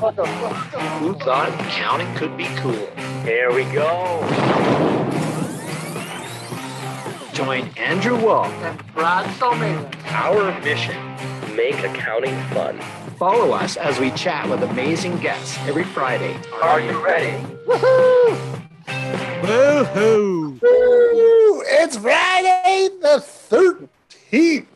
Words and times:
Who 0.00 1.12
thought 1.12 1.50
counting 1.68 2.14
could 2.14 2.34
be 2.34 2.46
cool? 2.56 2.86
Here 3.22 3.52
we 3.52 3.64
go. 3.64 4.26
Join 7.34 7.68
Andrew 7.76 8.18
Wall. 8.18 8.46
And 8.46 8.82
Brad 8.94 9.30
Solomon. 9.36 9.86
Our 10.06 10.58
mission 10.62 10.96
make 11.54 11.80
accounting 11.80 12.34
fun. 12.44 12.80
Follow 13.18 13.52
us 13.52 13.76
as 13.76 14.00
we 14.00 14.10
chat 14.12 14.48
with 14.48 14.62
amazing 14.62 15.18
guests 15.18 15.58
every 15.68 15.84
Friday. 15.84 16.34
Are 16.62 16.80
you 16.80 17.04
ready? 17.04 17.36
Woohoo! 17.66 18.64
Woohoo! 19.42 20.62
Woo! 20.62 21.62
It's 21.66 21.98
Friday 21.98 22.88
the 23.02 23.22
13th. 24.30 24.69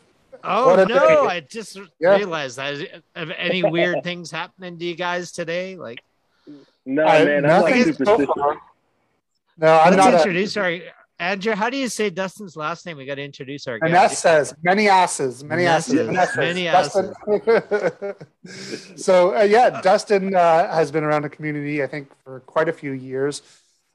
Oh 0.47 0.75
What 0.77 0.87
no! 0.87 1.25
I 1.27 1.39
just 1.39 1.77
Yeah. 1.99 2.15
realized 2.17 2.57
that. 2.57 3.01
Have 3.15 3.31
any 3.37 3.63
weird 3.63 4.03
things 4.03 4.29
happening 4.31 4.77
to 4.77 4.85
you 4.85 4.95
guys 4.95 5.31
today? 5.31 5.75
Like, 5.75 6.01
No, 6.85 7.03
I- 7.05 7.25
man, 7.25 7.45
I'm 7.45 7.61
like 7.63 7.75
nothing 7.99 8.05
so 8.05 8.57
No, 9.57 9.73
I'm 9.79 9.91
let's 9.93 9.97
not. 9.97 10.13
A, 10.13 10.17
introduce 10.17 10.57
our 10.57 10.77
Andrew. 11.17 11.53
How 11.55 11.69
do 11.69 11.77
you 11.77 11.87
say 11.87 12.09
Dustin's 12.09 12.55
last 12.57 12.85
name? 12.85 12.97
We 12.97 13.05
got 13.05 13.15
to 13.15 13.23
introduce 13.23 13.67
our 13.67 13.75
and 13.81 13.91
guest. 13.91 14.21
that 14.23 14.47
says 14.47 14.53
many 14.63 14.89
asses, 14.89 15.43
many 15.43 15.65
asses, 15.65 15.93
Nesses, 16.09 16.35
many 16.37 16.65
many 16.65 16.65
Dustin. 16.65 17.13
so 18.97 19.35
uh, 19.37 19.41
yeah, 19.43 19.81
Dustin 19.81 20.35
uh, 20.35 20.67
has 20.73 20.91
been 20.91 21.03
around 21.03 21.21
the 21.23 21.29
community, 21.29 21.81
I 21.81 21.87
think, 21.87 22.09
for 22.23 22.41
quite 22.41 22.69
a 22.69 22.73
few 22.73 22.91
years. 22.91 23.41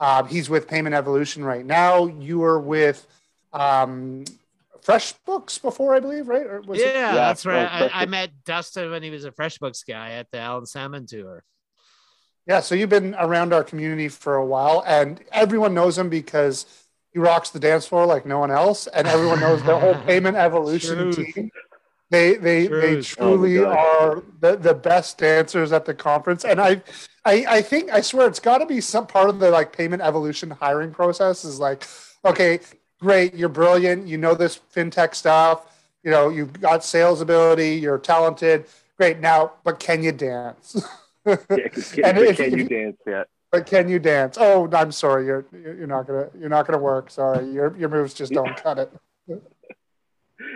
Um, 0.01 0.27
he's 0.29 0.49
with 0.49 0.67
Payment 0.67 0.95
Evolution 0.95 1.45
right 1.45 1.65
now. 1.65 2.07
You 2.07 2.39
were 2.39 2.59
with 2.59 3.07
um, 3.52 4.24
Fresh 4.83 5.13
Books 5.27 5.59
before, 5.59 5.95
I 5.95 6.01
believe, 6.01 6.29
right? 6.29 6.47
Or 6.47 6.61
was 6.63 6.81
yeah, 6.81 7.13
it? 7.13 7.15
that's 7.15 7.47
oh, 7.47 7.51
right. 7.51 7.67
I, 7.67 8.03
I 8.03 8.07
met 8.07 8.31
Dustin 8.45 8.91
when 8.91 9.03
he 9.03 9.11
was 9.11 9.25
a 9.25 9.31
FreshBooks 9.31 9.87
guy 9.87 10.13
at 10.13 10.31
the 10.31 10.39
Alan 10.39 10.67
Salmon 10.67 11.07
tour. 11.07 11.45
Yeah, 12.47 12.61
so 12.61 12.75
you've 12.75 12.91
been 12.91 13.15
around 13.19 13.53
our 13.53 13.63
community 13.63 14.09
for 14.09 14.37
a 14.37 14.45
while, 14.45 14.83
and 14.87 15.21
everyone 15.33 15.75
knows 15.75 15.97
him 15.97 16.09
because 16.09 16.67
he 17.13 17.19
rocks 17.19 17.51
the 17.51 17.61
dance 17.61 17.87
floor 17.87 18.07
like 18.07 18.25
no 18.27 18.39
one 18.39 18.51
else, 18.51 18.87
and 18.87 19.07
everyone 19.07 19.41
knows 19.41 19.63
the 19.63 19.79
whole 19.79 19.95
Payment 20.07 20.37
Evolution 20.37 21.13
Truth. 21.13 21.35
team. 21.35 21.51
They 22.11 22.35
they 22.35 22.67
they 22.67 23.01
truly 23.03 23.59
Oh 23.59 23.67
are 23.67 24.23
the, 24.41 24.57
the 24.57 24.75
best 24.75 25.19
dancers 25.19 25.71
at 25.71 25.85
the 25.85 25.95
conference, 25.95 26.45
and 26.45 26.61
I, 26.61 26.83
I 27.25 27.45
I 27.49 27.63
think 27.63 27.91
I 27.91 28.01
swear 28.01 28.27
it's 28.27 28.41
got 28.41 28.59
to 28.59 28.67
be 28.67 28.81
some 28.81 29.07
part 29.07 29.29
of 29.29 29.39
the 29.39 29.51
like 29.51 29.73
Payment 29.73 30.03
Evolution 30.03 30.51
hiring 30.51 30.91
process 30.91 31.45
is 31.45 31.61
like, 31.61 31.87
okay, 32.25 32.59
great, 33.01 33.34
you're 33.34 33.48
brilliant, 33.48 34.06
you 34.06 34.18
know 34.18 34.34
this 34.34 34.60
fintech 34.74 35.15
stuff, 35.15 35.66
you 36.02 36.10
know 36.10 36.29
you've 36.29 36.52
got 36.60 36.84
sales 36.84 37.20
ability, 37.20 37.76
you're 37.76 37.98
talented, 37.98 38.66
great 38.96 39.20
now, 39.20 39.52
but 39.65 39.80
can 39.80 40.02
you 40.02 40.12
dance? 40.12 40.76
Yeah, 41.26 41.37
can, 41.37 42.16
if- 42.16 42.37
can 42.38 42.56
you 42.59 42.65
dance 42.65 42.96
yet? 43.06 43.28
But 43.52 43.66
can 43.66 43.88
you 43.90 43.98
dance? 43.98 44.38
Oh, 44.40 44.68
I'm 44.73 44.90
sorry. 44.90 45.26
You're 45.26 45.45
you're 45.52 45.87
not 45.87 46.06
gonna 46.06 46.30
you're 46.38 46.48
not 46.48 46.66
gonna 46.66 46.78
work. 46.78 47.10
Sorry, 47.10 47.45
your 47.52 47.76
your 47.76 47.90
moves 47.90 48.15
just 48.15 48.32
don't 48.32 48.56
cut 48.56 48.78
it. 48.78 48.90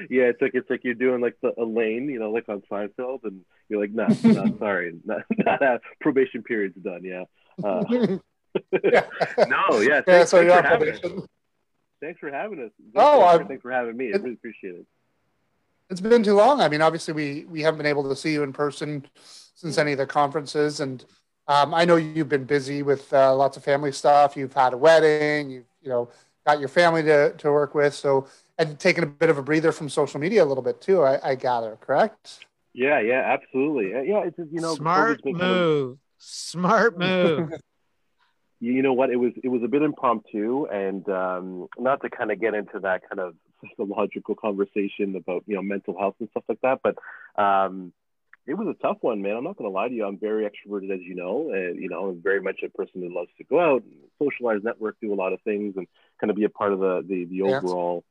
Yeah, 0.09 0.25
it's 0.25 0.41
like 0.41 0.53
it's 0.55 0.69
like 0.71 0.81
you're 0.85 0.95
doing 0.95 1.21
like 1.21 1.37
the 1.43 1.53
Elaine, 1.61 2.09
you 2.09 2.19
know, 2.19 2.31
like 2.31 2.49
on 2.49 2.63
Seinfeld, 2.71 3.21
and 3.25 3.43
you're 3.69 3.81
like, 3.81 3.91
no, 3.93 4.07
no, 4.25 4.57
sorry, 4.59 4.95
not, 5.05 5.23
not 5.31 5.83
probation 6.01 6.43
period's 6.43 6.77
done. 6.79 7.05
Yeah. 7.05 7.25
Uh, 7.63 7.85
Yeah. 8.83 9.03
no, 9.47 9.81
yeah. 9.81 10.01
Yeah, 10.07 10.25
so 10.25 10.41
you're 10.41 10.53
for 10.53 10.59
on 10.59 10.65
having 10.65 10.89
us. 10.95 11.01
probation. 11.01 11.27
Thanks 12.05 12.21
for 12.21 12.31
having 12.31 12.61
us. 12.61 12.71
Oh, 12.95 13.21
thanks, 13.21 13.27
I'm- 13.31 13.39
for, 13.41 13.49
thanks 13.49 13.63
for 13.63 13.71
having 13.73 13.97
me. 13.97 14.13
I 14.13 14.17
really 14.17 14.35
appreciate 14.35 14.75
it. 14.77 14.87
It's 15.91 16.01
been 16.01 16.23
too 16.23 16.35
long. 16.35 16.61
I 16.61 16.69
mean, 16.69 16.81
obviously 16.83 17.13
we 17.15 17.45
we 17.45 17.61
haven't 17.63 17.79
been 17.79 17.87
able 17.87 18.09
to 18.09 18.17
see 18.17 18.33
you 18.33 18.43
in 18.43 18.53
person 18.53 19.05
since 19.55 19.77
any 19.79 19.93
of 19.93 19.99
the 19.99 20.07
conferences, 20.07 20.81
and 20.81 21.05
um, 21.47 21.75
I 21.75 21.85
know 21.85 21.97
you've 21.97 22.29
been 22.29 22.45
busy 22.45 22.83
with 22.83 23.13
uh, 23.13 23.35
lots 23.35 23.57
of 23.57 23.65
family 23.65 23.93
stuff. 23.93 24.37
You've 24.37 24.55
had 24.55 24.73
a 24.73 24.77
wedding. 24.79 25.51
You've 25.51 25.67
you 25.83 25.91
know 25.91 26.09
got 26.47 26.59
your 26.59 26.69
family 26.71 27.03
to 27.03 27.33
to 27.35 27.53
work 27.53 27.75
with. 27.75 27.93
So 27.95 28.27
and 28.59 28.79
taking 28.79 29.05
a 29.05 29.07
bit 29.07 29.29
of 29.31 29.37
a 29.37 29.43
breather 29.43 29.73
from 29.73 29.89
social 29.89 30.19
media 30.21 30.43
a 30.43 30.47
little 30.47 30.63
bit 30.63 30.81
too. 30.81 31.03
I, 31.03 31.31
I 31.31 31.35
gather, 31.35 31.77
correct? 31.81 32.47
Yeah, 32.73 33.01
yeah, 33.01 33.21
absolutely. 33.27 33.95
Uh, 33.95 34.01
Yeah, 34.03 34.25
it's 34.25 34.37
just, 34.37 34.51
you 34.53 34.61
know, 34.61 34.75
Smart 34.75 35.21
COVID's 35.23 35.23
kind 35.25 35.37
of- 35.43 35.49
move. 35.49 35.99
Smart 36.19 36.99
move. 36.99 37.51
you 38.73 38.83
know 38.83 38.93
what? 38.93 39.11
It 39.11 39.17
was 39.17 39.33
it 39.43 39.49
was 39.49 39.63
a 39.65 39.69
bit 39.69 39.83
impromptu 39.83 40.67
and 40.67 41.09
um 41.09 41.69
not 41.79 42.01
to 42.03 42.11
kind 42.11 42.31
of 42.31 42.41
get 42.41 42.55
into 42.55 42.81
that 42.81 43.03
kind 43.09 43.21
of 43.21 43.35
psychological 43.61 44.35
conversation 44.35 45.15
about 45.17 45.45
you 45.47 45.55
know 45.57 45.63
mental 45.63 45.97
health 45.99 46.17
and 46.21 46.29
stuff 46.31 46.45
like 46.49 46.61
that 46.63 46.81
but 46.83 46.97
um 47.43 47.93
it 48.47 48.55
was 48.55 48.69
a 48.69 48.83
tough 48.83 48.99
one 49.01 49.23
man. 49.23 49.37
I'm 49.37 49.45
not 49.45 49.57
going 49.57 49.71
to 49.71 49.75
lie 49.75 49.89
to 49.89 49.95
you. 49.95 50.05
I'm 50.05 50.19
very 50.19 50.45
extroverted 50.45 50.93
as 50.93 51.01
you 51.03 51.15
know 51.15 51.51
and 51.53 51.81
you 51.81 51.89
know 51.89 52.09
i'm 52.11 52.23
very 52.23 52.41
much 52.41 52.61
a 52.65 52.69
person 52.69 53.01
who 53.03 53.15
loves 53.15 53.31
to 53.39 53.45
go 53.45 53.59
out 53.61 53.83
and 53.83 53.93
socialize 54.23 54.61
network 54.63 54.97
do 55.01 55.13
a 55.13 55.17
lot 55.17 55.33
of 55.33 55.41
things 55.43 55.75
and 55.77 55.87
kind 56.21 56.31
of 56.31 56.37
be 56.37 56.45
a 56.45 56.49
part 56.51 56.73
of 56.73 56.81
the 56.81 57.05
the, 57.09 57.25
the 57.27 57.43
Yes. 57.43 57.65
overall 57.65 58.05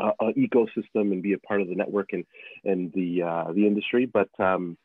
uh, 0.00 0.12
uh, 0.20 0.32
ecosystem 0.36 1.12
and 1.12 1.22
be 1.22 1.32
a 1.34 1.38
part 1.38 1.60
of 1.60 1.68
the 1.68 1.74
network 1.74 2.08
and 2.12 2.24
and 2.64 2.92
the 2.92 3.22
uh, 3.22 3.52
the 3.52 3.66
industry. 3.66 4.06
But 4.06 4.28
um 4.38 4.76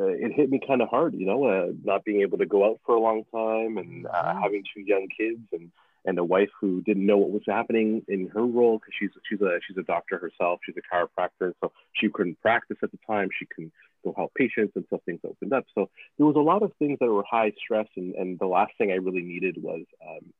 uh, 0.00 0.06
it 0.06 0.32
hit 0.32 0.50
me 0.50 0.60
kind 0.66 0.80
of 0.82 0.88
hard, 0.88 1.14
you 1.14 1.26
know, 1.26 1.44
uh, 1.44 1.72
not 1.84 2.04
being 2.04 2.22
able 2.22 2.38
to 2.38 2.46
go 2.46 2.64
out 2.64 2.80
for 2.86 2.94
a 2.94 3.00
long 3.00 3.24
time 3.32 3.76
and 3.78 4.06
uh, 4.06 4.10
Mhm. 4.34 4.42
having 4.42 4.64
two 4.74 4.80
young 4.80 5.08
kids 5.08 5.40
and 5.52 5.70
and 6.06 6.18
a 6.18 6.24
wife 6.24 6.48
who 6.58 6.80
didn't 6.82 7.04
know 7.04 7.18
what 7.18 7.30
was 7.30 7.42
happening 7.46 8.02
in 8.08 8.26
her 8.28 8.46
role 8.46 8.78
because 8.78 8.94
she's 8.98 9.10
she's 9.28 9.40
a 9.42 9.60
she's 9.66 9.76
a 9.76 9.82
doctor 9.82 10.16
herself, 10.18 10.60
she's 10.64 10.76
a 10.78 10.94
chiropractor, 10.94 11.52
so 11.60 11.72
she 11.92 12.08
couldn't 12.08 12.40
practice 12.40 12.78
at 12.82 12.90
the 12.90 12.98
time. 13.06 13.28
She 13.38 13.46
couldn't 13.46 13.72
go 14.02 14.14
help 14.16 14.32
patients 14.34 14.72
until 14.76 15.02
things 15.04 15.20
opened 15.24 15.52
up. 15.52 15.66
So 15.74 15.90
there 16.16 16.26
was 16.26 16.36
a 16.36 16.40
lot 16.40 16.62
of 16.62 16.72
things 16.78 16.98
that 17.00 17.06
were 17.06 17.24
high 17.30 17.52
stress, 17.62 17.88
and 17.96 18.14
and 18.14 18.38
the 18.38 18.46
last 18.46 18.72
thing 18.78 18.90
I 18.90 18.96
really 18.96 19.22
needed 19.22 19.62
was 19.62 19.84
um, 20.08 20.32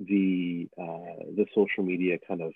the 0.00 0.68
uh, 0.78 1.24
the 1.34 1.46
social 1.54 1.82
media 1.82 2.18
kind 2.28 2.42
of 2.42 2.52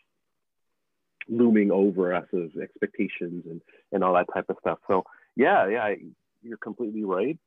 looming 1.29 1.71
over 1.71 2.15
us 2.15 2.27
as 2.35 2.51
expectations 2.61 3.45
and 3.49 3.61
and 3.93 4.05
all 4.05 4.15
that 4.15 4.27
type 4.35 4.47
of 4.51 4.57
stuff. 4.61 4.79
So 4.87 5.05
yeah, 5.39 5.69
yeah, 5.69 5.83
I, 5.85 5.97
you're 6.43 6.59
completely 6.59 7.05
right. 7.05 7.39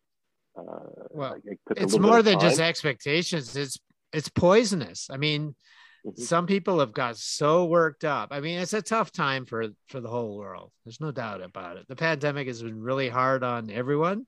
Uh, 0.57 0.63
Well, 1.11 1.33
I- 1.33 1.51
I 1.51 1.57
took 1.67 1.77
a 1.79 1.83
it's 1.83 1.97
more 1.97 2.21
than 2.23 2.39
just 2.39 2.59
expectations. 2.59 3.55
It's 3.55 3.77
it's 4.13 4.29
poisonous. 4.29 5.07
I 5.09 5.17
mean, 5.17 5.55
Mhm. 6.05 6.19
some 6.19 6.45
people 6.47 6.79
have 6.79 6.91
got 6.93 7.15
so 7.17 7.65
worked 7.65 8.03
up. 8.03 8.29
I 8.31 8.39
mean, 8.41 8.59
it's 8.59 8.73
a 8.73 8.81
tough 8.81 9.11
time 9.11 9.45
for 9.45 9.67
for 9.87 10.01
the 10.01 10.09
whole 10.09 10.35
world. 10.37 10.71
There's 10.83 10.99
no 10.99 11.11
doubt 11.11 11.41
about 11.43 11.77
it. 11.77 11.85
The 11.87 11.95
pandemic 11.95 12.47
has 12.47 12.61
been 12.63 12.81
really 12.81 13.07
hard 13.09 13.43
on 13.43 13.69
everyone, 13.69 14.25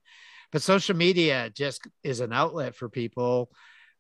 but 0.52 0.62
social 0.62 0.96
media 0.96 1.50
just 1.50 1.82
is 2.04 2.20
an 2.20 2.32
outlet 2.32 2.76
for 2.76 2.90
people. 2.90 3.50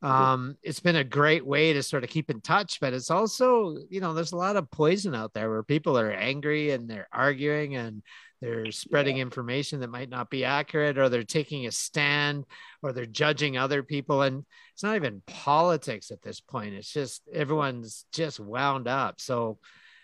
Um, 0.03 0.57
it's 0.61 0.81
been 0.81 0.97
a 0.97 1.03
great 1.19 1.45
way 1.45 1.71
to 1.73 1.81
sort 1.81 2.03
of 2.03 2.09
keep 2.09 2.29
in 2.29 2.41
touch, 2.41 2.81
but 2.81 2.91
it's 2.93 3.09
also, 3.09 3.77
you 3.89 4.01
know, 4.01 4.13
there's 4.13 4.33
a 4.33 4.37
lot 4.47 4.57
of 4.57 4.69
poison 4.69 5.15
out 5.15 5.31
there 5.33 5.49
where 5.49 5.63
people 5.63 5.97
are 5.97 6.11
angry 6.11 6.71
and 6.71 6.89
they're 6.89 7.07
arguing 7.13 7.77
and 7.77 8.03
they're 8.43 8.71
spreading 8.71 9.19
information 9.19 9.79
that 9.79 9.89
might 9.89 10.09
not 10.09 10.29
be 10.29 10.43
accurate, 10.43 10.97
or 10.97 11.07
they're 11.07 11.23
taking 11.23 11.65
a 11.65 11.71
stand, 11.71 12.45
or 12.81 12.91
they're 12.91 13.05
judging 13.05 13.57
other 13.57 13.83
people. 13.83 14.21
And 14.21 14.43
it's 14.73 14.83
not 14.83 14.97
even 14.97 15.21
politics 15.25 16.11
at 16.11 16.21
this 16.21 16.41
point. 16.41 16.73
It's 16.73 16.91
just 16.91 17.21
everyone's 17.31 18.05
just 18.11 18.41
wound 18.41 18.89
up. 18.89 19.21
So, 19.21 19.59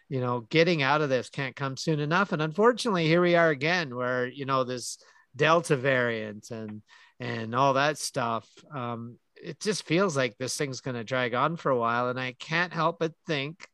you 0.07 0.22
know, 0.22 0.41
getting 0.49 0.81
out 0.81 1.01
of 1.01 1.09
this 1.09 1.29
can't 1.29 1.55
come 1.55 1.75
soon 1.75 1.99
enough. 1.99 2.31
And 2.31 2.41
unfortunately, 2.41 3.07
here 3.07 3.22
we 3.22 3.35
are 3.35 3.49
again, 3.49 3.94
where 3.94 4.28
you 4.28 4.45
know 4.45 4.63
this 4.63 4.99
Delta 5.35 5.75
variant 5.75 6.49
and 6.49 6.81
and 7.19 7.53
all 7.53 7.73
that 7.73 7.97
stuff. 7.97 8.47
Um, 8.73 9.17
it 9.35 9.59
just 9.59 9.85
feels 9.85 10.16
like 10.16 10.37
this 10.37 10.55
thing's 10.55 10.79
going 10.79 10.96
to 10.96 11.03
drag 11.03 11.34
on 11.34 11.58
for 11.58 11.72
a 11.72 11.78
while, 11.78 12.08
and 12.08 12.17
I 12.17 12.35
can't 12.40 12.72
help 12.72 12.99
but 12.99 13.11
think 13.28 13.67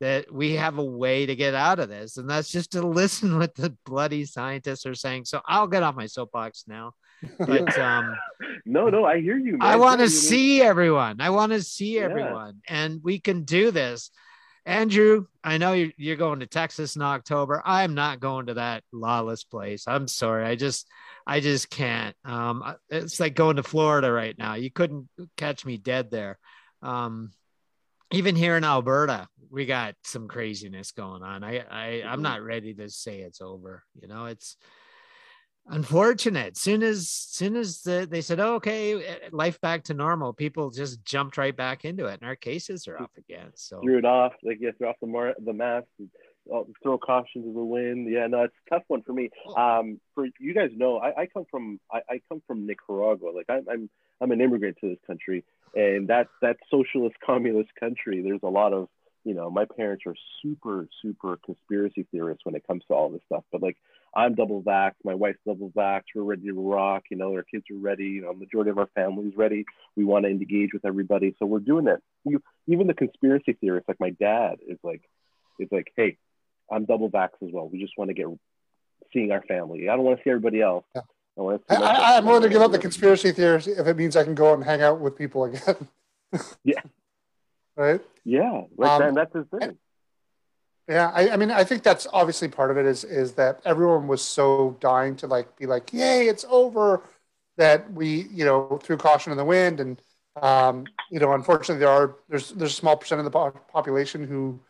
that 0.00 0.32
we 0.32 0.52
have 0.54 0.78
a 0.78 0.84
way 0.84 1.26
to 1.26 1.34
get 1.36 1.54
out 1.54 1.78
of 1.78 1.88
this, 1.88 2.16
and 2.16 2.28
that's 2.28 2.50
just 2.50 2.72
to 2.72 2.86
listen 2.86 3.38
what 3.38 3.54
the 3.54 3.76
bloody 3.84 4.24
scientists 4.24 4.86
are 4.86 4.94
saying. 4.94 5.24
So 5.24 5.40
I'll 5.46 5.66
get 5.66 5.82
off 5.82 5.94
my 5.96 6.06
soapbox 6.06 6.64
now, 6.66 6.92
but 7.38 7.78
um, 7.78 8.16
no, 8.64 8.88
no, 8.88 9.04
I 9.04 9.20
hear 9.20 9.38
you. 9.38 9.52
Man. 9.52 9.62
I 9.62 9.76
want 9.76 10.00
to 10.00 10.08
see 10.10 10.62
everyone. 10.62 11.20
I 11.20 11.30
want 11.30 11.52
to 11.52 11.62
see 11.62 11.96
Yeah. 11.96 12.02
everyone, 12.02 12.60
and 12.68 13.00
we 13.02 13.18
can 13.18 13.44
do 13.44 13.70
this. 13.70 14.10
Andrew, 14.66 15.26
I 15.44 15.58
know 15.58 15.74
you're, 15.74 15.92
you're 15.96 16.16
going 16.16 16.40
to 16.40 16.46
Texas 16.46 16.96
in 16.96 17.02
October. 17.02 17.62
I'm 17.64 17.94
not 17.94 18.18
going 18.18 18.46
to 18.46 18.54
that 18.54 18.82
lawless 18.92 19.44
place. 19.44 19.84
I'm 19.86 20.08
sorry. 20.08 20.44
I 20.44 20.56
just, 20.56 20.88
I 21.24 21.38
just 21.38 21.70
can't. 21.70 22.16
Um, 22.24 22.74
it's 22.90 23.20
like 23.20 23.36
going 23.36 23.56
to 23.56 23.62
Florida 23.62 24.10
right 24.10 24.36
now. 24.36 24.54
You 24.54 24.72
couldn't 24.72 25.08
catch 25.36 25.64
me 25.64 25.76
dead 25.76 26.10
there. 26.10 26.40
Um, 26.82 27.30
even 28.12 28.36
here 28.36 28.56
in 28.56 28.64
Alberta, 28.64 29.28
we 29.50 29.66
got 29.66 29.94
some 30.04 30.28
craziness 30.28 30.92
going 30.92 31.22
on. 31.22 31.42
I, 31.44 31.58
I, 31.58 32.02
I'm 32.06 32.20
Mhm. 32.20 32.22
not 32.22 32.42
ready 32.42 32.74
to 32.74 32.88
say 32.88 33.20
it's 33.20 33.40
over. 33.40 33.82
You 34.00 34.08
know, 34.08 34.26
it's, 34.26 34.56
unfortunate 35.68 36.56
soon 36.56 36.80
as 36.82 37.08
soon 37.08 37.56
as 37.56 37.82
the, 37.82 38.06
they 38.08 38.20
said 38.20 38.38
oh, 38.38 38.54
okay 38.54 39.18
life 39.32 39.60
back 39.60 39.82
to 39.82 39.94
normal 39.94 40.32
people 40.32 40.70
just 40.70 41.04
jumped 41.04 41.36
right 41.36 41.56
back 41.56 41.84
into 41.84 42.06
it 42.06 42.20
and 42.20 42.28
our 42.28 42.36
cases 42.36 42.86
are 42.86 43.00
up 43.00 43.10
again 43.18 43.50
so 43.54 43.80
threw 43.80 43.98
it 43.98 44.04
off, 44.04 44.32
like 44.44 44.58
yeah, 44.60 44.70
threw 44.78 44.86
off 44.86 44.94
the 45.00 45.08
mar- 45.08 45.34
the 45.44 45.52
mask, 45.52 45.88
and 45.98 46.08
throw 46.82 46.96
caution 46.98 47.42
to 47.42 47.52
the 47.52 47.64
wind. 47.64 48.08
Yeah, 48.08 48.28
no, 48.28 48.44
it's 48.44 48.54
a 48.66 48.74
tough 48.76 48.84
one 48.86 49.02
for 49.02 49.12
me. 49.12 49.30
Um, 49.56 50.00
for 50.14 50.28
you 50.38 50.54
guys 50.54 50.70
know, 50.76 50.98
I, 50.98 51.22
I 51.22 51.26
come 51.26 51.44
from 51.50 51.80
I, 51.92 52.00
I 52.08 52.20
come 52.28 52.40
from 52.46 52.66
Nicaragua. 52.66 53.30
Like 53.34 53.46
I, 53.48 53.60
I'm 53.68 53.90
I'm 54.20 54.30
an 54.30 54.40
immigrant 54.40 54.76
to 54.82 54.88
this 54.90 54.98
country, 55.06 55.44
and 55.76 56.08
that 56.08 56.28
that 56.42 56.56
socialist 56.70 57.16
communist 57.24 57.70
country. 57.78 58.22
There's 58.22 58.40
a 58.42 58.48
lot 58.48 58.72
of 58.72 58.88
you 59.24 59.34
know, 59.34 59.50
my 59.50 59.64
parents 59.64 60.04
are 60.06 60.14
super 60.42 60.88
super 61.02 61.36
conspiracy 61.44 62.06
theorists 62.10 62.44
when 62.44 62.54
it 62.54 62.66
comes 62.66 62.82
to 62.88 62.94
all 62.94 63.10
this 63.10 63.22
stuff. 63.26 63.44
But 63.52 63.62
like 63.62 63.76
I'm 64.14 64.34
double 64.34 64.62
vaxxed, 64.62 65.04
my 65.04 65.14
wife's 65.14 65.40
double 65.46 65.70
vaxxed, 65.70 66.14
we're 66.14 66.22
ready 66.22 66.46
to 66.46 66.54
rock. 66.54 67.04
You 67.10 67.16
know, 67.18 67.32
our 67.34 67.42
kids 67.42 67.64
are 67.70 67.78
ready. 67.78 68.04
You 68.04 68.22
know, 68.22 68.32
majority 68.32 68.70
of 68.70 68.78
our 68.78 68.88
family 68.94 69.26
is 69.26 69.36
ready. 69.36 69.64
We 69.96 70.04
want 70.04 70.24
to 70.24 70.30
engage 70.30 70.72
with 70.72 70.84
everybody, 70.84 71.34
so 71.38 71.46
we're 71.46 71.58
doing 71.58 71.86
it. 71.88 72.00
You, 72.24 72.42
even 72.66 72.86
the 72.86 72.94
conspiracy 72.94 73.56
theorists, 73.60 73.88
like 73.88 74.00
my 74.00 74.10
dad, 74.10 74.56
is 74.66 74.78
like, 74.82 75.02
is 75.58 75.68
like, 75.70 75.92
hey, 75.96 76.16
I'm 76.70 76.84
double 76.84 77.10
vaxxed 77.10 77.42
as 77.42 77.50
well. 77.52 77.68
We 77.68 77.80
just 77.80 77.92
want 77.98 78.08
to 78.08 78.14
get 78.14 78.26
seeing 79.12 79.32
our 79.32 79.42
family. 79.42 79.88
I 79.88 79.96
don't 79.96 80.04
want 80.04 80.18
to 80.18 80.24
see 80.24 80.30
everybody 80.30 80.62
else. 80.62 80.84
Yeah. 80.94 81.02
I 81.68 81.74
I, 81.76 82.18
am 82.18 82.24
willing 82.24 82.42
to 82.42 82.48
give 82.48 82.62
up 82.62 82.72
the 82.72 82.78
conspiracy 82.78 83.32
theories 83.32 83.66
if 83.66 83.86
it 83.86 83.96
means 83.96 84.16
I 84.16 84.24
can 84.24 84.34
go 84.34 84.50
out 84.50 84.54
and 84.54 84.64
hang 84.64 84.82
out 84.82 85.00
with 85.00 85.16
people 85.16 85.44
again. 85.44 85.88
yeah. 86.64 86.80
Right. 87.78 88.00
Yeah. 88.24 88.62
Like 88.78 88.90
um, 88.90 89.02
that, 89.02 89.14
that's 89.14 89.34
his 89.34 89.60
thing. 89.60 89.76
Yeah, 90.88 91.10
I, 91.12 91.30
I, 91.30 91.36
mean, 91.36 91.50
I 91.50 91.64
think 91.64 91.82
that's 91.82 92.06
obviously 92.12 92.48
part 92.48 92.70
of 92.70 92.78
it 92.78 92.86
is 92.86 93.02
is 93.02 93.32
that 93.32 93.60
everyone 93.64 94.06
was 94.06 94.22
so 94.22 94.76
dying 94.80 95.16
to 95.16 95.26
like 95.26 95.56
be 95.58 95.66
like, 95.66 95.92
"Yay, 95.92 96.28
it's 96.28 96.46
over!" 96.48 97.02
That 97.56 97.92
we, 97.92 98.28
you 98.32 98.44
know, 98.44 98.78
threw 98.82 98.96
caution 98.96 99.32
in 99.32 99.36
the 99.36 99.44
wind, 99.44 99.80
and 99.80 100.00
um, 100.40 100.86
you 101.10 101.18
know, 101.18 101.32
unfortunately, 101.32 101.80
there 101.80 101.90
are 101.90 102.14
there's 102.28 102.52
there's 102.52 102.72
a 102.72 102.74
small 102.74 102.96
percent 102.96 103.18
of 103.18 103.24
the 103.24 103.30
population 103.30 104.26
who 104.26 104.60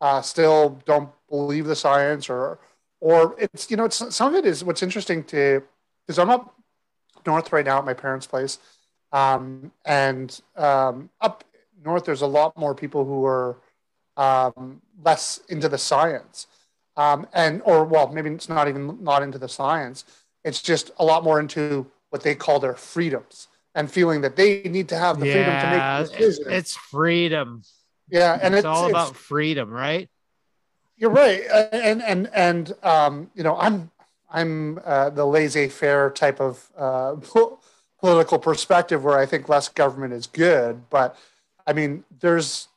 uh, 0.00 0.22
still 0.22 0.80
don't 0.86 1.10
believe 1.28 1.66
the 1.66 1.76
science, 1.76 2.30
or 2.30 2.58
or 3.00 3.36
it's 3.38 3.70
you 3.70 3.76
know, 3.76 3.84
it's 3.84 4.14
some 4.14 4.34
of 4.34 4.38
it 4.38 4.46
is 4.46 4.64
what's 4.64 4.82
interesting 4.82 5.22
to 5.24 5.62
because 6.08 6.18
I'm 6.18 6.30
up 6.30 6.54
north 7.26 7.52
right 7.52 7.66
now 7.66 7.78
at 7.78 7.84
my 7.84 7.92
parents' 7.92 8.26
place, 8.26 8.58
um, 9.12 9.70
and 9.84 10.40
um, 10.56 11.10
up 11.20 11.44
north 11.84 12.06
there's 12.06 12.22
a 12.22 12.26
lot 12.26 12.56
more 12.56 12.74
people 12.74 13.04
who 13.04 13.26
are 13.26 13.58
um, 14.16 14.80
less 15.04 15.40
into 15.50 15.68
the 15.68 15.76
science. 15.78 16.46
Um, 16.96 17.28
and 17.34 17.60
or 17.64 17.84
well, 17.84 18.08
maybe 18.08 18.30
it's 18.30 18.48
not 18.48 18.68
even 18.68 19.04
not 19.04 19.22
into 19.22 19.38
the 19.38 19.48
science. 19.48 20.04
It's 20.44 20.62
just 20.62 20.90
a 20.98 21.04
lot 21.04 21.22
more 21.22 21.38
into 21.38 21.86
what 22.08 22.22
they 22.22 22.34
call 22.34 22.58
their 22.58 22.74
freedoms 22.74 23.48
and 23.74 23.90
feeling 23.90 24.22
that 24.22 24.34
they 24.34 24.62
need 24.62 24.88
to 24.88 24.96
have 24.96 25.20
the 25.20 25.26
yeah, 25.26 25.32
freedom 25.34 25.60
to 25.60 25.70
make 25.70 26.08
decisions. 26.08 26.46
It's 26.48 26.74
freedom. 26.74 27.62
Yeah, 28.08 28.38
and 28.42 28.54
it's, 28.54 28.60
it's 28.60 28.66
all 28.66 28.88
about 28.88 29.10
it's, 29.10 29.20
freedom, 29.20 29.70
right? 29.70 30.08
You're 30.96 31.10
right, 31.10 31.42
and 31.70 32.02
and 32.02 32.30
and 32.34 32.72
um, 32.82 33.30
you 33.34 33.42
know, 33.44 33.56
I'm 33.56 33.90
I'm 34.30 34.78
uh, 34.84 35.10
the 35.10 35.24
laissez-faire 35.24 36.10
type 36.10 36.40
of 36.40 36.68
uh, 36.76 37.16
political 38.00 38.38
perspective 38.38 39.04
where 39.04 39.18
I 39.18 39.26
think 39.26 39.48
less 39.48 39.68
government 39.68 40.12
is 40.12 40.26
good, 40.26 40.88
but 40.90 41.16
I 41.66 41.72
mean, 41.72 42.04
there's 42.20 42.68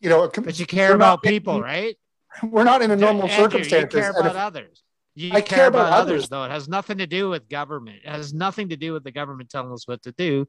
you 0.00 0.10
know, 0.10 0.28
but 0.28 0.58
you 0.58 0.66
care 0.66 0.94
about 0.94 1.22
people, 1.22 1.62
right? 1.62 1.96
We're 2.42 2.64
not 2.64 2.82
in 2.82 2.90
a 2.90 2.96
normal 2.96 3.28
Andrew, 3.28 3.44
circumstance. 3.44 3.94
You 3.94 4.00
care 4.00 4.10
about 4.10 4.26
if, 4.26 4.36
others. 4.36 4.82
You 5.14 5.30
I 5.32 5.40
care, 5.40 5.58
care 5.58 5.66
about, 5.68 5.86
about 5.86 6.00
others, 6.00 6.28
though. 6.28 6.42
It 6.42 6.50
has 6.50 6.68
nothing 6.68 6.98
to 6.98 7.06
do 7.06 7.30
with 7.30 7.48
government. 7.48 8.00
It 8.04 8.10
has 8.10 8.34
nothing 8.34 8.68
to 8.70 8.76
do 8.76 8.92
with 8.92 9.04
the 9.04 9.12
government 9.12 9.48
telling 9.48 9.72
us 9.72 9.86
what 9.86 10.02
to 10.02 10.12
do. 10.12 10.46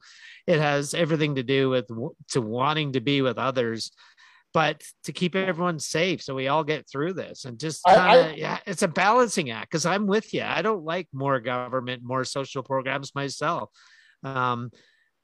It 0.47 0.59
has 0.59 0.93
everything 0.93 1.35
to 1.35 1.43
do 1.43 1.69
with 1.69 1.87
to 2.29 2.41
wanting 2.41 2.93
to 2.93 2.99
be 2.99 3.21
with 3.21 3.37
others, 3.37 3.91
but 4.55 4.81
to 5.03 5.11
keep 5.11 5.35
everyone 5.35 5.79
safe, 5.79 6.23
so 6.23 6.33
we 6.33 6.47
all 6.47 6.63
get 6.63 6.87
through 6.89 7.11
this. 7.11 7.43
And 7.43 7.59
just 7.59 7.83
kind 7.83 8.31
of, 8.31 8.37
yeah, 8.37 8.59
it's 8.65 8.83
a 8.83 8.87
balancing 8.87 9.49
act. 9.49 9.69
Because 9.69 9.85
I'm 9.85 10.07
with 10.07 10.33
you. 10.33 10.43
I 10.43 10.61
don't 10.61 10.85
like 10.85 11.09
more 11.11 11.41
government, 11.41 12.03
more 12.05 12.23
social 12.23 12.63
programs 12.63 13.13
myself. 13.13 13.69
Um, 14.23 14.71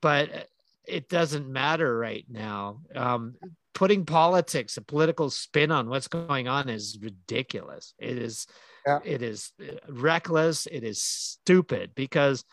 but 0.01 0.49
it 0.85 1.07
doesn't 1.07 1.49
matter 1.49 1.97
right 1.97 2.25
now. 2.29 2.81
Um, 2.93 3.35
putting 3.73 4.03
politics, 4.03 4.75
a 4.75 4.81
political 4.81 5.29
spin 5.29 5.71
on 5.71 5.87
what's 5.87 6.09
going 6.09 6.49
on 6.49 6.67
is 6.67 6.99
ridiculous. 7.01 7.93
It 7.99 8.17
is, 8.17 8.47
yeah. 8.85 8.99
it 9.05 9.21
is 9.21 9.53
uh, 9.61 9.75
reckless. 9.87 10.67
It 10.67 10.83
is 10.83 11.01
stupid 11.01 11.91
because 11.95 12.43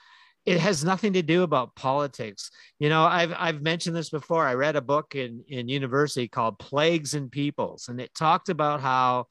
it 0.48 0.60
has 0.60 0.82
nothing 0.82 1.12
to 1.12 1.22
do 1.22 1.42
about 1.42 1.76
politics. 1.76 2.50
You 2.78 2.88
know, 2.88 3.04
I've 3.04 3.34
I've 3.36 3.60
mentioned 3.60 3.94
this 3.94 4.08
before. 4.08 4.46
I 4.46 4.54
read 4.54 4.76
a 4.76 4.80
book 4.80 5.14
in 5.14 5.44
in 5.46 5.68
university 5.68 6.26
called 6.26 6.58
Plagues 6.58 7.12
and 7.12 7.30
Peoples, 7.30 7.88
and 7.88 8.00
it 8.00 8.14
talked 8.14 8.48
about 8.48 8.80
how 8.80 9.26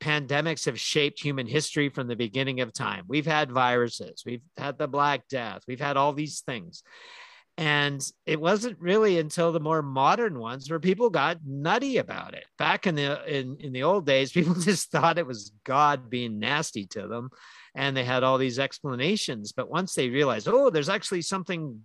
pandemics 0.00 0.64
have 0.64 0.80
shaped 0.80 1.20
human 1.20 1.46
history 1.46 1.90
from 1.90 2.08
the 2.08 2.16
beginning 2.16 2.60
of 2.60 2.72
time. 2.72 3.04
We've 3.08 3.26
had 3.26 3.52
viruses, 3.52 4.22
we've 4.24 4.42
had 4.56 4.78
the 4.78 4.88
Black 4.88 5.28
Death, 5.28 5.62
we've 5.68 5.80
had 5.80 5.96
all 5.96 6.14
these 6.14 6.40
things. 6.40 6.82
And 7.58 8.00
it 8.24 8.40
wasn't 8.40 8.78
really 8.78 9.18
until 9.18 9.50
the 9.50 9.58
more 9.58 9.82
modern 9.82 10.38
ones 10.38 10.70
where 10.70 10.78
people 10.78 11.10
got 11.10 11.38
nutty 11.44 11.96
about 11.96 12.34
it. 12.34 12.44
Back 12.56 12.86
in 12.86 12.94
the 12.94 13.20
in, 13.26 13.56
in 13.58 13.72
the 13.72 13.82
old 13.82 14.06
days, 14.06 14.30
people 14.32 14.54
just 14.54 14.92
thought 14.92 15.18
it 15.18 15.26
was 15.26 15.50
God 15.64 16.08
being 16.08 16.38
nasty 16.38 16.86
to 16.86 17.08
them. 17.08 17.30
And 17.74 17.96
they 17.96 18.04
had 18.04 18.22
all 18.22 18.38
these 18.38 18.60
explanations. 18.60 19.50
But 19.50 19.68
once 19.68 19.94
they 19.94 20.08
realized, 20.08 20.46
oh, 20.46 20.70
there's 20.70 20.88
actually 20.88 21.22
something 21.22 21.80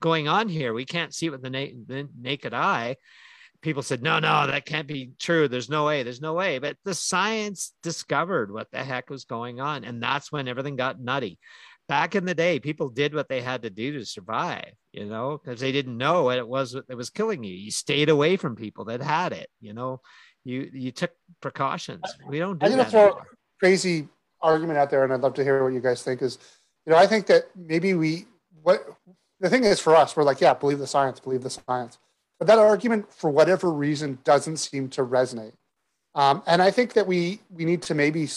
going 0.00 0.28
on 0.28 0.48
here, 0.48 0.72
we 0.72 0.86
can't 0.86 1.14
see 1.14 1.26
it 1.26 1.30
with 1.30 1.42
the, 1.42 1.50
na- 1.50 1.76
the 1.86 2.08
naked 2.18 2.54
eye. 2.54 2.96
People 3.60 3.82
said, 3.82 4.02
no, 4.02 4.18
no, 4.20 4.46
that 4.46 4.66
can't 4.66 4.88
be 4.88 5.12
true. 5.18 5.46
There's 5.46 5.68
no 5.68 5.84
way. 5.84 6.04
There's 6.04 6.20
no 6.20 6.32
way. 6.32 6.58
But 6.58 6.76
the 6.84 6.94
science 6.94 7.74
discovered 7.82 8.52
what 8.52 8.70
the 8.70 8.82
heck 8.82 9.10
was 9.10 9.24
going 9.24 9.60
on. 9.60 9.84
And 9.84 10.02
that's 10.02 10.32
when 10.32 10.48
everything 10.48 10.76
got 10.76 11.00
nutty 11.00 11.38
back 11.88 12.14
in 12.14 12.24
the 12.24 12.34
day, 12.34 12.60
people 12.60 12.88
did 12.88 13.14
what 13.14 13.28
they 13.28 13.40
had 13.40 13.62
to 13.62 13.70
do 13.70 13.98
to 13.98 14.04
survive, 14.04 14.72
you 14.92 15.06
know, 15.06 15.40
because 15.42 15.60
they 15.60 15.72
didn't 15.72 15.96
know 15.96 16.24
what 16.24 16.38
it 16.38 16.46
was 16.46 16.72
that 16.72 16.96
was 16.96 17.10
killing 17.10 17.42
you. 17.42 17.54
You 17.54 17.70
stayed 17.70 18.10
away 18.10 18.36
from 18.36 18.54
people 18.54 18.84
that 18.86 19.00
had 19.00 19.32
it, 19.32 19.48
you 19.60 19.72
know, 19.72 20.00
you 20.44 20.70
you 20.72 20.92
took 20.92 21.10
precautions. 21.40 22.02
We 22.26 22.38
don't 22.38 22.58
do 22.58 22.66
I'm 22.66 22.72
gonna 22.72 22.84
throw 22.84 23.08
a 23.08 23.24
crazy 23.58 24.08
argument 24.40 24.78
out 24.78 24.90
there, 24.90 25.04
and 25.04 25.12
I'd 25.12 25.20
love 25.20 25.34
to 25.34 25.44
hear 25.44 25.62
what 25.64 25.72
you 25.72 25.80
guys 25.80 26.02
think. 26.02 26.22
Is 26.22 26.38
you 26.86 26.92
know, 26.92 26.98
I 26.98 27.06
think 27.06 27.26
that 27.26 27.44
maybe 27.56 27.94
we 27.94 28.26
what 28.62 28.86
the 29.40 29.50
thing 29.50 29.64
is 29.64 29.80
for 29.80 29.94
us, 29.94 30.16
we're 30.16 30.24
like, 30.24 30.40
yeah, 30.40 30.54
believe 30.54 30.78
the 30.78 30.86
science, 30.86 31.20
believe 31.20 31.42
the 31.42 31.50
science. 31.50 31.98
But 32.38 32.46
that 32.48 32.58
argument, 32.58 33.12
for 33.12 33.30
whatever 33.30 33.70
reason, 33.70 34.18
doesn't 34.24 34.58
seem 34.58 34.88
to 34.90 35.04
resonate. 35.04 35.54
Um, 36.14 36.42
and 36.46 36.62
I 36.62 36.70
think 36.70 36.94
that 36.94 37.06
we 37.06 37.40
we 37.50 37.64
need 37.64 37.82
to 37.82 37.94
maybe 37.94 38.28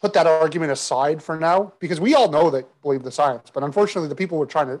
put 0.00 0.12
that 0.14 0.26
argument 0.26 0.72
aside 0.72 1.22
for 1.22 1.38
now 1.38 1.72
because 1.78 2.00
we 2.00 2.14
all 2.14 2.30
know 2.30 2.50
that 2.50 2.66
believe 2.82 3.02
the 3.02 3.10
science, 3.10 3.50
but 3.52 3.62
unfortunately, 3.62 4.08
the 4.08 4.14
people 4.14 4.38
we're 4.38 4.46
trying 4.46 4.68
to 4.68 4.80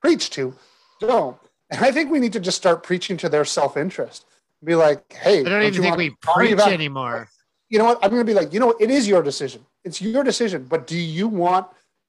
preach 0.00 0.30
to 0.30 0.54
don't. 1.00 1.36
And 1.70 1.84
I 1.84 1.92
think 1.92 2.10
we 2.10 2.20
need 2.20 2.32
to 2.32 2.40
just 2.40 2.56
start 2.56 2.82
preaching 2.82 3.16
to 3.18 3.28
their 3.28 3.44
self 3.44 3.76
interest. 3.76 4.26
Be 4.62 4.74
like, 4.74 5.12
hey, 5.12 5.40
I 5.40 5.42
don't, 5.42 5.52
don't 5.52 5.62
even 5.64 5.82
think 5.82 5.96
we 5.96 6.10
preach 6.20 6.58
anymore. 6.58 7.28
You 7.68 7.78
know 7.78 7.84
what? 7.84 7.98
I'm 8.02 8.10
going 8.10 8.20
to 8.20 8.26
be 8.26 8.34
like, 8.34 8.52
you 8.52 8.60
know, 8.60 8.74
it 8.80 8.90
is 8.90 9.06
your 9.06 9.22
decision. 9.22 9.64
It's 9.84 10.00
your 10.00 10.24
decision. 10.24 10.64
But 10.64 10.86
do 10.86 10.96
you 10.96 11.28
want 11.28 11.66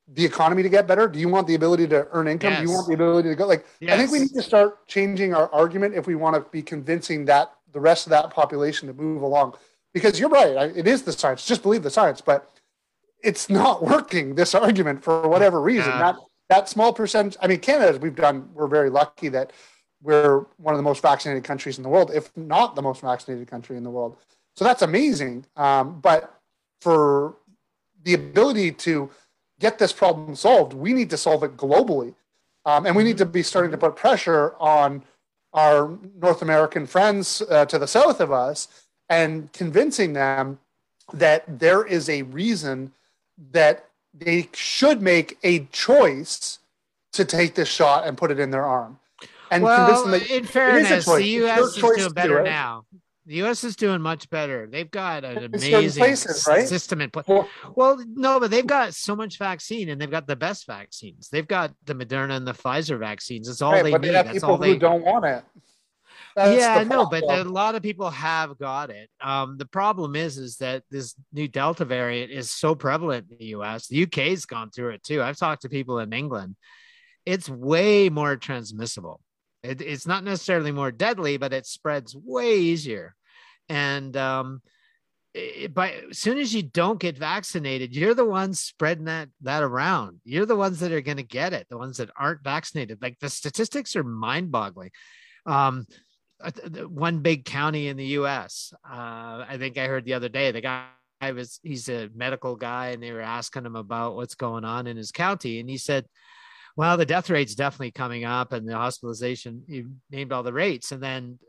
the 0.08 0.24
economy 0.24 0.64
to 0.64 0.70
get 0.70 0.88
better? 0.88 1.08
Do 1.08 1.20
you 1.20 1.28
want 1.28 1.48
the 1.48 1.56
ability 1.56 1.88
to 1.88 2.08
earn 2.12 2.28
income? 2.28 2.54
Yes. 2.54 2.62
Do 2.62 2.68
you 2.68 2.72
want 2.72 2.88
the 2.88 2.94
ability 2.94 3.30
to 3.30 3.36
go? 3.36 3.46
Like, 3.46 3.66
yes. 3.82 3.94
I 3.94 3.98
think 3.98 4.12
we 4.12 4.20
need 4.20 4.34
to 4.34 4.42
start 4.42 4.88
changing 4.88 5.34
our 5.34 5.52
argument 5.54 5.96
if 5.96 6.08
we 6.08 6.16
want 6.16 6.36
to 6.36 6.50
be 6.52 6.62
convincing 6.62 7.26
that 7.26 7.52
the 7.74 7.80
rest 7.80 8.06
of 8.06 8.12
that 8.12 8.30
population 8.30 8.88
to 8.88 8.94
move 8.94 9.22
along 9.22 9.56
because 9.96 10.20
you're 10.20 10.30
right. 10.30 10.76
It 10.76 10.88
is 10.88 11.04
the 11.04 11.14
science. 11.14 11.46
Just 11.46 11.64
believe 11.64 11.82
the 11.82 11.90
science, 11.90 12.20
but 12.20 12.52
it's 13.24 13.50
not 13.50 13.82
working. 13.82 14.36
This 14.36 14.54
argument 14.54 15.02
for 15.02 15.28
whatever 15.28 15.62
reason. 15.62 15.90
Yeah. 15.90 16.00
That 16.00 16.16
that 16.50 16.70
small 16.70 16.94
percentage. 16.94 17.38
I 17.42 17.48
mean, 17.48 17.60
Canada, 17.60 17.98
we've 17.98 18.14
done. 18.14 18.50
We're 18.54 18.68
very 18.68 18.90
lucky 18.90 19.30
that 19.30 19.54
we're 20.04 20.40
one 20.58 20.76
of 20.76 20.78
the 20.78 20.84
most 20.84 21.02
vaccinated 21.02 21.46
countries 21.46 21.78
in 21.78 21.84
the 21.84 21.90
world, 21.90 22.12
if 22.14 22.36
not 22.36 22.76
the 22.76 22.82
most 22.82 23.02
vaccinated 23.02 23.48
country 23.48 23.78
in 23.78 23.84
the 23.84 23.90
world. 23.90 24.18
So 24.58 24.66
that's 24.66 24.82
amazing. 24.82 25.46
Um, 25.56 26.02
but 26.02 26.42
for 26.82 27.38
the 28.04 28.14
ability 28.14 28.74
to 28.74 29.10
get 29.62 29.80
this 29.80 29.94
problem 29.94 30.36
solved, 30.36 30.74
we 30.74 30.92
need 30.92 31.10
to 31.10 31.18
solve 31.18 31.42
it 31.44 31.56
globally. 31.56 32.14
Um, 32.66 32.86
and 32.86 32.96
we 32.96 33.04
need 33.04 33.18
to 33.20 33.26
be 33.26 33.44
starting 33.44 33.72
to 33.72 33.78
put 33.78 33.96
pressure 33.96 34.56
on 34.60 35.04
our 35.54 35.98
North 36.20 36.42
American 36.42 36.86
friends 36.86 37.42
uh, 37.50 37.66
to 37.66 37.80
the 37.80 37.88
south 37.88 38.20
of 38.20 38.32
us 38.32 38.68
and 39.10 39.52
convincing 39.54 40.14
them 40.14 40.60
that 41.14 41.60
there 41.60 41.86
is 41.86 42.10
a 42.10 42.24
reason 42.24 42.92
that 43.52 43.86
they 44.14 44.50
should 44.54 45.02
make 45.02 45.38
a 45.44 45.66
choice 45.72 46.60
to 47.14 47.26
take 47.26 47.56
this 47.56 47.70
shot 47.70 48.08
and 48.08 48.18
put 48.18 48.32
it 48.32 48.40
in 48.40 48.52
their 48.52 48.66
arm. 48.66 49.00
And 49.52 49.64
well, 49.64 50.14
in 50.14 50.44
fairness, 50.46 51.06
the 51.06 51.24
U.S. 51.24 51.60
is 51.60 51.76
doing 51.76 52.12
better 52.12 52.44
now. 52.44 52.86
The 53.28 53.36
U.S. 53.38 53.64
is 53.64 53.76
doing 53.76 54.02
much 54.02 54.30
better. 54.30 54.68
They've 54.68 54.90
got 54.90 55.24
an 55.24 55.46
amazing 55.46 56.00
places, 56.00 56.46
right? 56.48 56.68
system 56.68 57.02
in 57.02 57.10
place. 57.10 57.26
Well, 57.28 57.50
well, 57.76 58.04
no, 58.08 58.40
but 58.40 58.52
they've 58.52 58.66
got 58.66 58.94
so 58.94 59.16
much 59.16 59.40
vaccine, 59.40 59.90
and 59.90 60.00
they've 60.00 60.12
got 60.12 60.28
the 60.28 60.36
best 60.36 60.68
vaccines. 60.68 61.30
They've 61.30 61.48
got 61.48 61.74
the 61.86 61.96
Moderna 61.96 62.38
and 62.38 62.46
the 62.46 62.54
Pfizer 62.54 63.00
vaccines. 63.00 63.48
It's 63.48 63.64
all 63.64 63.72
right, 63.72 63.84
they 63.84 63.92
but 63.92 64.02
need. 64.02 64.10
They 64.10 64.14
have 64.14 64.26
That's 64.28 64.38
people 64.38 64.52
all 64.52 64.58
they 64.58 64.78
don't 64.78 65.04
want 65.04 65.26
it. 65.26 65.44
That's 66.36 66.60
yeah, 66.60 66.84
no, 66.84 67.06
but 67.06 67.24
a 67.24 67.46
lot 67.46 67.76
of 67.76 67.82
people 67.82 68.10
have 68.10 68.58
got 68.58 68.90
it. 68.90 69.10
Um, 69.22 69.58
the 69.58 69.66
problem 69.66 70.18
is, 70.18 70.38
is 70.38 70.58
that 70.58 70.84
this 70.92 71.16
new 71.32 71.48
Delta 71.48 71.86
variant 71.86 72.30
is 72.30 72.52
so 72.52 72.76
prevalent 72.76 73.28
in 73.32 73.38
the 73.38 73.46
U.S. 73.46 73.88
The 73.88 74.04
UK's 74.04 74.46
gone 74.46 74.70
through 74.70 74.90
it 74.90 75.04
too. 75.04 75.24
I've 75.24 75.38
talked 75.38 75.62
to 75.62 75.70
people 75.70 76.00
in 76.00 76.12
England. 76.12 76.58
It's 77.26 77.48
way 77.48 78.10
more 78.10 78.36
transmissible. 78.36 79.22
It, 79.64 79.82
it's 79.82 80.06
not 80.06 80.26
necessarily 80.26 80.74
more 80.74 80.92
deadly, 80.92 81.38
but 81.38 81.54
it 81.54 81.66
spreads 81.66 82.14
way 82.14 82.58
easier. 82.58 83.16
And 83.70 84.16
um, 84.18 84.62
it, 85.34 85.74
by 85.74 85.94
as 86.10 86.18
soon 86.18 86.38
as 86.38 86.54
you 86.54 86.64
don't 86.64 87.00
get 87.00 87.18
vaccinated, 87.18 87.96
you're 87.96 88.14
the 88.14 88.26
ones 88.26 88.60
spreading 88.60 89.06
that 89.06 89.30
that 89.42 89.64
around. 89.64 90.20
You're 90.26 90.46
the 90.46 90.58
ones 90.58 90.82
that 90.82 90.92
are 90.92 91.02
going 91.02 91.18
to 91.18 91.24
get 91.24 91.54
it. 91.54 91.68
The 91.70 91.78
ones 91.78 91.98
that 91.98 92.10
aren't 92.18 92.44
vaccinated. 92.44 93.02
Like 93.02 93.20
the 93.20 93.30
statistics 93.30 93.96
are 93.96 94.04
mind-boggling. 94.04 94.92
Um, 95.46 95.86
one 96.88 97.20
big 97.20 97.46
county 97.46 97.88
in 97.88 97.98
the 97.98 98.06
U.S. 98.06 98.74
Uh, 98.84 99.46
I 99.48 99.58
think 99.58 99.78
I 99.78 99.88
heard 99.88 100.06
the 100.06 100.14
other 100.14 100.30
day 100.30 100.52
the 100.52 100.62
guy 100.62 100.88
was 101.34 101.60
he's 101.64 101.90
a 101.90 102.10
medical 102.14 102.56
guy, 102.56 102.88
and 102.90 103.02
they 103.02 103.12
were 103.12 103.22
asking 103.22 103.66
him 103.66 103.76
about 103.76 104.16
what's 104.16 104.36
going 104.36 104.66
on 104.66 104.88
in 104.88 104.98
his 104.98 105.12
county, 105.12 105.60
and 105.60 105.70
he 105.70 105.78
said, 105.78 106.06
"Well, 106.76 106.98
the 106.98 107.06
death 107.06 107.30
rate's 107.30 107.56
definitely 107.56 107.92
coming 107.92 108.26
up, 108.26 108.54
and 108.54 108.68
the 108.68 108.76
hospitalization." 108.76 109.64
He 109.68 109.86
named 110.12 110.32
all 110.32 110.44
the 110.44 110.54
rates, 110.54 110.92
and 110.92 111.02
then 111.02 111.40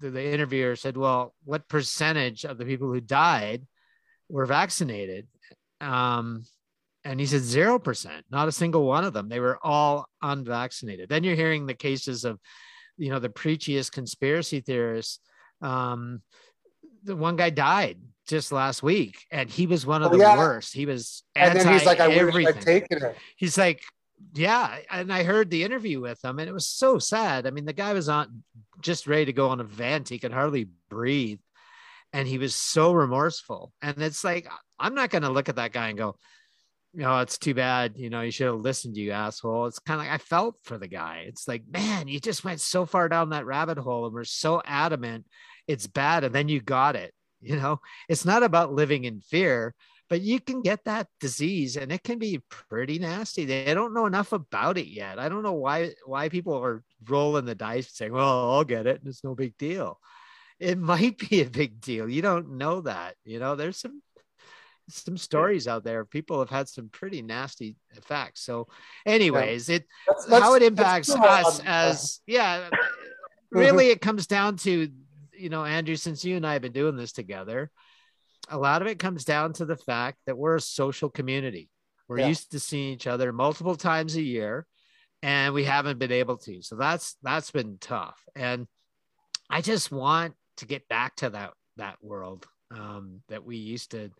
the, 0.00 0.10
the 0.10 0.32
interviewer 0.32 0.76
said, 0.76 0.96
"Well, 0.96 1.34
what 1.44 1.68
percentage 1.68 2.44
of 2.44 2.58
the 2.58 2.66
people 2.66 2.92
who 2.92 3.00
died 3.00 3.66
were 4.28 4.46
vaccinated?" 4.46 5.26
Um, 5.80 6.44
and 7.04 7.20
he 7.20 7.26
said 7.26 7.42
zero 7.42 7.78
percent, 7.78 8.24
not 8.30 8.48
a 8.48 8.52
single 8.52 8.86
one 8.86 9.04
of 9.04 9.12
them. 9.12 9.28
They 9.28 9.40
were 9.40 9.58
all 9.62 10.06
unvaccinated. 10.22 11.08
Then 11.08 11.22
you're 11.22 11.34
hearing 11.34 11.66
the 11.66 11.74
cases 11.74 12.24
of 12.24 12.38
you 12.96 13.10
know 13.10 13.18
the 13.18 13.28
preachiest 13.28 13.92
conspiracy 13.92 14.60
theorists 14.60 15.20
um 15.62 16.20
the 17.02 17.16
one 17.16 17.36
guy 17.36 17.50
died 17.50 17.98
just 18.26 18.52
last 18.52 18.82
week 18.82 19.16
and 19.30 19.50
he 19.50 19.66
was 19.66 19.84
one 19.84 20.02
of 20.02 20.10
Oh, 20.12 20.16
the 20.16 20.22
yeah. 20.22 20.38
worst. 20.38 20.72
He 20.72 20.86
was 20.86 21.22
and 21.36 21.58
then 21.58 21.70
he's 21.72 21.84
like, 21.84 22.00
I 22.00 22.08
wish 22.08 22.16
everything 22.18 22.46
I'd 22.46 22.60
taken 22.60 23.02
it. 23.04 23.16
he's 23.36 23.58
like 23.58 23.82
yeah. 24.34 24.78
And 24.90 25.12
i 25.12 25.22
heard 25.22 25.50
the 25.50 25.64
interview 25.64 26.00
with 26.00 26.24
him 26.24 26.38
and 26.38 26.48
it 26.48 26.52
was 26.54 26.66
so 26.66 26.98
sad. 26.98 27.46
I 27.46 27.50
mean 27.50 27.66
the 27.66 27.74
guy 27.74 27.92
was 27.92 28.08
on 28.08 28.42
just 28.80 29.06
ready 29.06 29.26
to 29.26 29.32
go 29.34 29.50
on 29.50 29.60
a 29.60 29.64
vent. 29.64 30.08
He 30.08 30.18
could 30.18 30.32
hardly 30.32 30.68
breathe 30.88 31.40
and 32.14 32.26
he 32.26 32.38
was 32.38 32.54
so 32.54 32.92
remorseful. 32.92 33.72
And 33.82 34.00
it's 34.02 34.24
like 34.24 34.48
i'm 34.78 34.94
not 34.94 35.10
going 35.10 35.22
to 35.22 35.30
look 35.30 35.48
at 35.48 35.56
that 35.56 35.72
guy 35.72 35.88
and 35.88 35.98
go 35.98 36.16
no, 36.94 37.18
it's 37.20 37.38
too 37.38 37.54
bad. 37.54 37.94
You 37.96 38.10
know, 38.10 38.20
you 38.20 38.30
should 38.30 38.46
have 38.46 38.60
listened, 38.60 38.94
to 38.94 39.00
you 39.00 39.12
asshole. 39.12 39.66
It's 39.66 39.78
kind 39.78 40.00
of 40.00 40.06
like 40.06 40.14
I 40.14 40.18
felt 40.18 40.56
for 40.62 40.78
the 40.78 40.88
guy. 40.88 41.24
It's 41.26 41.48
like, 41.48 41.64
man, 41.70 42.08
you 42.08 42.20
just 42.20 42.44
went 42.44 42.60
so 42.60 42.86
far 42.86 43.08
down 43.08 43.30
that 43.30 43.46
rabbit 43.46 43.78
hole 43.78 44.06
and 44.06 44.14
we're 44.14 44.24
so 44.24 44.62
adamant 44.64 45.26
it's 45.66 45.86
bad. 45.86 46.24
And 46.24 46.34
then 46.34 46.48
you 46.48 46.60
got 46.60 46.96
it. 46.96 47.12
You 47.44 47.56
know, 47.56 47.80
it's 48.08 48.24
not 48.24 48.42
about 48.42 48.72
living 48.72 49.04
in 49.04 49.20
fear, 49.20 49.74
but 50.08 50.22
you 50.22 50.40
can 50.40 50.62
get 50.62 50.82
that 50.84 51.08
disease 51.20 51.76
and 51.76 51.92
it 51.92 52.02
can 52.02 52.18
be 52.18 52.40
pretty 52.48 52.98
nasty. 52.98 53.44
They 53.44 53.74
don't 53.74 53.92
know 53.92 54.06
enough 54.06 54.32
about 54.32 54.78
it 54.78 54.86
yet. 54.86 55.18
I 55.18 55.28
don't 55.28 55.42
know 55.42 55.52
why 55.52 55.90
why 56.06 56.30
people 56.30 56.54
are 56.54 56.82
rolling 57.06 57.44
the 57.44 57.54
dice 57.54 57.92
saying, 57.92 58.12
well, 58.14 58.50
I'll 58.50 58.64
get 58.64 58.86
it 58.86 59.00
and 59.00 59.08
it's 59.08 59.22
no 59.22 59.34
big 59.34 59.58
deal. 59.58 60.00
It 60.58 60.78
might 60.92 61.18
be 61.18 61.42
a 61.42 61.50
big 61.50 61.82
deal. 61.82 62.08
You 62.08 62.22
don't 62.22 62.56
know 62.56 62.80
that. 62.80 63.16
You 63.24 63.40
know, 63.40 63.56
there's 63.56 63.76
some 63.76 64.00
some 64.88 65.16
stories 65.16 65.66
out 65.66 65.84
there. 65.84 66.04
People 66.04 66.38
have 66.40 66.50
had 66.50 66.68
some 66.68 66.88
pretty 66.88 67.22
nasty 67.22 67.76
effects. 67.96 68.42
So, 68.42 68.68
anyways, 69.06 69.68
it 69.68 69.86
Let's- 70.28 70.42
how 70.42 70.54
it 70.54 70.62
impacts 70.62 71.10
us 71.10 71.60
on. 71.60 71.66
as 71.66 72.20
yeah. 72.26 72.68
Really, 73.50 73.88
it 73.90 74.00
comes 74.00 74.26
down 74.26 74.56
to 74.58 74.90
you 75.36 75.48
know, 75.48 75.64
Andrew. 75.64 75.96
Since 75.96 76.24
you 76.24 76.36
and 76.36 76.46
I 76.46 76.52
have 76.54 76.62
been 76.62 76.72
doing 76.72 76.96
this 76.96 77.12
together, 77.12 77.70
a 78.48 78.58
lot 78.58 78.82
of 78.82 78.88
it 78.88 78.98
comes 78.98 79.24
down 79.24 79.52
to 79.54 79.64
the 79.64 79.76
fact 79.76 80.18
that 80.26 80.36
we're 80.38 80.56
a 80.56 80.60
social 80.60 81.08
community. 81.10 81.70
We're 82.08 82.18
Yeah. 82.20 82.28
used 82.28 82.50
to 82.52 82.60
seeing 82.60 82.92
each 82.92 83.06
other 83.06 83.32
multiple 83.32 83.74
times 83.76 84.14
a 84.16 84.22
year, 84.22 84.66
and 85.22 85.54
we 85.54 85.64
haven't 85.64 85.98
been 85.98 86.12
able 86.12 86.36
to. 86.38 86.62
So 86.62 86.76
that's 86.76 87.16
that's 87.22 87.50
been 87.50 87.78
tough. 87.80 88.22
And 88.36 88.66
I 89.50 89.60
just 89.60 89.90
want 89.90 90.34
to 90.58 90.66
get 90.66 90.88
back 90.88 91.16
to 91.16 91.30
that 91.30 91.52
that 91.76 91.96
world 92.02 92.46
um, 92.70 93.22
that 93.28 93.44
we 93.44 93.56
used 93.56 93.90
to 93.92 94.10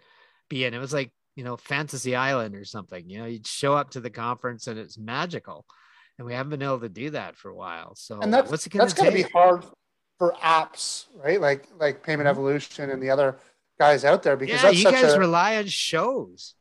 in. 0.62 0.74
It 0.74 0.78
was 0.78 0.92
like 0.92 1.12
you 1.36 1.44
know 1.44 1.56
Fantasy 1.56 2.14
Island 2.14 2.54
or 2.54 2.64
something. 2.64 3.08
You 3.08 3.18
know, 3.18 3.26
you'd 3.26 3.46
show 3.46 3.74
up 3.74 3.90
to 3.90 4.00
the 4.00 4.10
conference 4.10 4.66
and 4.66 4.78
it's 4.78 4.98
magical, 4.98 5.64
and 6.18 6.26
we 6.26 6.34
haven't 6.34 6.50
been 6.50 6.62
able 6.62 6.80
to 6.80 6.88
do 6.88 7.10
that 7.10 7.36
for 7.36 7.50
a 7.50 7.54
while. 7.54 7.94
So 7.96 8.20
and 8.20 8.32
that's 8.32 8.50
what's 8.50 8.68
going 8.68 8.80
that's 8.80 8.94
to 8.94 9.02
going 9.02 9.16
to 9.16 9.24
be 9.24 9.30
hard 9.30 9.64
for 10.18 10.32
apps, 10.42 11.06
right? 11.22 11.40
Like 11.40 11.68
like 11.78 12.02
Payment 12.02 12.28
mm-hmm. 12.28 12.38
Evolution 12.38 12.90
and 12.90 13.02
the 13.02 13.10
other 13.10 13.38
guys 13.78 14.04
out 14.04 14.22
there 14.22 14.36
because 14.36 14.62
yeah, 14.62 14.70
that's 14.70 14.78
you 14.78 14.90
guys 14.90 15.14
a 15.14 15.18
rely 15.18 15.56
on 15.56 15.66
shows. 15.66 16.54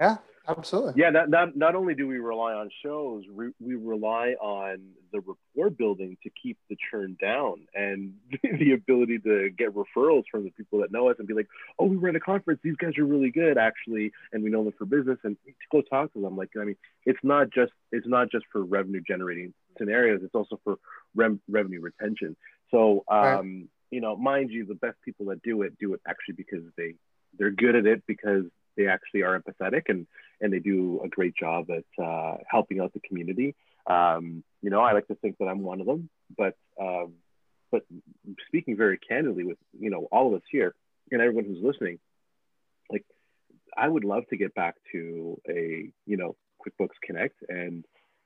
yeah, 0.00 0.18
absolutely. 0.58 0.94
Yeah, 0.96 1.10
not, 1.10 1.30
not 1.30 1.56
not 1.56 1.74
only 1.74 1.94
do 1.94 2.06
we 2.06 2.18
rely 2.18 2.52
on 2.52 2.70
shows, 2.82 3.24
we, 3.32 3.50
we 3.60 3.74
rely 3.74 4.34
on 4.40 4.80
the 5.12 5.20
rapport 5.20 5.70
building 5.70 6.16
to 6.22 6.30
keep 6.42 6.58
the 6.68 6.76
churn 6.90 7.16
down 7.20 7.66
and 7.74 8.14
the 8.42 8.72
ability 8.72 9.18
to 9.20 9.50
get 9.50 9.74
referrals 9.74 10.24
from 10.30 10.44
the 10.44 10.50
people 10.50 10.80
that 10.80 10.92
know 10.92 11.10
us 11.10 11.16
and 11.18 11.28
be 11.28 11.34
like, 11.34 11.48
oh, 11.78 11.86
we 11.86 11.96
were 11.96 12.08
at 12.08 12.16
a 12.16 12.20
conference. 12.20 12.60
These 12.62 12.76
guys 12.76 12.98
are 12.98 13.04
really 13.04 13.30
good, 13.30 13.58
actually, 13.58 14.12
and 14.32 14.42
we 14.42 14.50
know 14.50 14.64
them 14.64 14.74
for 14.76 14.84
business. 14.84 15.18
And 15.24 15.36
to 15.46 15.52
go 15.70 15.82
talk 15.82 16.12
to 16.14 16.20
them, 16.20 16.36
like, 16.36 16.50
I 16.60 16.64
mean, 16.64 16.76
it's 17.06 17.20
not 17.22 17.50
just 17.50 17.72
it's 17.92 18.06
not 18.06 18.30
just 18.30 18.44
for 18.52 18.62
revenue 18.62 19.02
generating 19.06 19.54
scenarios. 19.78 20.20
It's 20.22 20.34
also 20.34 20.60
for 20.64 20.76
rem- 21.14 21.40
revenue 21.48 21.80
retention. 21.80 22.36
So, 22.70 23.04
um, 23.08 23.20
Right. 23.20 23.68
you 23.90 24.00
know, 24.00 24.16
mind 24.16 24.50
you, 24.50 24.64
the 24.66 24.74
best 24.74 24.96
people 25.04 25.26
that 25.26 25.42
do 25.42 25.62
it 25.62 25.78
do 25.78 25.94
it 25.94 26.00
actually 26.06 26.34
because 26.34 26.64
they 26.76 26.94
they're 27.38 27.50
good 27.50 27.76
at 27.76 27.86
it 27.86 28.02
because 28.06 28.44
they 28.76 28.86
actually 28.86 29.22
are 29.22 29.38
empathetic 29.38 29.82
and 29.88 30.06
and 30.40 30.52
they 30.52 30.58
do 30.58 31.00
a 31.04 31.08
great 31.08 31.34
job 31.36 31.66
at 31.70 32.04
uh, 32.04 32.36
helping 32.48 32.80
out 32.80 32.92
the 32.92 33.00
community. 33.00 33.54
Um, 33.86 34.42
you 34.62 34.70
know, 34.70 34.80
I 34.80 34.92
like 34.92 35.08
to 35.08 35.14
think 35.16 35.38
that 35.38 35.46
I'm 35.46 35.62
one 35.62 35.80
of 35.80 35.86
them, 35.86 36.08
but 36.36 36.54
um, 36.80 37.14
but 37.70 37.82
speaking 38.46 38.76
very 38.76 38.98
candidly 38.98 39.44
with 39.44 39.58
you 39.78 39.90
know 39.90 40.08
all 40.10 40.28
of 40.28 40.34
us 40.34 40.46
here 40.50 40.74
and 41.10 41.20
everyone 41.20 41.44
who's 41.44 41.62
listening, 41.62 41.98
like 42.90 43.04
I 43.76 43.88
would 43.88 44.04
love 44.04 44.24
to 44.30 44.36
get 44.36 44.54
back 44.54 44.76
to 44.92 45.40
a 45.48 45.90
you 46.06 46.16
know 46.16 46.36
QuickBooks 46.60 47.00
Connect 47.02 47.36
and 47.48 47.84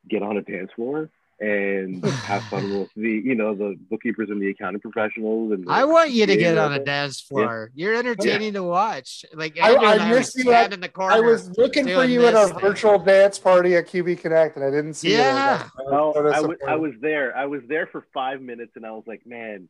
get 0.08 0.22
on 0.22 0.36
a 0.36 0.42
dance 0.42 0.70
floor 0.76 1.10
and 1.40 2.04
have 2.04 2.42
fun 2.44 2.78
with 2.78 2.88
the 2.94 3.10
you 3.10 3.34
know 3.34 3.54
the 3.54 3.76
bookkeepers 3.90 4.30
and 4.30 4.40
the 4.40 4.48
accounting 4.50 4.80
professionals 4.80 5.52
and 5.52 5.66
the, 5.66 5.70
I 5.70 5.84
want 5.84 6.10
you 6.12 6.26
to 6.26 6.36
get 6.36 6.56
on 6.56 6.72
a 6.72 6.78
dance 6.84 7.20
floor. 7.20 7.70
You're 7.74 7.94
entertaining 7.94 8.52
to 8.54 8.62
watch. 8.62 9.24
Like 9.34 9.58
I- 9.60 9.74
I 9.74 9.94
I, 9.96 10.10
missed 10.10 10.36
you 10.38 10.52
at- 10.52 10.72
in 10.72 10.80
the 10.80 10.88
corner. 10.88 11.16
I 11.16 11.20
was 11.20 11.56
looking 11.58 11.86
for 11.86 12.04
you 12.04 12.24
at 12.26 12.34
this 12.34 12.50
a 12.50 12.52
thing. 12.54 12.60
virtual 12.60 12.98
dance 12.98 13.38
party 13.38 13.74
at 13.76 13.88
QB 13.88 14.20
Connect, 14.20 14.56
and 14.56 14.64
I 14.64 14.70
didn't 14.70 14.94
see 14.94 15.12
Yeah. 15.12 15.64
you. 15.64 15.70
So 15.90 16.12
I 16.32 16.40
was, 16.40 16.56
I 16.68 16.76
was 16.76 16.92
there. 17.00 17.36
I 17.36 17.46
was 17.46 17.62
there 17.68 17.88
for 17.88 18.06
five 18.14 18.40
minutes, 18.40 18.72
and 18.76 18.86
I 18.86 18.92
was 18.92 19.04
like, 19.06 19.26
man, 19.26 19.68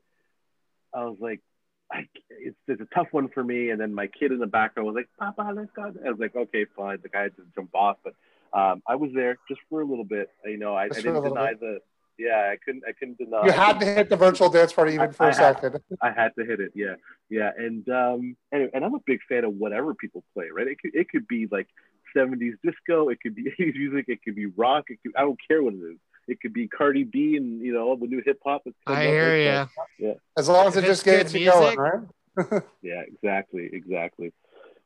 I 0.95 1.05
was 1.05 1.17
like, 1.21 1.41
I, 1.91 2.07
it's, 2.31 2.57
it's 2.69 2.81
a 2.83 2.95
tough 2.95 3.09
one 3.11 3.29
for 3.29 3.43
me. 3.43 3.71
And 3.71 3.81
then 3.81 3.95
my 3.95 4.07
kid 4.07 4.33
in 4.33 4.39
the 4.39 4.47
background 4.47 4.87
was 4.87 4.95
like, 4.97 5.09
Papa, 5.19 5.53
let's 5.55 5.71
go. 5.75 5.83
I 6.05 6.11
was 6.11 6.19
like, 6.21 6.37
okay, 6.37 6.67
fine. 6.77 6.99
The 7.03 7.09
guy 7.09 7.23
had 7.23 7.37
to 7.37 7.43
jump 7.55 7.75
off, 7.75 7.97
but 8.05 8.15
um, 8.55 8.83
I 8.87 8.95
was 8.97 9.11
there 9.15 9.37
just 9.49 9.61
for 9.69 9.81
a 9.81 9.85
little 9.85 10.05
bit. 10.05 10.29
You 10.45 10.57
know, 10.59 10.75
I, 10.75 10.85
I 10.85 10.89
Just 10.89 11.01
for 11.03 11.09
a 11.09 11.13
didn't 11.13 11.23
little 11.23 11.37
deny 11.37 11.55
the. 11.55 11.79
Yeah, 12.17 12.51
I 12.53 12.57
couldn't. 12.65 12.85
I 12.89 12.93
couldn't 12.93 13.19
deny. 13.19 13.45
You 13.47 13.51
had 13.53 13.81
to 13.81 13.87
hit 13.87 14.09
the 14.09 14.17
virtual 14.17 14.49
dance 14.49 14.73
party 14.73 14.93
even 14.95 15.09
I- 15.09 15.13
for 15.13 15.25
I 15.25 15.31
a 15.31 15.35
had- 15.35 15.57
second. 15.61 15.81
I 16.01 16.11
had 16.13 16.33
to 16.39 16.45
hit 16.45 16.61
it. 16.61 16.71
Yeah, 16.75 16.95
yeah, 17.29 17.51
and 17.59 17.89
um, 17.89 18.37
anyway, 18.53 18.71
and 18.73 18.85
I'm 18.85 18.95
a 18.95 19.01
big 19.05 19.19
fan 19.29 19.45
of 19.45 19.55
whatever 19.55 19.95
people 19.95 20.23
play. 20.33 20.47
Right? 20.55 20.69
It 20.69 20.79
could 20.81 20.95
it 20.95 21.09
could 21.11 21.27
be 21.27 21.49
like 21.51 21.67
70s 22.17 22.53
disco. 22.63 23.09
It 23.09 23.19
could 23.21 23.35
be 23.35 23.45
80s 23.61 23.75
music. 23.77 24.05
It 24.09 24.21
could 24.23 24.37
be 24.37 24.47
rock. 24.47 24.85
It 24.91 24.99
could, 25.03 25.13
I 25.17 25.23
don't 25.23 25.41
care 25.49 25.61
what 25.63 25.75
it 25.75 25.79
is. 25.79 25.99
It 26.29 26.41
could 26.41 26.53
be 26.53 26.69
Cardi 26.69 27.03
B 27.03 27.37
and 27.37 27.61
you 27.61 27.73
know 27.75 27.83
all 27.89 27.97
the 27.97 28.07
new 28.07 28.23
hip 28.25 28.39
hop. 28.45 28.63
I 28.87 28.93
up, 28.93 29.03
hear 29.03 29.59
like, 29.61 29.69
you. 29.99 30.15
As 30.39 30.49
long 30.49 30.69
as 30.69 30.77
If 30.77 30.85
it 30.85 30.87
just 30.87 31.05
gets 31.05 31.33
good 31.33 31.41
you 31.41 31.51
going, 31.51 31.79
right? 31.79 32.01
Yeah, 32.83 33.03
exactly, 33.07 33.71
exactly. 33.73 34.33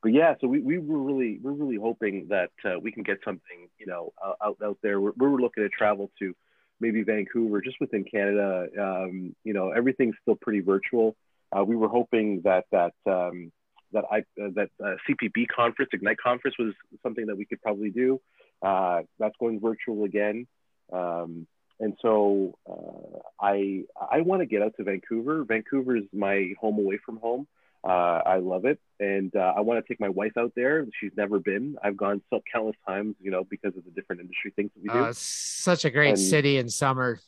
But 0.03 0.13
yeah, 0.13 0.35
so 0.41 0.47
we, 0.47 0.61
we 0.61 0.79
were 0.79 0.99
really 0.99 1.39
we're 1.43 1.53
really 1.53 1.77
hoping 1.77 2.29
that 2.31 2.51
uh, 2.65 2.79
we 2.81 2.93
can 2.93 3.03
get 3.03 3.19
something 3.25 3.69
you 3.79 3.87
know 3.87 4.13
out 4.25 4.37
out, 4.43 4.57
out 4.65 4.79
there. 4.83 5.01
We're, 5.01 5.13
we're 5.17 5.41
looking 5.41 5.65
to 5.65 5.69
travel 5.69 6.11
to 6.21 6.35
maybe 6.81 7.03
Vancouver, 7.03 7.61
just 7.61 7.77
within 7.81 8.05
Canada. 8.05 8.69
Um, 8.81 9.35
you 9.45 9.53
know, 9.53 9.71
everything's 9.71 10.15
still 10.23 10.37
pretty 10.41 10.61
virtual. 10.61 11.17
Uh, 11.57 11.65
we 11.65 11.77
were 11.77 11.89
hoping 11.89 12.43
that 12.45 12.67
that 12.71 12.95
um, 13.07 13.51
that 13.93 14.05
I 14.11 14.19
uh, 14.41 14.51
that 14.55 14.71
uh, 14.83 14.95
CPB 15.09 15.47
conference, 15.55 15.91
Ignite 15.93 16.19
conference, 16.19 16.57
was 16.59 16.75
something 17.03 17.27
that 17.27 17.37
we 17.37 17.45
could 17.45 17.61
probably 17.63 17.91
do. 17.91 18.21
Uh, 18.63 19.03
that's 19.19 19.35
going 19.39 19.61
virtual 19.61 20.05
again. 20.05 20.47
Um, 20.93 21.47
and 21.81 21.95
so 22.03 22.57
uh, 22.69 23.19
I 23.41 23.85
I 23.99 24.21
want 24.23 24.43
to 24.43 24.47
get 24.47 24.63
out 24.63 24.75
to 24.77 24.85
Vancouver. 24.85 25.45
Vancouver 25.45 25.97
is 25.97 26.05
my 26.13 26.53
home 26.61 26.79
away 26.79 26.99
from 27.05 27.19
home. 27.19 27.47
Uh, 27.85 28.21
I 28.27 28.37
love 28.39 28.65
it, 28.65 28.81
and 28.99 29.35
uh, 29.37 29.53
I 29.57 29.61
want 29.61 29.83
to 29.85 29.89
take 29.89 30.01
my 30.01 30.09
wife 30.09 30.37
out 30.37 30.53
there. 30.57 30.85
She's 31.01 31.13
never 31.17 31.39
been. 31.39 31.77
I've 31.83 31.97
gone 31.97 32.21
so 32.29 32.41
countless 32.53 32.77
times, 32.87 33.15
you 33.21 33.31
know, 33.31 33.45
because 33.45 33.77
of 33.77 33.85
the 33.85 33.91
different 33.93 34.21
industry 34.21 34.53
things 34.57 34.71
that 34.75 34.83
we 34.83 34.89
do. 35.01 35.05
It's 35.09 35.19
such 35.21 35.85
a 35.85 35.91
great 35.91 36.11
And- 36.11 36.19
city 36.19 36.59
in 36.59 36.69
summer. 36.69 37.21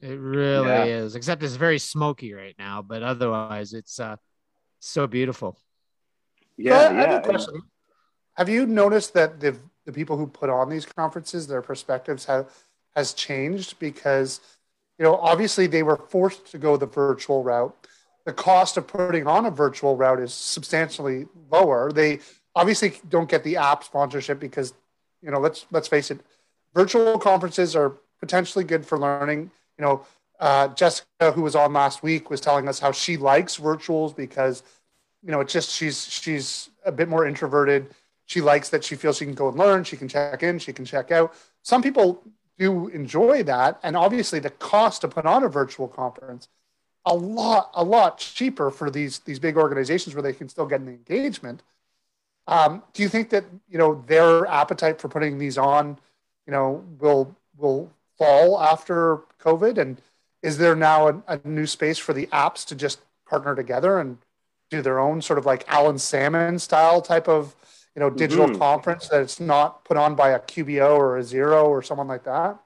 It 0.00 0.18
really 0.18 0.68
Yeah. 0.68 0.84
is. 0.84 1.14
Except 1.16 1.42
it's 1.42 1.56
very 1.56 1.78
smoky 1.78 2.32
right 2.32 2.54
now, 2.58 2.82
but 2.82 3.02
otherwise 3.02 3.74
it's 3.74 3.98
uh 4.00 4.16
so 4.80 5.06
beautiful. 5.06 5.58
Yeah, 6.56 6.78
So 6.80 6.86
I- 6.86 6.90
I 6.90 6.92
have 6.94 7.10
a 7.10 7.14
and- 7.16 7.24
question. 7.24 7.62
Have 8.34 8.48
you 8.48 8.66
noticed 8.66 9.12
that 9.14 9.40
the 9.40 9.56
the 9.84 9.92
people 9.92 10.16
who 10.16 10.26
put 10.26 10.50
on 10.50 10.68
these 10.70 10.86
conferences, 10.86 11.46
their 11.48 11.62
perspectives 11.62 12.24
have 12.26 12.50
has 12.96 13.12
changed 13.12 13.78
because 13.78 14.40
you 14.98 15.04
know 15.04 15.16
obviously 15.16 15.66
they 15.66 15.82
were 15.82 15.96
forced 15.96 16.46
to 16.52 16.58
go 16.58 16.76
the 16.76 16.86
virtual 16.86 17.42
route. 17.42 17.77
The 18.28 18.34
cost 18.34 18.76
of 18.76 18.86
putting 18.86 19.26
on 19.26 19.46
a 19.46 19.50
virtual 19.50 19.96
route 19.96 20.20
is 20.20 20.34
substantially 20.34 21.28
lower. 21.50 21.90
They 21.90 22.18
obviously 22.54 23.00
don't 23.08 23.26
get 23.26 23.42
the 23.42 23.56
app 23.56 23.82
sponsorship 23.82 24.38
because 24.38 24.74
you 25.22 25.30
know 25.30 25.40
let's 25.40 25.64
let's 25.70 25.88
face 25.88 26.10
it, 26.10 26.20
virtual 26.74 27.18
conferences 27.18 27.74
are 27.74 27.94
potentially 28.20 28.64
good 28.64 28.84
for 28.84 28.98
learning. 28.98 29.50
You 29.78 29.84
know, 29.86 30.06
uh, 30.40 30.68
Jessica, 30.68 31.32
who 31.32 31.40
was 31.40 31.56
on 31.56 31.72
last 31.72 32.02
week, 32.02 32.28
was 32.28 32.42
telling 32.42 32.68
us 32.68 32.78
how 32.78 32.92
she 32.92 33.16
likes 33.16 33.56
virtuals 33.56 34.14
because 34.14 34.62
you 35.24 35.30
know, 35.30 35.40
it's 35.40 35.54
just 35.54 35.70
she's 35.70 36.04
she's 36.04 36.68
a 36.84 36.92
bit 36.92 37.08
more 37.08 37.26
introverted. 37.26 37.94
She 38.26 38.42
likes 38.42 38.68
that 38.68 38.84
she 38.84 38.94
feels 38.94 39.16
she 39.16 39.24
can 39.24 39.32
go 39.32 39.48
and 39.48 39.56
learn. 39.56 39.84
She 39.84 39.96
can 39.96 40.06
check 40.06 40.42
in. 40.42 40.58
She 40.58 40.74
can 40.74 40.84
check 40.84 41.10
out. 41.10 41.32
Some 41.62 41.80
people 41.80 42.22
do 42.58 42.88
enjoy 42.88 43.42
that, 43.44 43.80
and 43.82 43.96
obviously 43.96 44.38
the 44.38 44.50
cost 44.50 45.00
to 45.00 45.08
put 45.08 45.24
on 45.24 45.44
a 45.44 45.48
virtual 45.48 45.88
conference 45.88 46.46
a 47.08 47.14
lot 47.14 47.70
a 47.74 47.84
lot 47.84 48.18
cheaper 48.18 48.70
for 48.70 48.90
these 48.90 49.20
these 49.20 49.38
big 49.40 49.56
organizations 49.56 50.14
where 50.14 50.22
they 50.22 50.32
can 50.34 50.48
still 50.48 50.66
get 50.66 50.80
an 50.80 50.88
engagement. 50.88 51.62
Um, 52.46 52.82
do 52.94 53.02
you 53.02 53.08
think 53.08 53.30
that 53.30 53.44
you 53.68 53.78
know 53.78 54.02
their 54.06 54.46
appetite 54.46 55.00
for 55.00 55.08
putting 55.08 55.38
these 55.38 55.58
on, 55.58 55.98
you 56.46 56.52
know, 56.52 56.84
will 56.98 57.36
will 57.56 57.90
fall 58.18 58.60
after 58.60 59.18
COVID? 59.40 59.78
And 59.78 60.00
is 60.42 60.58
there 60.58 60.76
now 60.76 61.08
a, 61.08 61.22
a 61.28 61.40
new 61.44 61.66
space 61.66 61.98
for 61.98 62.12
the 62.12 62.26
apps 62.28 62.64
to 62.66 62.74
just 62.74 63.00
partner 63.28 63.54
together 63.54 63.98
and 63.98 64.18
do 64.70 64.82
their 64.82 64.98
own 64.98 65.22
sort 65.22 65.38
of 65.38 65.46
like 65.46 65.64
Alan 65.68 65.98
Salmon 65.98 66.58
style 66.58 67.02
type 67.02 67.28
of 67.28 67.54
you 67.94 68.00
know 68.00 68.10
digital 68.10 68.48
Mhm. 68.48 68.58
conference 68.58 69.08
that 69.08 69.22
it's 69.22 69.40
not 69.40 69.84
put 69.84 69.96
on 69.96 70.14
by 70.14 70.30
a 70.30 70.40
QBO 70.40 70.96
or 70.96 71.18
a 71.18 71.22
Xero 71.22 71.64
or 71.68 71.82
someone 71.82 72.08
like 72.08 72.24
that? 72.24 72.58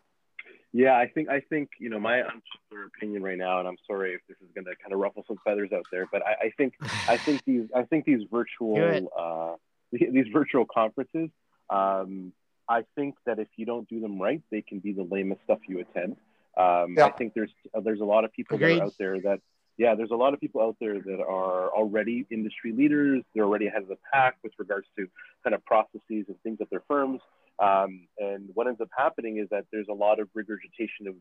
Yeah, 0.73 0.97
I 0.97 1.07
think 1.07 1.29
I 1.29 1.41
think 1.41 1.71
you 1.79 1.91
know 1.91 2.01
my 2.01 2.21
unpopular 2.21 2.87
opinion 2.87 3.23
right 3.23 3.37
now, 3.37 3.59
and 3.59 3.69
I'm 3.69 3.77
sorry 3.87 4.15
if 4.15 4.21
this 4.27 4.39
is 4.41 4.49
going 4.55 4.65
to 4.65 4.75
kind 4.83 4.93
of 4.93 5.01
ruffle 5.01 5.25
some 5.29 5.37
feathers 5.45 5.71
out 5.73 5.85
there, 5.93 6.09
but 6.11 6.23
I, 6.27 6.47
I 6.47 6.51
think 6.57 6.75
I 7.09 7.19
think 7.19 7.45
these 7.45 7.69
I 7.75 7.83
think 7.83 8.07
these 8.07 8.27
virtual 8.31 9.09
uh, 9.19 9.57
these 9.93 10.27
virtual 10.33 10.65
conferences. 10.65 11.29
Um, 11.69 12.33
I 12.69 12.85
think 12.95 13.17
that 13.27 13.39
if 13.39 13.49
you 13.57 13.67
don't 13.67 13.89
do 13.89 14.01
them 14.01 14.21
right, 14.21 14.41
they 14.51 14.63
can 14.63 14.79
be 14.79 14.93
the 14.93 15.03
lamest 15.03 15.43
stuff 15.45 15.59
you 15.69 15.81
attend. 15.81 16.17
Um, 16.57 16.95
Yeah. 16.97 17.07
I 17.07 17.11
think 17.13 17.35
there's 17.35 17.53
uh, 17.75 17.81
there's 17.81 18.01
a 18.01 18.05
lot 18.05 18.25
of 18.25 18.33
people 18.33 18.57
that 18.57 18.79
are 18.79 18.85
out 18.85 18.95
there 18.99 19.21
that 19.21 19.41
yeah, 19.79 19.95
there's 19.95 20.11
a 20.11 20.17
lot 20.17 20.35
of 20.35 20.41
people 20.41 20.63
out 20.63 20.77
there 20.81 21.01
that 21.01 21.21
are 21.21 21.71
already 21.71 22.27
industry 22.31 22.73
leaders. 22.73 23.23
They're 23.35 23.45
already 23.45 23.67
ahead 23.67 23.83
of 23.83 23.89
the 23.89 23.99
pack 24.13 24.37
with 24.43 24.53
regards 24.59 24.87
to 24.97 25.09
kind 25.43 25.55
of 25.55 25.65
processes 25.65 26.27
and 26.29 26.37
things 26.43 26.59
at 26.61 26.71
their 26.71 26.83
firms. 26.87 27.21
Um, 27.59 28.09
and 28.19 28.49
what 28.55 28.67
ends 28.67 28.81
up 28.81 28.89
happening 28.97 29.39
is 29.39 29.49
that 29.51 29.67
there's 29.73 29.89
a 29.89 29.95
lot 29.95 30.21
of 30.21 30.29
regurgitation 30.35 31.07
of 31.07 31.15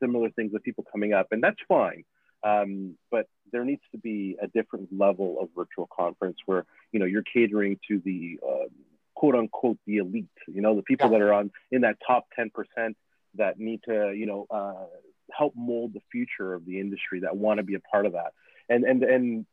similar 0.00 0.30
things 0.30 0.52
with 0.52 0.62
people 0.62 0.84
coming 0.90 1.12
up, 1.12 1.28
and 1.30 1.42
that's 1.42 1.60
fine. 1.68 2.04
Um, 2.44 2.96
but 3.10 3.26
there 3.52 3.64
needs 3.64 3.82
to 3.92 3.98
be 3.98 4.36
a 4.42 4.48
different 4.48 4.88
level 4.96 5.38
of 5.40 5.48
virtual 5.54 5.88
conference 5.96 6.38
where 6.46 6.64
you 6.92 6.98
know 6.98 7.06
you're 7.06 7.22
catering 7.22 7.78
to 7.88 8.00
the 8.04 8.40
uh, 8.46 8.68
quote 9.14 9.34
unquote 9.34 9.78
the 9.86 9.98
elite. 9.98 10.26
You 10.48 10.60
know, 10.60 10.74
the 10.74 10.82
people 10.82 11.06
Yeah. 11.10 11.18
that 11.18 11.24
are 11.24 11.32
on 11.32 11.50
in 11.70 11.82
that 11.82 11.98
top 12.06 12.26
ten 12.34 12.50
percent 12.50 12.96
that 13.36 13.58
need 13.58 13.80
to 13.88 14.12
you 14.12 14.26
know 14.26 14.46
uh, 14.50 14.86
help 15.32 15.54
mold 15.56 15.92
the 15.94 16.00
future 16.10 16.54
of 16.54 16.64
the 16.66 16.80
industry 16.80 17.20
that 17.20 17.36
want 17.36 17.58
to 17.58 17.62
be 17.62 17.74
a 17.74 17.80
part 17.80 18.06
of 18.06 18.12
that. 18.12 18.32
And 18.68 18.84
and 18.84 19.02
and 19.04 19.46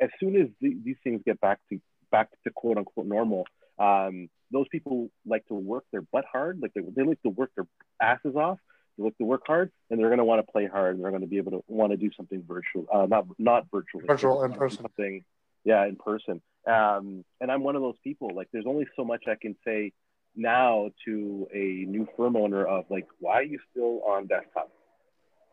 as 0.00 0.10
soon 0.20 0.36
as 0.36 0.48
the, 0.60 0.76
these 0.84 0.96
things 1.02 1.22
get 1.24 1.40
back 1.40 1.58
to 1.70 1.80
back 2.10 2.28
to 2.44 2.50
quote 2.50 2.76
unquote 2.76 3.06
normal, 3.06 3.46
um, 3.78 4.28
those 4.52 4.66
people 4.68 5.10
like 5.26 5.46
to 5.46 5.54
work 5.54 5.84
their 5.92 6.02
butt 6.02 6.24
hard. 6.30 6.60
Like 6.60 6.72
they, 6.74 6.82
they 6.94 7.02
like 7.02 7.22
to 7.22 7.30
work 7.30 7.50
their 7.56 7.66
asses 8.00 8.36
off. 8.36 8.58
They 8.96 9.04
like 9.04 9.18
to 9.18 9.24
work 9.24 9.42
hard, 9.46 9.70
and 9.90 9.98
they're 10.00 10.08
going 10.08 10.18
to 10.18 10.24
want 10.24 10.44
to 10.44 10.50
play 10.50 10.66
hard, 10.66 10.94
and 10.94 11.04
they're 11.04 11.10
going 11.10 11.22
to 11.22 11.28
be 11.28 11.36
able 11.36 11.52
to 11.52 11.64
want 11.68 11.92
to 11.92 11.96
do 11.96 12.10
something 12.16 12.42
virtual, 12.46 12.86
uh, 12.92 13.06
not 13.06 13.26
not 13.38 13.66
virtual, 13.70 14.00
Virtual, 14.06 14.42
in 14.42 14.54
person. 14.54 14.82
something, 14.82 15.24
yeah, 15.64 15.84
in 15.86 15.96
person. 15.96 16.40
Um, 16.66 17.24
and 17.40 17.52
I'm 17.52 17.62
one 17.62 17.76
of 17.76 17.82
those 17.82 17.98
people. 18.02 18.30
Like, 18.34 18.48
there's 18.52 18.66
only 18.66 18.86
so 18.96 19.04
much 19.04 19.24
I 19.28 19.34
can 19.40 19.54
say 19.64 19.92
now 20.34 20.90
to 21.04 21.46
a 21.52 21.84
new 21.86 22.08
firm 22.16 22.36
owner 22.36 22.64
of 22.64 22.86
like, 22.90 23.06
why 23.20 23.34
are 23.34 23.42
you 23.42 23.58
still 23.70 24.02
on 24.02 24.26
desktop? 24.26 24.70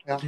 Yeah. 0.06 0.20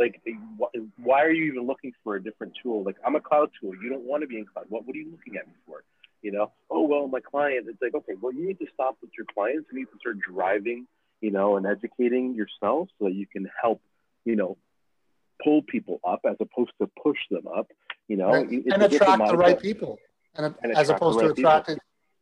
like 0.00 0.20
wh- 0.58 0.98
why 0.98 1.22
are 1.22 1.30
you 1.30 1.44
even 1.44 1.66
looking 1.66 1.92
for 2.02 2.16
a 2.16 2.22
different 2.22 2.56
tool 2.60 2.82
like 2.82 2.96
i'm 3.06 3.14
a 3.14 3.20
cloud 3.20 3.50
tool 3.60 3.72
you 3.82 3.88
don't 3.88 4.04
want 4.04 4.22
to 4.22 4.26
be 4.26 4.38
in 4.38 4.46
cloud 4.46 4.64
what, 4.68 4.86
what 4.86 4.96
are 4.96 4.98
you 4.98 5.10
looking 5.10 5.36
at 5.36 5.46
me 5.46 5.52
for 5.66 5.84
you 6.22 6.32
know 6.32 6.52
oh 6.70 6.82
well 6.82 7.08
my 7.08 7.20
client 7.20 7.66
it's 7.68 7.80
like 7.80 7.94
okay 7.94 8.12
well 8.20 8.32
you 8.32 8.46
need 8.46 8.58
to 8.58 8.66
stop 8.74 8.96
with 9.00 9.10
your 9.16 9.26
clients 9.34 9.66
you 9.72 9.78
need 9.78 9.86
to 9.86 9.98
start 9.98 10.16
driving 10.18 10.86
you 11.20 11.30
know 11.30 11.56
and 11.56 11.66
educating 11.66 12.34
yourself 12.34 12.88
so 12.98 13.06
that 13.06 13.14
you 13.14 13.26
can 13.26 13.48
help 13.62 13.80
you 14.24 14.36
know 14.36 14.56
pull 15.42 15.62
people 15.62 16.00
up 16.04 16.20
as 16.28 16.36
opposed 16.40 16.72
to 16.80 16.88
push 17.02 17.18
them 17.30 17.46
up 17.46 17.68
you 18.08 18.16
know 18.16 18.34
and, 18.34 18.50
and 18.50 18.82
attract 18.82 19.26
the 19.28 19.36
right 19.36 19.60
people, 19.60 19.98
and, 20.34 20.54
And 20.62 20.76
as 20.76 20.90
opposed 20.90 21.20
right 21.20 21.26
to 21.26 21.32
attracting. 21.32 21.78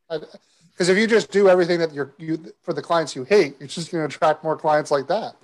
Because 0.08 0.88
if 0.88 0.96
you 0.96 1.06
just 1.06 1.30
do 1.32 1.48
everything 1.48 1.78
that 1.80 1.92
you're 1.92 2.12
you 2.18 2.52
for 2.62 2.72
the 2.72 2.82
clients 2.82 3.16
you 3.16 3.24
hate, 3.24 3.56
you're 3.58 3.68
just 3.68 3.90
going 3.90 4.06
to 4.06 4.14
attract 4.14 4.44
more 4.44 4.56
clients 4.56 4.90
like 4.90 5.08
that. 5.08 5.34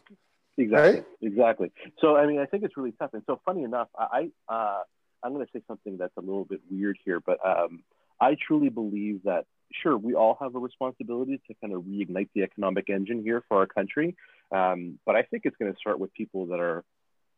Exactly. 0.56 0.92
Right? 0.92 1.04
Exactly. 1.22 1.72
So 2.00 2.16
I 2.16 2.26
mean, 2.26 2.38
I 2.38 2.46
think 2.46 2.62
it's 2.62 2.76
really 2.76 2.92
tough. 2.92 3.10
And 3.14 3.22
so, 3.26 3.40
funny 3.44 3.64
enough, 3.64 3.88
I 3.98 4.30
uh, 4.48 4.82
I'm 5.22 5.32
going 5.32 5.44
to 5.44 5.50
say 5.52 5.62
something 5.66 5.96
that's 5.96 6.16
a 6.18 6.20
little 6.20 6.44
bit 6.44 6.60
weird 6.70 6.98
here, 7.04 7.20
but 7.20 7.38
um, 7.44 7.82
I 8.20 8.36
truly 8.46 8.68
believe 8.68 9.22
that 9.24 9.44
sure 9.72 9.96
we 9.96 10.14
all 10.14 10.36
have 10.40 10.54
a 10.54 10.58
responsibility 10.58 11.40
to 11.48 11.54
kind 11.60 11.74
of 11.74 11.82
reignite 11.82 12.28
the 12.34 12.42
economic 12.42 12.88
engine 12.88 13.22
here 13.22 13.42
for 13.48 13.58
our 13.58 13.66
country, 13.66 14.16
um, 14.52 14.98
but 15.04 15.16
I 15.16 15.22
think 15.22 15.42
it's 15.44 15.56
going 15.56 15.72
to 15.72 15.78
start 15.78 15.98
with 15.98 16.12
people 16.14 16.46
that 16.46 16.60
are 16.60 16.84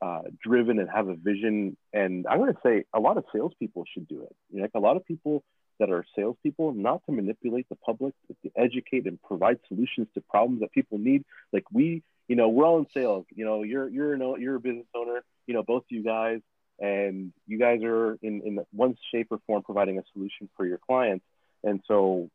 uh, 0.02 0.22
driven 0.42 0.78
and 0.78 0.88
have 0.90 1.08
a 1.08 1.14
vision. 1.14 1.76
And 1.92 2.26
I'm 2.26 2.38
going 2.38 2.52
to 2.52 2.60
say 2.62 2.84
a 2.94 3.00
lot 3.00 3.16
of 3.16 3.24
salespeople 3.32 3.84
should 3.92 4.06
do 4.08 4.22
it. 4.22 4.36
You 4.50 4.58
know, 4.58 4.62
like 4.62 4.72
a 4.74 4.80
lot 4.80 4.96
of 4.96 5.06
people 5.06 5.42
that 5.78 5.90
are 5.90 6.04
salespeople, 6.14 6.72
not 6.72 7.02
to 7.06 7.12
manipulate 7.12 7.68
the 7.68 7.76
public, 7.76 8.14
but 8.28 8.36
to 8.42 8.50
educate 8.56 9.06
and 9.06 9.20
provide 9.22 9.58
solutions 9.68 10.08
to 10.14 10.20
problems 10.20 10.60
that 10.60 10.72
people 10.72 10.98
need. 10.98 11.24
Like 11.52 11.64
we, 11.72 12.02
you 12.28 12.36
know, 12.36 12.48
we're 12.48 12.64
all 12.64 12.78
in 12.78 12.86
sales. 12.94 13.26
You 13.34 13.44
know, 13.44 13.62
you're 13.62 13.88
you're 13.88 14.14
an, 14.14 14.40
you're 14.40 14.56
a 14.56 14.60
business 14.60 14.86
owner. 14.94 15.22
You 15.46 15.54
know, 15.54 15.62
both 15.62 15.82
of 15.82 15.90
you 15.90 16.02
guys, 16.02 16.40
and 16.78 17.32
you 17.46 17.58
guys 17.58 17.82
are 17.82 18.18
in 18.22 18.42
in 18.44 18.58
one 18.72 18.96
shape 19.12 19.28
or 19.30 19.38
form 19.46 19.62
providing 19.62 19.98
a 19.98 20.02
solution 20.12 20.48
for 20.56 20.66
your 20.66 20.78
clients. 20.78 21.24
And 21.64 21.80
so, 21.88 22.30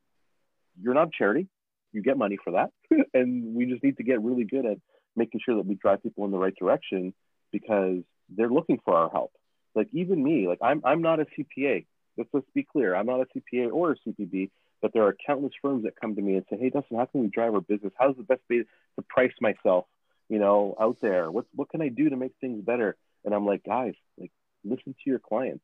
you're 0.81 0.93
not 0.93 1.09
a 1.09 1.11
charity. 1.17 1.47
You 1.93 2.01
get 2.01 2.17
money 2.17 2.37
for 2.43 2.51
that, 2.51 2.71
and 3.13 3.55
we 3.55 3.65
just 3.65 3.83
need 3.83 3.97
to 3.97 4.03
get 4.03 4.21
really 4.21 4.45
good 4.45 4.65
at 4.65 4.77
making 5.15 5.41
sure 5.43 5.55
that 5.55 5.65
we 5.65 5.75
drive 5.75 6.01
people 6.01 6.25
in 6.25 6.31
the 6.31 6.37
right 6.37 6.55
direction 6.55 7.13
because 7.51 7.97
they're 8.29 8.49
looking 8.49 8.79
for 8.83 8.95
our 8.95 9.09
help. 9.09 9.31
Like 9.75 9.89
even 9.93 10.23
me, 10.23 10.47
like 10.47 10.59
I'm 10.61 10.81
I'm 10.83 11.01
not 11.01 11.19
a 11.19 11.25
CPA. 11.25 11.85
Let's 12.17 12.29
let's 12.33 12.47
be 12.53 12.63
clear. 12.63 12.95
I'm 12.95 13.05
not 13.05 13.21
a 13.21 13.25
CPA 13.25 13.71
or 13.71 13.91
a 13.91 13.95
CPB, 14.09 14.49
but 14.81 14.91
there 14.93 15.03
are 15.03 15.15
countless 15.25 15.53
firms 15.61 15.83
that 15.83 15.99
come 15.99 16.15
to 16.15 16.21
me 16.21 16.35
and 16.35 16.45
say, 16.49 16.57
"Hey, 16.57 16.69
Dustin, 16.69 16.97
how 16.97 17.05
can 17.05 17.21
we 17.21 17.27
drive 17.27 17.53
our 17.53 17.61
business? 17.61 17.93
How's 17.97 18.17
the 18.17 18.23
best 18.23 18.41
way 18.49 18.63
to 18.95 19.01
price 19.07 19.33
myself? 19.39 19.85
You 20.29 20.39
know, 20.39 20.75
out 20.79 20.97
there. 21.01 21.31
What 21.31 21.45
what 21.55 21.69
can 21.69 21.81
I 21.81 21.89
do 21.89 22.09
to 22.09 22.17
make 22.17 22.33
things 22.41 22.63
better?" 22.63 22.97
And 23.25 23.33
I'm 23.33 23.45
like, 23.45 23.63
guys, 23.63 23.93
like 24.17 24.31
listen 24.63 24.93
to 24.93 25.09
your 25.09 25.19
clients. 25.19 25.63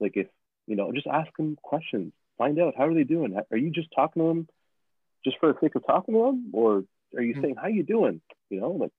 Like 0.00 0.16
if 0.16 0.26
you 0.66 0.76
know, 0.76 0.92
just 0.92 1.06
ask 1.06 1.34
them 1.36 1.56
questions. 1.62 2.12
Find 2.38 2.58
out 2.60 2.74
how 2.76 2.86
are 2.86 2.94
they 2.94 3.04
doing. 3.04 3.36
Are 3.50 3.56
you 3.56 3.70
just 3.70 3.88
talking 3.94 4.22
to 4.22 4.28
them 4.28 4.48
just 5.24 5.38
for 5.38 5.52
the 5.52 5.58
sake 5.60 5.74
of 5.74 5.86
talking 5.86 6.14
to 6.14 6.20
them, 6.26 6.50
or 6.52 6.84
are 7.16 7.22
you 7.22 7.34
Mhm. 7.34 7.42
saying 7.42 7.56
how 7.56 7.68
you 7.68 7.82
doing? 7.82 8.20
You 8.50 8.60
know, 8.60 8.70
like 8.72 8.92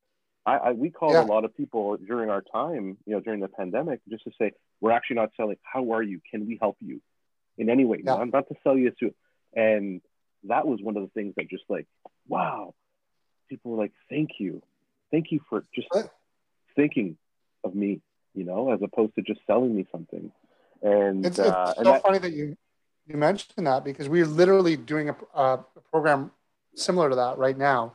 I, 0.45 0.57
I 0.57 0.71
we 0.73 0.89
called 0.89 1.13
Yeah. 1.13 1.23
a 1.23 1.31
lot 1.33 1.45
of 1.45 1.55
people 1.55 1.97
during 1.97 2.29
our 2.29 2.41
time, 2.41 2.97
you 3.05 3.13
know, 3.13 3.19
during 3.21 3.39
the 3.39 3.47
pandemic, 3.47 4.01
just 4.09 4.23
to 4.25 4.31
say 4.39 4.51
we're 4.81 4.91
actually 4.91 5.15
not 5.17 5.31
selling. 5.37 5.57
How 5.61 5.91
are 5.93 6.03
you? 6.03 6.19
Can 6.29 6.45
we 6.47 6.57
help 6.59 6.77
you 6.81 7.01
in 7.57 7.69
any 7.69 7.85
way? 7.85 7.97
Yeah. 8.03 8.15
Not, 8.15 8.31
not 8.33 8.47
to 8.49 8.55
sell 8.63 8.77
you 8.77 8.89
a 8.89 8.95
suit. 8.99 9.15
And 9.55 10.01
that 10.43 10.67
was 10.67 10.81
one 10.81 10.97
of 10.97 11.03
the 11.03 11.09
things 11.09 11.33
that 11.37 11.49
just 11.49 11.63
like, 11.69 11.87
wow, 12.27 12.73
people 13.49 13.71
were 13.71 13.77
like, 13.77 13.93
thank 14.09 14.31
you, 14.39 14.61
thank 15.11 15.31
you 15.31 15.39
for 15.49 15.63
just 15.73 15.87
What? 15.91 16.09
thinking 16.75 17.17
of 17.63 17.75
me, 17.75 18.01
you 18.33 18.43
know, 18.43 18.71
as 18.71 18.81
opposed 18.81 19.15
to 19.15 19.21
just 19.21 19.39
selling 19.45 19.75
me 19.75 19.85
something. 19.91 20.31
And 20.81 21.25
It's, 21.25 21.39
uh, 21.39 21.67
it's 21.69 21.77
and 21.79 21.85
so 21.85 21.91
that, 21.93 22.01
funny 22.01 22.19
that 22.19 22.33
you 22.33 22.57
you 23.05 23.17
mentioned 23.17 23.67
that 23.67 23.83
because 23.83 24.07
we're 24.07 24.25
literally 24.25 24.77
doing 24.77 25.09
a, 25.09 25.15
a 25.35 25.59
program 25.91 26.31
similar 26.75 27.09
to 27.09 27.15
that 27.15 27.37
right 27.37 27.57
now. 27.57 27.93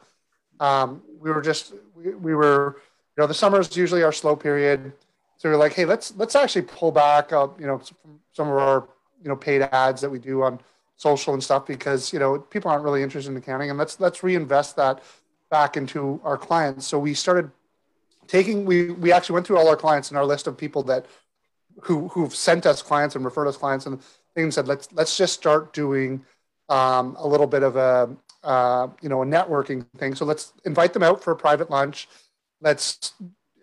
Um, 0.60 1.02
we 1.20 1.30
were 1.30 1.42
just 1.42 1.74
we, 1.96 2.14
we 2.14 2.34
were 2.34 2.76
you 3.16 3.22
know 3.22 3.26
the 3.26 3.34
summer 3.34 3.60
is 3.60 3.76
usually 3.76 4.02
our 4.02 4.12
slow 4.12 4.36
period, 4.36 4.92
so 5.36 5.48
we 5.48 5.54
are 5.54 5.58
like, 5.58 5.72
hey, 5.72 5.84
let's 5.84 6.14
let's 6.16 6.34
actually 6.34 6.62
pull 6.62 6.92
back, 6.92 7.32
uh, 7.32 7.48
you 7.58 7.66
know, 7.66 7.80
some, 7.82 8.20
some 8.32 8.48
of 8.48 8.54
our 8.54 8.88
you 9.22 9.28
know 9.28 9.36
paid 9.36 9.62
ads 9.62 10.00
that 10.00 10.10
we 10.10 10.18
do 10.18 10.42
on 10.42 10.60
social 10.96 11.32
and 11.32 11.42
stuff 11.42 11.64
because 11.66 12.12
you 12.12 12.18
know 12.18 12.38
people 12.38 12.70
aren't 12.70 12.84
really 12.84 13.02
interested 13.02 13.30
in 13.30 13.36
accounting, 13.36 13.70
and 13.70 13.78
let's 13.78 14.00
let's 14.00 14.22
reinvest 14.22 14.76
that 14.76 15.02
back 15.50 15.76
into 15.76 16.20
our 16.24 16.36
clients. 16.36 16.86
So 16.86 16.98
we 16.98 17.14
started 17.14 17.50
taking 18.28 18.64
we 18.64 18.92
we 18.92 19.12
actually 19.12 19.34
went 19.34 19.46
through 19.46 19.58
all 19.58 19.68
our 19.68 19.76
clients 19.76 20.10
and 20.10 20.18
our 20.18 20.24
list 20.24 20.46
of 20.46 20.56
people 20.56 20.82
that 20.84 21.06
who 21.82 22.08
who've 22.08 22.34
sent 22.34 22.66
us 22.66 22.82
clients 22.82 23.16
and 23.16 23.24
referred 23.24 23.48
us 23.48 23.56
clients 23.56 23.86
and 23.86 24.00
things 24.34 24.54
said 24.54 24.68
let's 24.68 24.88
let's 24.92 25.16
just 25.16 25.32
start 25.32 25.72
doing 25.72 26.24
um, 26.68 27.16
a 27.18 27.26
little 27.26 27.46
bit 27.46 27.62
of 27.62 27.76
a 27.76 28.16
uh, 28.44 28.88
you 29.00 29.08
know 29.08 29.22
a 29.22 29.26
networking 29.26 29.86
thing. 29.98 30.14
So 30.14 30.24
let's 30.24 30.52
invite 30.64 30.92
them 30.92 31.02
out 31.02 31.22
for 31.22 31.32
a 31.32 31.36
private 31.36 31.70
lunch. 31.70 32.08
Let's 32.60 33.14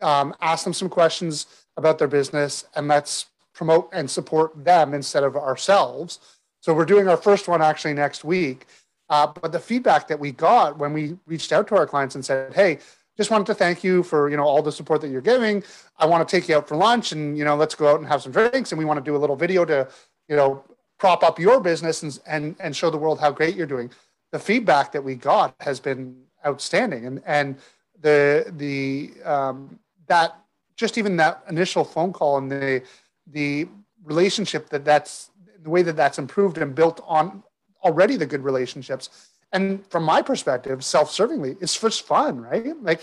um, 0.02 0.36
ask 0.42 0.64
them 0.64 0.74
some 0.74 0.90
questions 0.90 1.48
about 1.78 1.98
their 1.98 2.08
business 2.08 2.66
and 2.76 2.88
let's 2.88 3.28
promote 3.54 3.90
and 3.94 4.10
support 4.10 4.64
them 4.64 4.94
instead 4.94 5.24
of 5.24 5.36
ourselves. 5.36 6.20
So 6.62 6.74
we're 6.74 6.86
doing 6.86 7.08
our 7.08 7.18
first 7.18 7.48
one 7.48 7.62
actually 7.62 7.94
next 7.94 8.24
week. 8.24 8.66
Uh, 9.10 9.28
but 9.28 9.52
the 9.52 9.60
feedback 9.60 10.08
that 10.08 10.20
we 10.20 10.32
got 10.32 10.78
when 10.78 10.92
we 10.92 11.18
reached 11.28 11.52
out 11.52 11.68
to 11.68 11.76
our 11.76 11.86
clients 11.86 12.16
and 12.16 12.26
said, 12.26 12.54
"Hey, 12.54 12.80
just 13.18 13.32
wanted 13.32 13.48
to 13.48 13.54
thank 13.54 13.84
you 13.84 14.04
for 14.04 14.30
you 14.30 14.38
know 14.38 14.44
all 14.44 14.62
the 14.62 14.72
support 14.72 15.02
that 15.02 15.10
you're 15.10 15.22
giving. 15.22 15.64
I 15.98 16.06
want 16.06 16.28
to 16.28 16.36
take 16.40 16.50
you 16.50 16.56
out 16.56 16.68
for 16.68 16.76
lunch 16.76 17.12
and 17.12 17.38
you 17.38 17.46
know 17.46 17.56
let's 17.56 17.76
go 17.76 17.88
out 17.88 18.00
and 18.00 18.08
have 18.08 18.22
some 18.22 18.32
drinks 18.32 18.72
and 18.72 18.80
we 18.80 18.86
want 18.86 18.98
to 18.98 19.04
do 19.04 19.16
a 19.16 19.20
little 19.20 19.36
video 19.36 19.66
to 19.66 19.88
you 20.28 20.36
know 20.36 20.64
prop 20.98 21.24
up 21.24 21.40
your 21.40 21.60
business 21.60 22.04
and 22.04 22.20
and 22.28 22.56
and 22.60 22.76
show 22.76 22.90
the 22.90 22.98
world 22.98 23.20
how 23.20 23.32
great 23.32 23.56
you're 23.56 23.68
doing." 23.68 23.90
The 24.32 24.40
feedback 24.40 24.92
that 24.92 25.04
we 25.04 25.16
got 25.16 25.56
has 25.62 25.80
been 25.80 26.16
outstanding, 26.46 27.06
and 27.06 27.22
and 27.26 27.58
the 28.02 28.52
the 28.58 29.14
um, 29.24 29.80
that 30.08 30.36
just 30.76 30.98
even 30.98 31.16
that 31.18 31.44
initial 31.50 31.84
phone 31.84 32.12
call 32.12 32.38
and 32.38 32.52
the 32.52 32.84
the 33.28 33.68
relationship 34.04 34.70
that 34.70 34.86
that's 34.86 35.32
the 35.64 35.70
way 35.70 35.82
that 35.82 35.96
that's 35.96 36.20
improved 36.20 36.58
and 36.58 36.76
built 36.76 37.02
on 37.06 37.44
already 37.84 38.16
the 38.16 38.26
good 38.26 38.44
relationships 38.44 39.30
and 39.52 39.86
from 39.88 40.04
my 40.04 40.22
perspective 40.22 40.84
self-servingly 40.84 41.58
it's 41.62 41.80
just 41.80 42.06
fun 42.06 42.42
right? 42.42 42.82
Like 42.82 43.02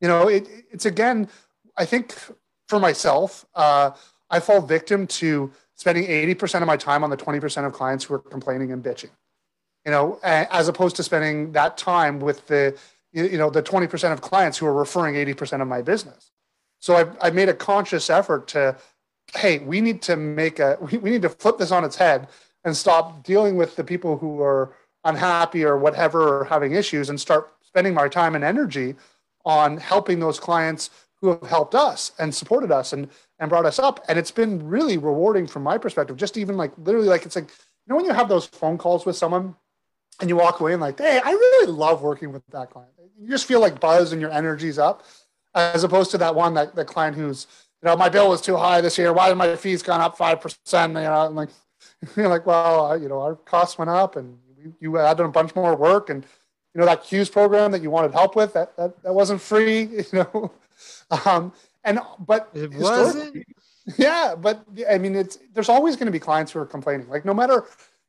you 0.00 0.08
know 0.08 0.28
it, 0.28 0.48
it's 0.70 0.86
again 0.86 1.28
i 1.76 1.84
think 1.84 2.14
for 2.68 2.78
myself 2.78 3.44
uh, 3.54 3.90
i 4.30 4.40
fall 4.40 4.60
victim 4.60 5.06
to 5.06 5.50
spending 5.76 6.04
80% 6.04 6.60
of 6.60 6.68
my 6.68 6.76
time 6.76 7.02
on 7.02 7.10
the 7.10 7.16
20% 7.16 7.66
of 7.66 7.72
clients 7.72 8.04
who 8.04 8.14
are 8.14 8.20
complaining 8.20 8.72
and 8.72 8.82
bitching 8.82 9.10
you 9.84 9.92
know 9.92 10.18
as 10.22 10.68
opposed 10.68 10.96
to 10.96 11.02
spending 11.02 11.52
that 11.52 11.76
time 11.76 12.20
with 12.20 12.46
the 12.46 12.76
you 13.14 13.38
know 13.38 13.48
the 13.48 13.62
20% 13.62 14.12
of 14.12 14.20
clients 14.20 14.58
who 14.58 14.66
are 14.66 14.74
referring 14.74 15.14
80% 15.14 15.62
of 15.62 15.68
my 15.68 15.80
business. 15.80 16.32
So 16.80 16.96
I've, 16.96 17.16
I've 17.22 17.34
made 17.34 17.48
a 17.48 17.54
conscious 17.54 18.10
effort 18.10 18.48
to, 18.48 18.76
hey, 19.36 19.60
we 19.60 19.80
need 19.80 20.02
to 20.02 20.16
make 20.16 20.58
a, 20.58 20.76
we, 20.80 20.98
we 20.98 21.10
need 21.10 21.22
to 21.22 21.28
flip 21.28 21.56
this 21.56 21.70
on 21.70 21.84
its 21.84 21.96
head 21.96 22.28
and 22.64 22.76
stop 22.76 23.22
dealing 23.22 23.56
with 23.56 23.76
the 23.76 23.84
people 23.84 24.18
who 24.18 24.42
are 24.42 24.74
unhappy 25.04 25.64
or 25.64 25.78
whatever 25.78 26.40
or 26.40 26.44
having 26.44 26.72
issues 26.72 27.10
and 27.10 27.20
start 27.20 27.52
spending 27.62 27.94
my 27.94 28.08
time 28.08 28.34
and 28.34 28.44
energy 28.44 28.94
on 29.44 29.76
helping 29.76 30.20
those 30.20 30.40
clients 30.40 30.90
who 31.20 31.28
have 31.28 31.42
helped 31.42 31.74
us 31.74 32.12
and 32.18 32.34
supported 32.34 32.70
us 32.70 32.92
and 32.92 33.08
and 33.38 33.50
brought 33.50 33.66
us 33.66 33.78
up 33.78 34.04
and 34.08 34.18
it's 34.18 34.30
been 34.30 34.66
really 34.66 34.96
rewarding 34.96 35.46
from 35.46 35.62
my 35.62 35.76
perspective 35.76 36.16
just 36.16 36.36
even 36.36 36.56
like 36.56 36.72
literally 36.78 37.08
like 37.08 37.24
it's 37.26 37.36
like 37.36 37.48
you 37.48 37.88
know 37.88 37.96
when 37.96 38.04
you 38.04 38.12
have 38.12 38.28
those 38.28 38.46
phone 38.46 38.78
calls 38.78 39.04
with 39.04 39.16
someone 39.16 39.54
and 40.20 40.28
you 40.28 40.36
walk 40.36 40.60
away 40.60 40.72
and 40.72 40.80
like 40.80 40.98
hey 40.98 41.20
i 41.24 41.30
really 41.30 41.72
love 41.72 42.02
working 42.02 42.32
with 42.32 42.42
that 42.48 42.70
client 42.70 42.90
you 43.18 43.28
just 43.28 43.46
feel 43.46 43.60
like 43.60 43.80
buzz 43.80 44.12
and 44.12 44.20
your 44.20 44.30
energy's 44.30 44.78
up 44.78 45.02
as 45.54 45.84
opposed 45.84 46.10
to 46.10 46.18
that 46.18 46.34
one 46.34 46.54
that 46.54 46.74
the 46.74 46.84
client 46.84 47.16
who's 47.16 47.46
you 47.82 47.88
know 47.88 47.96
my 47.96 48.08
bill 48.08 48.28
was 48.28 48.40
too 48.40 48.56
high 48.56 48.80
this 48.80 48.98
year. 48.98 49.12
Why 49.12 49.28
did 49.28 49.36
my 49.36 49.56
fees 49.56 49.82
gone 49.82 50.00
up 50.00 50.16
five 50.16 50.40
percent? 50.40 50.94
You 50.94 51.00
know, 51.00 51.26
I'm 51.26 51.34
like 51.34 51.50
you're 52.16 52.28
like 52.28 52.46
well 52.46 53.00
you 53.00 53.08
know 53.08 53.20
our 53.20 53.36
costs 53.36 53.78
went 53.78 53.90
up 53.90 54.16
and 54.16 54.38
you 54.80 54.98
added 54.98 55.24
a 55.24 55.28
bunch 55.28 55.54
more 55.54 55.76
work 55.76 56.10
and 56.10 56.24
you 56.74 56.80
know 56.80 56.86
that 56.86 57.04
Q's 57.04 57.28
program 57.28 57.70
that 57.72 57.82
you 57.82 57.90
wanted 57.90 58.12
help 58.12 58.36
with 58.36 58.52
that 58.54 58.76
that, 58.76 59.02
that 59.02 59.14
wasn't 59.14 59.40
free. 59.40 59.88
You 60.12 60.26
know, 60.32 60.52
um, 61.24 61.52
and 61.84 62.00
but 62.26 62.50
it 62.54 62.74
wasn't. 62.74 63.44
Yeah, 63.96 64.34
but 64.34 64.64
I 64.90 64.98
mean, 64.98 65.14
it's 65.14 65.38
there's 65.52 65.68
always 65.68 65.94
going 65.96 66.06
to 66.06 66.12
be 66.12 66.18
clients 66.18 66.52
who 66.52 66.58
are 66.58 66.66
complaining. 66.66 67.08
Like 67.08 67.24
no 67.24 67.34
matter, 67.34 67.64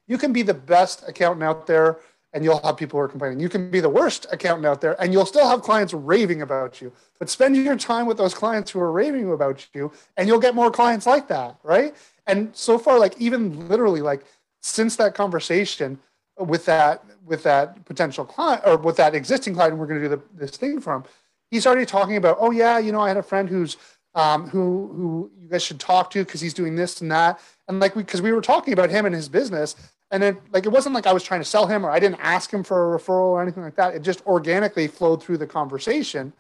you 0.08 0.18
can 0.18 0.34
be 0.34 0.42
the 0.42 0.54
best 0.54 1.04
accountant 1.08 1.44
out 1.44 1.68
there 1.68 2.00
and 2.36 2.44
you'll 2.44 2.62
have 2.66 2.76
people 2.76 3.00
who 3.00 3.04
are 3.04 3.08
complaining. 3.08 3.40
You 3.40 3.48
can 3.48 3.72
be 3.72 3.80
the 3.80 3.90
worst 3.90 4.28
accountant 4.30 4.66
out 4.66 4.82
there 4.82 5.02
and 5.02 5.14
you'll 5.14 5.26
still 5.26 5.48
have 5.48 5.62
clients 5.62 5.94
raving 5.94 6.42
about 6.42 6.82
you. 6.82 6.92
But 7.18 7.30
spend 7.30 7.56
your 7.56 7.78
time 7.78 8.06
with 8.06 8.18
those 8.18 8.34
clients 8.34 8.72
who 8.72 8.80
are 8.82 8.92
raving 8.92 9.32
about 9.32 9.66
you 9.74 9.92
and 10.18 10.28
you'll 10.28 10.40
get 10.40 10.54
more 10.54 10.70
clients 10.70 11.06
like 11.06 11.30
that, 11.30 11.56
right? 11.64 11.96
And 12.28 12.54
so 12.54 12.78
far 12.78 13.00
like 13.00 13.16
even 13.20 13.70
literally 13.70 14.02
like 14.02 14.26
since 14.62 14.98
that 14.98 15.16
conversation 15.16 15.98
with 16.38 16.66
that 16.66 17.04
with 17.26 17.44
that 17.44 17.84
potential 17.86 18.26
client 18.26 18.62
or 18.66 18.78
with 18.78 18.98
that 18.98 19.16
existing 19.16 19.54
client 19.54 19.72
and 19.72 19.80
we're 19.80 19.88
going 19.88 20.02
to 20.02 20.10
do 20.10 20.16
the, 20.16 20.22
this 20.34 20.58
thing 20.58 20.80
for 20.80 20.94
him, 20.94 21.04
he's 21.50 21.66
already 21.66 21.86
talking 21.86 22.18
about, 22.18 22.38
"Oh 22.40 22.52
yeah, 22.52 22.78
you 22.78 22.92
know, 22.92 23.02
I 23.02 23.08
had 23.08 23.18
a 23.18 23.24
friend 23.24 23.50
who's 23.50 23.78
um, 24.14 24.48
who 24.50 24.92
who 24.94 25.32
you 25.42 25.50
guys 25.50 25.64
should 25.64 25.80
talk 25.80 26.12
to 26.12 26.24
because 26.24 26.42
he's 26.42 26.54
doing 26.54 26.76
this 26.76 27.02
and 27.02 27.12
that." 27.12 27.40
And 27.68 27.80
like 27.80 27.96
we 27.96 28.04
because 28.04 28.22
we 28.22 28.32
were 28.32 28.42
talking 28.42 28.74
about 28.74 28.90
him 28.90 29.06
and 29.06 29.16
his 29.16 29.30
business 29.30 29.76
and 30.12 30.24
it 30.24 30.38
like 30.52 30.66
it 30.66 30.70
wasn't 30.70 30.96
like 30.96 31.08
I 31.08 31.14
was 31.14 31.24
trying 31.24 31.42
to 31.42 31.46
sell 31.46 31.68
him 31.68 31.86
or 31.86 31.92
I 31.92 32.00
didn't 32.00 32.20
ask 32.22 32.52
him 32.52 32.64
for 32.64 32.96
a 32.96 33.00
referral 33.00 33.32
or 33.32 33.42
anything 33.42 33.64
like 33.64 33.76
that. 33.76 33.96
It 33.96 34.02
just 34.02 34.26
organically 34.26 34.88
flowed 34.88 35.22
through 35.22 35.38
the 35.38 35.48
conversation 35.48 36.34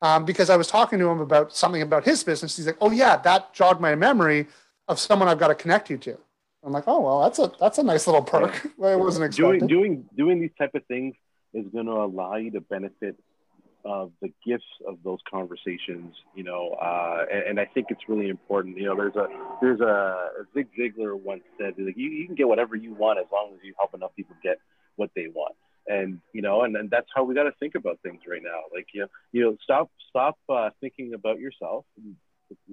um, 0.00 0.24
because 0.24 0.50
I 0.50 0.56
was 0.56 0.66
talking 0.66 0.98
to 0.98 1.08
him 1.08 1.20
about 1.20 1.54
something 1.54 1.82
about 1.82 2.04
his 2.04 2.24
business. 2.24 2.56
He's 2.56 2.66
like, 2.66 2.78
"Oh 2.80 2.90
yeah, 2.90 3.16
that 3.18 3.52
jogged 3.52 3.80
my 3.80 3.94
memory 3.94 4.46
of 4.88 4.98
someone 4.98 5.28
I've 5.28 5.38
got 5.38 5.48
to 5.48 5.54
connect 5.54 5.90
you 5.90 5.98
to." 5.98 6.18
I'm 6.64 6.72
like, 6.72 6.84
"Oh 6.86 7.00
well, 7.00 7.22
that's 7.22 7.38
a 7.38 7.52
that's 7.58 7.78
a 7.78 7.82
nice 7.82 8.06
little 8.06 8.22
perk." 8.22 8.66
I 8.82 8.96
wasn't 8.96 9.26
expecting. 9.26 9.66
Doing 9.66 9.68
doing 9.68 10.08
doing 10.16 10.40
these 10.40 10.52
type 10.58 10.74
of 10.74 10.84
things 10.86 11.14
is 11.54 11.66
going 11.72 11.86
to 11.86 11.92
allow 11.92 12.36
you 12.36 12.50
to 12.52 12.60
benefit 12.60 13.16
of 13.84 14.12
the 14.20 14.32
gifts 14.46 14.64
of 14.86 14.98
those 15.04 15.18
conversations, 15.28 16.14
you 16.34 16.44
know, 16.44 16.70
uh, 16.80 17.24
and, 17.30 17.42
and, 17.42 17.60
I 17.60 17.64
think 17.64 17.88
it's 17.90 18.02
really 18.08 18.28
important. 18.28 18.78
You 18.78 18.86
know, 18.86 18.96
there's 18.96 19.16
a 19.16 19.26
there's 19.60 19.80
a 19.80 20.28
Zig 20.54 20.68
Ziglar 20.78 21.18
once 21.18 21.42
said 21.58 21.74
like 21.78 21.96
you, 21.96 22.08
you 22.08 22.26
can 22.26 22.36
get 22.36 22.46
whatever 22.46 22.76
you 22.76 22.94
want 22.94 23.18
as 23.18 23.26
long 23.32 23.50
as 23.54 23.58
you 23.64 23.74
help 23.76 23.94
enough 23.94 24.14
people 24.14 24.36
get 24.42 24.58
what 24.96 25.10
they 25.16 25.26
want. 25.34 25.56
And 25.88 26.20
you 26.32 26.42
know, 26.42 26.62
and, 26.62 26.76
and 26.76 26.90
that's 26.90 27.08
how 27.14 27.24
we 27.24 27.34
got 27.34 27.44
to 27.44 27.52
think 27.58 27.74
about 27.74 27.98
things 28.02 28.20
right 28.28 28.42
now. 28.42 28.60
Like 28.72 28.86
you 28.94 29.00
know, 29.00 29.08
you 29.32 29.42
know, 29.42 29.56
stop 29.64 29.90
stop 30.08 30.38
uh, 30.48 30.70
thinking 30.80 31.14
about 31.14 31.40
yourself. 31.40 31.84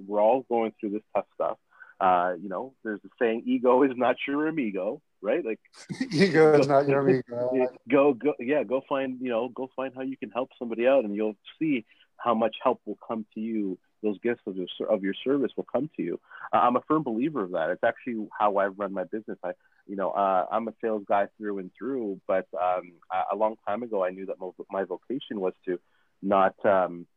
We're 0.08 0.22
all 0.22 0.46
going 0.48 0.74
through 0.80 0.92
this 0.92 1.02
tough 1.16 1.26
stuff. 1.34 1.58
Uh, 2.00 2.34
you 2.42 2.50
know, 2.50 2.74
there's 2.84 3.02
the 3.02 3.10
saying, 3.20 3.44
"Ego 3.46 3.84
is 3.84 3.92
not 3.96 4.16
your 4.28 4.48
amigo." 4.48 5.02
right? 5.22 5.44
Like 5.44 5.60
ego 6.12 6.60
is 6.60 6.68
not 6.68 6.88
your 6.88 7.10
ego. 7.10 7.68
Go, 7.90 8.14
go, 8.14 8.34
yeah, 8.40 8.64
go 8.64 8.82
find, 8.88 9.18
you 9.22 9.30
know, 9.30 9.50
go 9.50 9.70
find 9.76 9.94
how 9.96 10.02
you 10.02 10.18
can 10.18 10.30
help 10.30 10.50
somebody 10.60 10.88
out, 10.88 11.06
and 11.06 11.16
you'll 11.16 11.38
see 11.58 11.86
how 12.18 12.34
much 12.34 12.56
help 12.64 12.82
will 12.86 12.98
come 13.06 13.26
to 13.34 13.40
you. 13.40 13.78
Those 14.02 14.18
gifts 14.20 14.42
of 14.48 14.56
your 14.56 14.68
of 14.90 15.04
your 15.04 15.14
service 15.26 15.52
will 15.58 15.66
come 15.70 15.90
to 15.98 16.02
you. 16.02 16.20
Uh, 16.54 16.58
I'm 16.58 16.78
a 16.78 16.82
firm 16.88 17.04
believer 17.04 17.44
of 17.44 17.52
that. 17.52 17.70
It's 17.72 17.84
actually 17.84 18.28
how 18.38 18.56
I 18.58 18.68
run 18.68 18.94
my 18.94 19.04
business. 19.04 19.38
I, 19.44 19.52
you 19.88 19.98
know, 19.98 20.12
uh, 20.12 20.46
I'm 20.50 20.68
a 20.70 20.74
sales 20.82 21.04
guy 21.08 21.28
through 21.38 21.60
and 21.60 21.72
through. 21.78 22.22
But 22.26 22.48
um, 22.54 22.94
a 23.30 23.36
long 23.36 23.56
time 23.68 23.84
ago, 23.84 24.06
I 24.06 24.12
knew 24.12 24.26
that 24.28 24.36
my 24.72 24.86
vocation 24.86 25.42
was 25.42 25.54
to 25.66 25.80
not 26.22 26.54
um, 26.64 27.08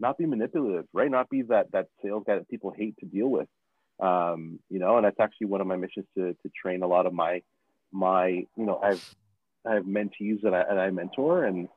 not 0.00 0.16
be 0.16 0.24
manipulative, 0.24 0.86
right? 0.94 1.10
Not 1.10 1.28
be 1.28 1.42
that 1.42 1.72
that 1.72 1.88
sales 2.02 2.24
guy 2.26 2.36
that 2.36 2.48
people 2.48 2.72
hate 2.74 2.96
to 3.00 3.06
deal 3.06 3.28
with 3.28 3.48
um, 4.00 4.60
you 4.70 4.78
know, 4.78 4.96
and 4.96 5.04
that's 5.04 5.20
actually 5.20 5.48
one 5.48 5.60
of 5.60 5.66
my 5.66 5.76
missions 5.76 6.06
to 6.16 6.34
to 6.34 6.50
train 6.60 6.82
a 6.82 6.86
lot 6.86 7.06
of 7.06 7.12
my 7.12 7.42
my 7.92 8.28
you 8.28 8.46
know 8.56 8.80
I 8.82 8.90
have 8.90 9.14
I 9.66 9.74
have 9.74 9.84
mentees 9.84 10.42
that 10.42 10.54
I, 10.54 10.62
and 10.62 10.80
I 10.80 10.90
mentor 10.90 11.44
and 11.44 11.68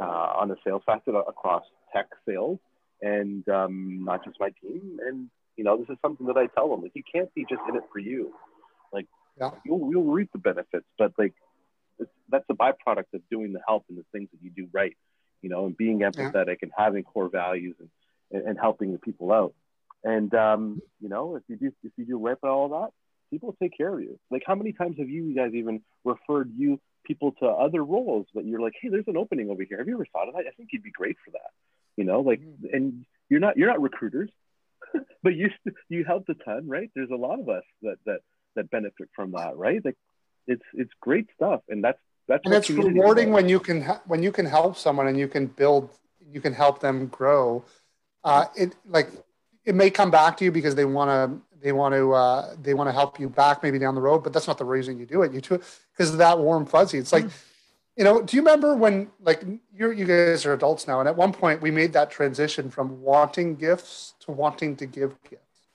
uh, 0.00 0.04
on 0.04 0.48
the 0.48 0.56
sales 0.64 0.82
facet 0.86 1.14
across 1.14 1.64
tech 1.94 2.06
sales 2.26 2.58
and 3.02 3.48
um, 3.48 4.04
not 4.04 4.24
just 4.24 4.38
my 4.40 4.50
team. 4.62 4.98
And 5.06 5.30
you 5.56 5.64
know, 5.64 5.76
this 5.76 5.88
is 5.88 5.96
something 6.02 6.26
that 6.26 6.36
I 6.36 6.46
tell 6.46 6.70
them 6.70 6.82
like 6.82 6.92
you 6.94 7.02
can't 7.10 7.32
be 7.34 7.44
just 7.48 7.62
in 7.68 7.76
it 7.76 7.82
for 7.92 7.98
you. 7.98 8.32
Like 8.92 9.06
yeah. 9.38 9.50
you'll 9.64 9.90
you'll 9.90 10.12
reap 10.12 10.30
the 10.32 10.38
benefits, 10.38 10.86
but 10.98 11.12
like 11.18 11.34
that's 12.30 12.44
a 12.48 12.54
byproduct 12.54 13.12
of 13.14 13.22
doing 13.30 13.52
the 13.52 13.60
help 13.66 13.84
and 13.88 13.98
the 13.98 14.04
things 14.12 14.28
that 14.32 14.42
you 14.42 14.50
do 14.50 14.68
right. 14.72 14.96
You 15.42 15.48
know, 15.48 15.66
and 15.66 15.76
being 15.76 16.00
empathetic 16.00 16.46
yeah. 16.46 16.56
and 16.62 16.72
having 16.76 17.02
core 17.02 17.30
values 17.30 17.74
and, 17.80 17.88
and, 18.30 18.50
and 18.50 18.58
helping 18.58 18.92
the 18.92 18.98
people 18.98 19.32
out. 19.32 19.54
And 20.02 20.32
um, 20.34 20.82
you 21.00 21.08
know, 21.08 21.36
if 21.36 21.42
you 21.48 21.56
do 21.56 21.72
if 21.82 21.92
you 21.96 22.04
do 22.04 22.18
right 22.18 22.40
by 22.40 22.48
all 22.48 22.68
that, 22.70 22.90
people 23.30 23.54
take 23.60 23.76
care 23.76 23.92
of 23.92 24.00
you. 24.00 24.18
Like 24.30 24.42
how 24.46 24.54
many 24.54 24.72
times 24.72 24.96
have 24.98 25.08
you 25.08 25.34
guys 25.34 25.52
even 25.54 25.82
referred 26.04 26.50
you 26.56 26.80
people 27.04 27.32
to 27.40 27.46
other 27.46 27.84
roles 27.84 28.26
that 28.34 28.44
you're 28.44 28.60
like, 28.60 28.74
hey, 28.80 28.88
there's 28.88 29.08
an 29.08 29.16
opening 29.16 29.50
over 29.50 29.62
here. 29.62 29.78
Have 29.78 29.88
you 29.88 29.94
ever 29.94 30.06
thought 30.12 30.28
of 30.28 30.34
that? 30.34 30.44
I 30.46 30.52
think 30.56 30.70
you'd 30.72 30.82
be 30.82 30.90
great 30.90 31.16
for 31.24 31.30
that. 31.32 31.50
You 31.96 32.04
know, 32.04 32.20
like 32.20 32.40
mm-hmm. 32.40 32.74
and 32.74 33.04
you're 33.28 33.40
not 33.40 33.56
you're 33.56 33.68
not 33.68 33.80
recruiters, 33.80 34.30
but 35.22 35.34
you 35.34 35.50
you 35.88 36.04
helped 36.04 36.28
a 36.28 36.34
ton, 36.34 36.68
right? 36.68 36.90
There's 36.94 37.10
a 37.10 37.16
lot 37.16 37.40
of 37.40 37.48
us 37.48 37.64
that 37.82 37.96
that 38.06 38.20
that 38.56 38.70
benefit 38.70 39.08
from 39.14 39.32
that, 39.32 39.56
right? 39.56 39.84
Like 39.84 39.96
it's 40.46 40.64
it's 40.72 40.92
great 41.00 41.26
stuff, 41.34 41.60
and 41.68 41.84
that's 41.84 41.98
that's 42.26 42.42
and 42.44 42.54
it's 42.54 42.70
rewarding 42.70 43.32
when 43.32 43.48
you 43.48 43.60
can 43.60 43.82
when 44.06 44.22
you 44.22 44.32
can 44.32 44.46
help 44.46 44.76
someone 44.76 45.08
and 45.08 45.18
you 45.18 45.28
can 45.28 45.46
build 45.46 45.90
you 46.32 46.40
can 46.40 46.52
help 46.52 46.80
them 46.80 47.06
grow. 47.08 47.64
Uh, 48.22 48.46
it 48.56 48.74
like 48.86 49.10
it 49.64 49.74
may 49.74 49.90
come 49.90 50.10
back 50.10 50.36
to 50.38 50.44
you 50.44 50.52
because 50.52 50.74
they 50.74 50.84
want 50.84 51.10
to 51.10 51.40
they 51.60 51.72
want 51.72 51.94
to 51.94 52.12
uh, 52.12 52.54
they 52.60 52.74
want 52.74 52.88
to 52.88 52.92
help 52.92 53.20
you 53.20 53.28
back 53.28 53.62
maybe 53.62 53.78
down 53.78 53.94
the 53.94 54.00
road, 54.00 54.24
but 54.24 54.32
that's 54.32 54.46
not 54.46 54.58
the 54.58 54.64
reason 54.64 54.98
you 54.98 55.06
do 55.06 55.22
it. 55.22 55.32
You 55.32 55.40
do 55.40 55.54
it 55.54 55.62
because 55.92 56.10
of 56.10 56.18
that 56.18 56.38
warm 56.38 56.66
fuzzy. 56.66 56.98
It's 56.98 57.12
like, 57.12 57.24
mm. 57.24 57.32
you 57.96 58.04
know, 58.04 58.22
do 58.22 58.36
you 58.36 58.42
remember 58.42 58.74
when 58.74 59.10
like 59.20 59.44
you're, 59.74 59.92
you 59.92 60.06
guys 60.06 60.46
are 60.46 60.54
adults 60.54 60.86
now, 60.86 61.00
and 61.00 61.08
at 61.08 61.16
one 61.16 61.32
point 61.32 61.60
we 61.60 61.70
made 61.70 61.92
that 61.92 62.10
transition 62.10 62.70
from 62.70 63.00
wanting 63.02 63.56
gifts 63.56 64.14
to 64.20 64.32
wanting 64.32 64.76
to 64.76 64.86
give 64.86 65.14
gifts, 65.28 65.68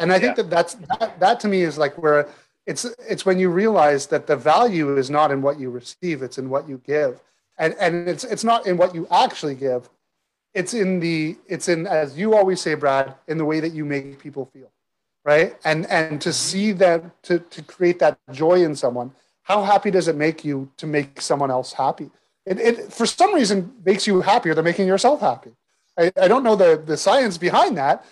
and 0.00 0.12
I 0.12 0.18
think 0.18 0.36
that 0.36 0.50
that's 0.50 0.74
that, 0.74 1.20
that 1.20 1.40
to 1.40 1.48
me 1.48 1.62
is 1.62 1.78
like 1.78 1.96
where 1.96 2.28
it's 2.66 2.84
it's 3.08 3.24
when 3.24 3.38
you 3.38 3.50
realize 3.50 4.06
that 4.08 4.26
the 4.26 4.36
value 4.36 4.96
is 4.96 5.10
not 5.10 5.30
in 5.30 5.42
what 5.42 5.58
you 5.58 5.70
receive, 5.70 6.22
it's 6.22 6.38
in 6.38 6.50
what 6.50 6.68
you 6.68 6.80
give, 6.84 7.20
and 7.58 7.74
and 7.78 8.08
it's 8.08 8.24
it's 8.24 8.44
not 8.44 8.66
in 8.66 8.76
what 8.76 8.94
you 8.94 9.06
actually 9.12 9.54
give, 9.54 9.88
it's 10.54 10.74
in 10.74 11.00
the 11.00 11.38
it's 11.46 11.68
in 11.68 11.86
as 11.86 12.18
you 12.18 12.34
always 12.34 12.60
say, 12.60 12.74
Brad, 12.74 13.14
in 13.28 13.38
the 13.38 13.44
way 13.44 13.60
that 13.60 13.72
you 13.72 13.84
make 13.84 14.18
people 14.18 14.46
feel, 14.46 14.70
right? 15.24 15.56
And 15.64 15.86
and 15.86 16.20
to 16.22 16.32
see 16.32 16.72
that 16.72 17.22
to 17.24 17.38
to 17.38 17.62
create 17.62 17.98
that 18.00 18.18
joy 18.32 18.62
in 18.64 18.74
someone 18.74 19.12
how 19.50 19.64
happy 19.64 19.90
does 19.90 20.06
it 20.06 20.14
make 20.14 20.44
you 20.44 20.70
to 20.76 20.86
make 20.86 21.20
someone 21.20 21.50
else 21.50 21.72
happy? 21.72 22.08
It, 22.46 22.60
it 22.60 22.92
for 22.92 23.04
some 23.04 23.34
reason 23.34 23.74
makes 23.84 24.06
you 24.06 24.20
happier 24.20 24.54
than 24.54 24.64
making 24.64 24.86
yourself 24.86 25.20
happy. 25.20 25.50
I, 25.98 26.12
I 26.20 26.28
don't 26.28 26.44
know 26.44 26.54
the, 26.54 26.80
the 26.84 26.96
science 26.96 27.36
behind 27.36 27.76
that. 27.76 28.04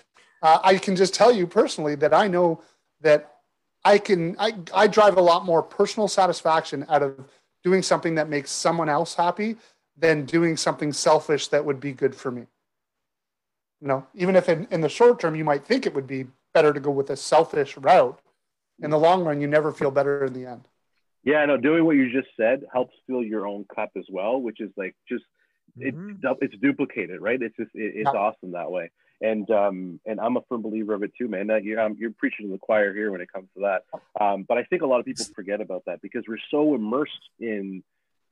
Uh, 0.42 0.58
I 0.64 0.78
can 0.78 0.96
just 0.96 1.14
tell 1.14 1.32
you 1.32 1.46
personally 1.46 1.94
that 1.94 2.12
I 2.12 2.26
know 2.26 2.60
that 3.02 3.36
I 3.84 3.98
can 3.98 4.34
I, 4.40 4.54
I 4.74 4.88
drive 4.88 5.16
a 5.16 5.20
lot 5.20 5.44
more 5.44 5.62
personal 5.62 6.08
satisfaction 6.08 6.84
out 6.88 7.04
of 7.04 7.28
doing 7.62 7.82
something 7.82 8.16
that 8.16 8.28
makes 8.28 8.50
someone 8.50 8.88
else 8.88 9.14
happy 9.14 9.56
than 9.98 10.24
doing 10.24 10.56
something 10.56 10.92
selfish 10.92 11.48
that 11.48 11.64
would 11.64 11.80
be 11.80 11.92
good 11.92 12.14
for 12.14 12.30
me. 12.30 12.46
You 13.80 13.88
know, 13.88 14.06
even 14.14 14.36
if 14.36 14.48
in, 14.48 14.66
in 14.70 14.80
the 14.80 14.88
short 14.88 15.20
term 15.20 15.34
you 15.34 15.44
might 15.44 15.64
think 15.64 15.86
it 15.86 15.94
would 15.94 16.06
be 16.06 16.26
better 16.54 16.72
to 16.72 16.80
go 16.80 16.90
with 16.90 17.10
a 17.10 17.16
selfish 17.16 17.76
route, 17.76 18.20
in 18.80 18.90
the 18.90 18.98
long 18.98 19.24
run 19.24 19.40
you 19.40 19.46
never 19.48 19.72
feel 19.72 19.90
better 19.90 20.24
in 20.24 20.32
the 20.32 20.46
end. 20.46 20.68
Yeah, 21.24 21.44
no, 21.46 21.56
doing 21.56 21.84
what 21.84 21.96
you 21.96 22.10
just 22.10 22.28
said 22.36 22.62
helps 22.72 22.94
fill 23.06 23.22
your 23.24 23.46
own 23.46 23.66
cup 23.74 23.90
as 23.96 24.04
well, 24.08 24.40
which 24.40 24.60
is 24.60 24.70
like 24.76 24.94
just 25.08 25.24
it's 25.80 25.96
Mhm. 25.96 26.20
du- 26.20 26.38
it's 26.40 26.56
duplicated, 26.58 27.20
right? 27.20 27.40
It's 27.40 27.56
just 27.56 27.70
it, 27.74 27.94
it's 27.96 28.10
Yeah. 28.12 28.18
awesome 28.20 28.52
that 28.52 28.70
way. 28.70 28.90
And 29.20 29.48
um 29.50 30.00
and 30.06 30.20
I'm 30.20 30.36
a 30.36 30.42
firm 30.48 30.62
believer 30.62 30.94
of 30.94 31.02
it 31.02 31.12
too, 31.18 31.28
man. 31.28 31.48
That 31.48 31.64
you're 31.64 31.80
um, 31.80 31.96
you're 31.98 32.12
preaching 32.12 32.46
to 32.46 32.52
the 32.52 32.58
choir 32.58 32.94
here 32.94 33.10
when 33.10 33.20
it 33.20 33.30
comes 33.32 33.48
to 33.54 33.60
that. 33.62 33.84
Um, 34.20 34.44
but 34.48 34.58
I 34.58 34.64
think 34.64 34.82
a 34.82 34.86
lot 34.86 35.00
of 35.00 35.06
people 35.06 35.24
forget 35.34 35.60
about 35.60 35.84
that 35.86 36.00
because 36.02 36.24
we're 36.28 36.38
so 36.50 36.74
immersed 36.74 37.30
in 37.40 37.82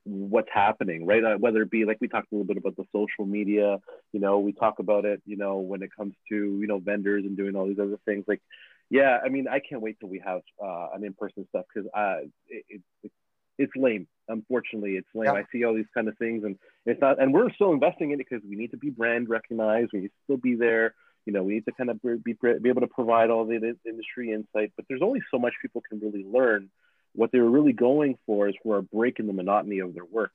what's 0.06 0.48
happening, 0.52 1.04
right? 1.04 1.22
Uh, 1.24 1.36
whether 1.36 1.62
it 1.62 1.70
be 1.70 1.84
like 1.84 1.98
we 2.00 2.08
talked 2.08 2.30
a 2.32 2.34
little 2.34 2.46
bit 2.46 2.56
about 2.56 2.76
the 2.76 2.84
social 2.92 3.26
media, 3.26 3.78
you 4.12 4.20
know, 4.20 4.38
we 4.38 4.52
talk 4.52 4.78
about 4.78 5.04
it, 5.04 5.20
you 5.26 5.36
know, 5.36 5.58
when 5.58 5.82
it 5.82 5.90
comes 5.96 6.14
to 6.28 6.34
you 6.34 6.66
know 6.66 6.78
vendors 6.78 7.24
and 7.24 7.36
doing 7.36 7.56
all 7.56 7.66
these 7.66 7.78
other 7.78 7.98
things. 8.04 8.24
Like, 8.28 8.40
yeah, 8.88 9.18
I 9.24 9.28
mean, 9.28 9.48
I 9.48 9.58
can't 9.58 9.82
wait 9.82 9.98
till 9.98 10.08
we 10.08 10.22
have 10.24 10.42
uh, 10.62 10.88
an 10.94 11.04
in-person 11.04 11.46
stuff 11.48 11.64
because 11.72 11.90
uh, 11.92 12.18
it, 12.48 12.82
it, 13.02 13.12
it's 13.58 13.72
lame. 13.74 14.06
Unfortunately, 14.28 14.92
it's 14.92 15.08
lame. 15.14 15.26
Yeah. 15.26 15.40
I 15.40 15.44
see 15.50 15.64
all 15.64 15.74
these 15.74 15.90
kind 15.92 16.08
of 16.08 16.16
things, 16.18 16.44
and 16.44 16.56
it's 16.84 17.00
not. 17.00 17.20
And 17.20 17.34
we're 17.34 17.50
still 17.52 17.72
investing 17.72 18.12
in 18.12 18.20
it 18.20 18.26
because 18.28 18.44
we 18.48 18.56
need 18.56 18.70
to 18.70 18.76
be 18.76 18.90
brand 18.90 19.28
recognized. 19.28 19.90
We 19.92 20.00
need 20.00 20.08
to 20.08 20.14
still 20.24 20.36
be 20.36 20.54
there. 20.54 20.94
You 21.24 21.32
know, 21.32 21.42
we 21.42 21.54
need 21.54 21.64
to 21.66 21.72
kind 21.72 21.90
of 21.90 22.00
be 22.02 22.34
be 22.34 22.68
able 22.68 22.82
to 22.82 22.86
provide 22.86 23.30
all 23.30 23.44
the 23.44 23.56
industry 23.84 24.32
insight. 24.32 24.72
But 24.76 24.84
there's 24.88 25.02
only 25.02 25.20
so 25.32 25.38
much 25.38 25.54
people 25.60 25.82
can 25.88 25.98
really 25.98 26.24
learn. 26.24 26.70
What 27.16 27.32
they 27.32 27.40
were 27.40 27.50
really 27.50 27.72
going 27.72 28.18
for 28.26 28.48
is 28.48 28.54
for 28.62 28.76
a 28.76 28.82
break 28.82 29.18
in 29.18 29.26
the 29.26 29.32
monotony 29.32 29.80
of 29.80 29.94
their 29.94 30.04
work. 30.04 30.32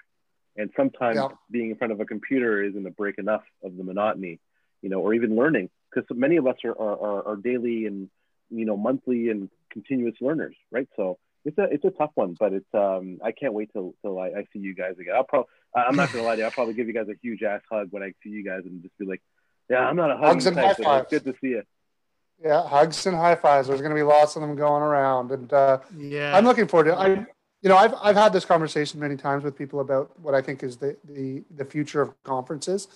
And 0.57 0.69
sometimes 0.75 1.15
Yeah. 1.15 1.29
being 1.49 1.69
in 1.69 1.77
front 1.77 1.93
of 1.93 1.99
a 2.01 2.05
computer 2.05 2.61
isn't 2.63 2.85
a 2.85 2.91
break 2.91 3.17
enough 3.17 3.43
of 3.63 3.77
the 3.77 3.83
monotony, 3.83 4.39
you 4.81 4.89
know, 4.89 4.99
or 4.99 5.13
even 5.13 5.35
learning, 5.35 5.69
because 5.89 6.05
many 6.15 6.37
of 6.37 6.47
us 6.47 6.57
are, 6.65 6.77
are, 6.77 7.27
are, 7.27 7.35
daily 7.37 7.85
and 7.85 8.09
you 8.49 8.65
know 8.65 8.75
monthly 8.75 9.29
and 9.29 9.49
continuous 9.71 10.15
learners, 10.19 10.55
right? 10.71 10.89
So 10.97 11.19
it's 11.45 11.57
a 11.57 11.63
it's 11.63 11.85
a 11.85 11.91
tough 11.91 12.11
one, 12.15 12.35
but 12.37 12.51
it's 12.51 12.73
um 12.73 13.19
I 13.23 13.31
can't 13.31 13.53
wait 13.53 13.71
till 13.71 13.93
till 14.01 14.19
I, 14.19 14.27
I 14.27 14.43
see 14.51 14.59
you 14.59 14.75
guys 14.75 14.95
again. 14.99 15.15
I'll 15.15 15.23
probably 15.23 15.47
I'm 15.73 15.95
not 15.95 16.11
gonna 16.11 16.25
lie 16.25 16.35
to 16.35 16.39
you, 16.39 16.45
I'll 16.45 16.51
probably 16.51 16.73
give 16.73 16.87
you 16.87 16.93
guys 16.93 17.07
a 17.07 17.15
huge 17.21 17.43
ass 17.43 17.61
hug 17.71 17.87
when 17.91 18.03
I 18.03 18.11
see 18.21 18.29
you 18.29 18.43
guys 18.43 18.61
and 18.65 18.81
just 18.81 18.97
be 18.97 19.05
like, 19.05 19.21
yeah, 19.69 19.79
I'm 19.79 19.95
not 19.95 20.11
a 20.11 20.17
Hugs 20.17 20.43
hugging 20.43 20.59
and 20.59 20.75
high 20.85 20.97
it's 20.99 21.09
good 21.09 21.23
to 21.25 21.33
see 21.39 21.49
you. 21.49 21.63
Yeah, 22.43 22.67
hugs 22.67 23.05
and 23.05 23.15
high 23.15 23.35
fives. 23.35 23.67
There's 23.67 23.81
going 23.81 23.91
to 23.91 23.95
be 23.95 24.03
lots 24.03 24.35
of 24.35 24.41
them 24.41 24.55
going 24.55 24.81
around, 24.81 25.31
and 25.31 25.51
uh, 25.53 25.79
Yeah. 25.95 26.35
I'm 26.35 26.45
looking 26.45 26.67
forward 26.67 26.85
to. 26.85 26.91
it. 26.93 26.95
I, 26.95 27.07
you 27.61 27.69
know, 27.69 27.77
I've 27.77 27.93
I've 28.01 28.15
had 28.15 28.33
this 28.33 28.45
conversation 28.45 28.99
many 28.99 29.15
times 29.15 29.43
with 29.43 29.55
people 29.55 29.81
about 29.81 30.19
what 30.19 30.33
I 30.33 30.41
think 30.41 30.63
is 30.63 30.77
the 30.77 30.97
the 31.07 31.43
the 31.55 31.65
future 31.65 32.01
of 32.01 32.13
conferences. 32.23 32.87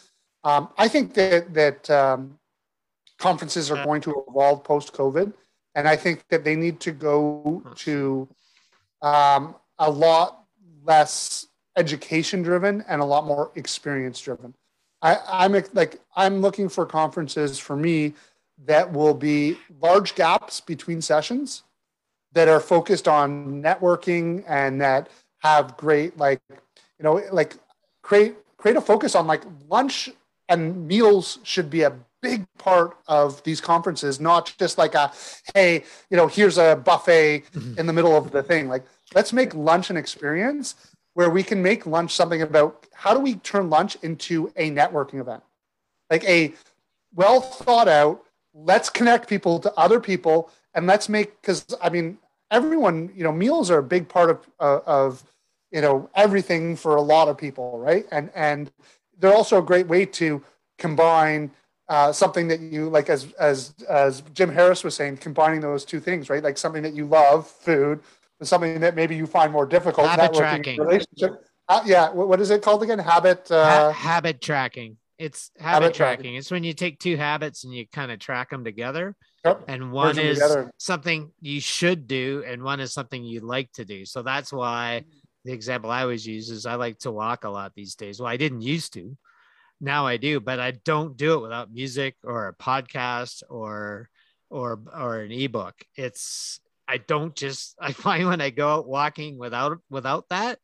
Um, 0.44 0.70
I 0.78 0.88
think 0.88 1.14
that 1.14 1.54
that 1.54 1.90
um, 1.92 2.40
conferences 3.20 3.70
are 3.70 3.84
going 3.84 4.02
to 4.02 4.26
evolve 4.28 4.64
post 4.64 4.94
COVID, 4.94 5.32
and 5.76 5.88
I 5.88 5.96
think 5.96 6.28
that 6.30 6.44
they 6.44 6.56
need 6.56 6.80
to 6.80 6.92
go 6.92 7.62
to 7.76 8.28
um, 9.04 9.56
a 9.78 9.90
lot 9.92 10.46
less 10.84 11.48
education 11.78 12.42
driven 12.42 12.84
and 12.88 13.02
a 13.02 13.06
lot 13.06 13.26
more 13.26 13.52
experience 13.56 14.20
driven. 14.20 14.56
I, 15.04 15.18
I'm 15.28 15.64
like 15.74 16.00
I'm 16.16 16.42
looking 16.42 16.70
for 16.70 16.88
conferences 16.88 17.60
for 17.60 17.76
me 17.76 18.14
that 18.66 18.92
will 18.92 19.14
be 19.14 19.58
large 19.82 20.16
gaps 20.16 20.62
between 20.62 21.02
sessions 21.02 21.64
that 22.34 22.48
are 22.48 22.60
focused 22.60 23.08
on 23.08 23.62
networking 23.62 24.44
and 24.48 24.82
that 24.82 25.10
have 25.40 25.76
great 25.78 26.18
like 26.18 26.42
you 26.50 27.04
know 27.04 27.22
like 27.32 27.56
create 28.02 28.36
create 28.58 28.78
a 28.78 28.82
focus 28.82 29.16
on 29.16 29.28
like 29.28 29.44
lunch 29.70 30.10
and 30.50 30.88
meals 30.88 31.40
should 31.44 31.70
be 31.70 31.82
a 31.84 31.94
big 32.22 32.46
part 32.58 32.98
of 33.08 33.44
these 33.44 33.62
conferences 33.62 34.20
not 34.20 34.54
just 34.58 34.78
like 34.78 34.96
a 34.96 35.12
hey 35.54 35.84
you 36.10 36.18
know 36.18 36.28
here's 36.28 36.58
a 36.58 36.76
buffet 36.76 37.44
mm-hmm. 37.54 37.80
in 37.80 37.86
the 37.86 37.94
middle 37.94 38.16
of 38.16 38.32
the 38.32 38.42
thing. 38.42 38.68
Like 38.68 38.84
let's 39.14 39.32
make 39.32 39.54
lunch 39.54 39.90
an 39.90 39.98
experience 39.98 40.76
where 41.14 41.30
we 41.30 41.44
can 41.44 41.62
make 41.62 41.86
lunch 41.86 42.14
something 42.14 42.42
about 42.42 42.88
how 42.94 43.14
do 43.14 43.20
we 43.20 43.36
turn 43.36 43.70
lunch 43.70 43.96
into 44.02 44.52
a 44.56 44.72
networking 44.72 45.20
event? 45.20 45.44
Like 46.10 46.24
a 46.24 46.54
well 47.14 47.42
thought 47.42 47.88
out 47.88 48.24
let's 48.56 48.90
connect 48.90 49.28
people 49.28 49.60
to 49.60 49.74
other 49.76 50.00
people 50.00 50.50
and 50.74 50.88
let's 50.88 51.10
make 51.10 51.40
because 51.42 51.66
i 51.82 51.90
mean 51.90 52.18
everyone 52.52 53.12
you 53.14 53.24
know 53.24 53.32
meals 53.32 53.70
are 53.70 53.80
a 53.80 53.84
big 53.84 54.08
part 54.08 54.30
of 54.30 54.50
uh, 54.60 54.80
of 54.86 55.24
you 55.72 55.82
know 55.82 56.10
everything 56.16 56.76
for 56.76 56.96
a 56.96 57.02
lot 57.02 57.28
of 57.28 57.38
people 57.38 57.78
right 57.78 58.06
and 58.12 58.32
and 58.34 58.72
they're 59.20 59.34
also 59.34 59.60
a 59.60 59.62
great 59.62 59.88
way 59.88 60.06
to 60.06 60.42
combine 60.78 61.52
uh, 61.88 62.12
something 62.12 62.48
that 62.48 62.60
you 62.62 62.90
like 62.90 63.10
as 63.10 63.34
as 63.34 63.74
as 63.90 64.24
jim 64.34 64.50
harris 64.50 64.84
was 64.84 64.96
saying 64.96 65.18
combining 65.18 65.60
those 65.60 65.84
two 65.84 66.00
things 66.00 66.30
right 66.30 66.44
like 66.44 66.58
something 66.58 66.82
that 66.82 66.94
you 66.94 67.06
love 67.06 67.48
food 67.48 68.00
with 68.40 68.48
something 68.48 68.80
that 68.80 68.96
maybe 68.96 69.16
you 69.16 69.28
find 69.28 69.52
more 69.52 69.66
difficult 69.66 70.08
Habit 70.08 70.34
tracking. 70.34 70.80
relationship 70.80 71.44
uh, 71.68 71.82
yeah 71.86 72.10
what, 72.10 72.40
is 72.40 72.52
it 72.52 72.62
called 72.62 72.82
again 72.84 73.00
habit 73.00 73.48
Ha- 73.50 73.56
uh, 73.56 73.92
habit 73.92 74.42
tracking. 74.42 74.98
It's 75.18 75.52
habit, 75.58 75.66
habit 75.66 75.94
tracking. 75.94 76.24
tracking. 76.24 76.36
It's 76.36 76.52
when 76.52 76.64
you 76.64 76.74
take 76.74 77.00
two 77.00 77.16
habits 77.16 77.64
and 77.64 77.74
you 77.74 77.88
kind 77.88 78.12
of 78.12 78.20
track 78.20 78.50
them 78.50 78.64
together. 78.64 79.16
Yep. 79.46 79.64
And 79.68 79.92
one 79.92 80.16
them 80.16 80.26
is 80.26 80.44
something 80.78 81.32
you 81.40 81.62
should 81.62 82.08
do, 82.08 82.44
and 82.46 82.64
one 82.64 82.80
is 82.80 82.94
something 82.94 83.24
you 83.24 83.40
like 83.40 83.72
to 83.74 83.86
do. 83.86 84.06
So 84.06 84.24
that's 84.24 84.52
why 84.52 85.06
the 85.46 85.54
example 85.54 85.92
I 85.92 86.02
always 86.02 86.26
use 86.26 86.50
is 86.50 86.66
I 86.66 86.76
like 86.76 87.00
to 87.00 87.12
walk 87.12 87.44
a 87.44 87.50
lot 87.50 87.74
these 87.76 87.96
days. 87.96 88.20
Well, 88.20 88.30
I 88.30 88.38
didn't 88.38 88.62
used 88.62 88.94
to. 88.94 89.16
Now 89.80 90.08
I 90.08 90.18
do, 90.18 90.40
but 90.40 90.60
I 90.60 90.72
don't 90.72 91.16
do 91.16 91.36
it 91.36 91.42
without 91.42 91.72
music 91.72 92.16
or 92.24 92.48
a 92.48 92.56
podcast 92.56 93.44
or 93.50 94.10
or 94.50 94.82
or 94.98 95.20
an 95.20 95.32
ebook. 95.32 95.76
It's 95.96 96.60
I 96.88 96.98
don't 96.98 97.36
just 97.36 97.76
I 97.80 97.92
find 97.92 98.28
when 98.28 98.42
I 98.42 98.50
go 98.50 98.70
out 98.70 98.88
walking 98.88 99.38
without 99.38 99.78
without 99.90 100.30
that, 100.30 100.60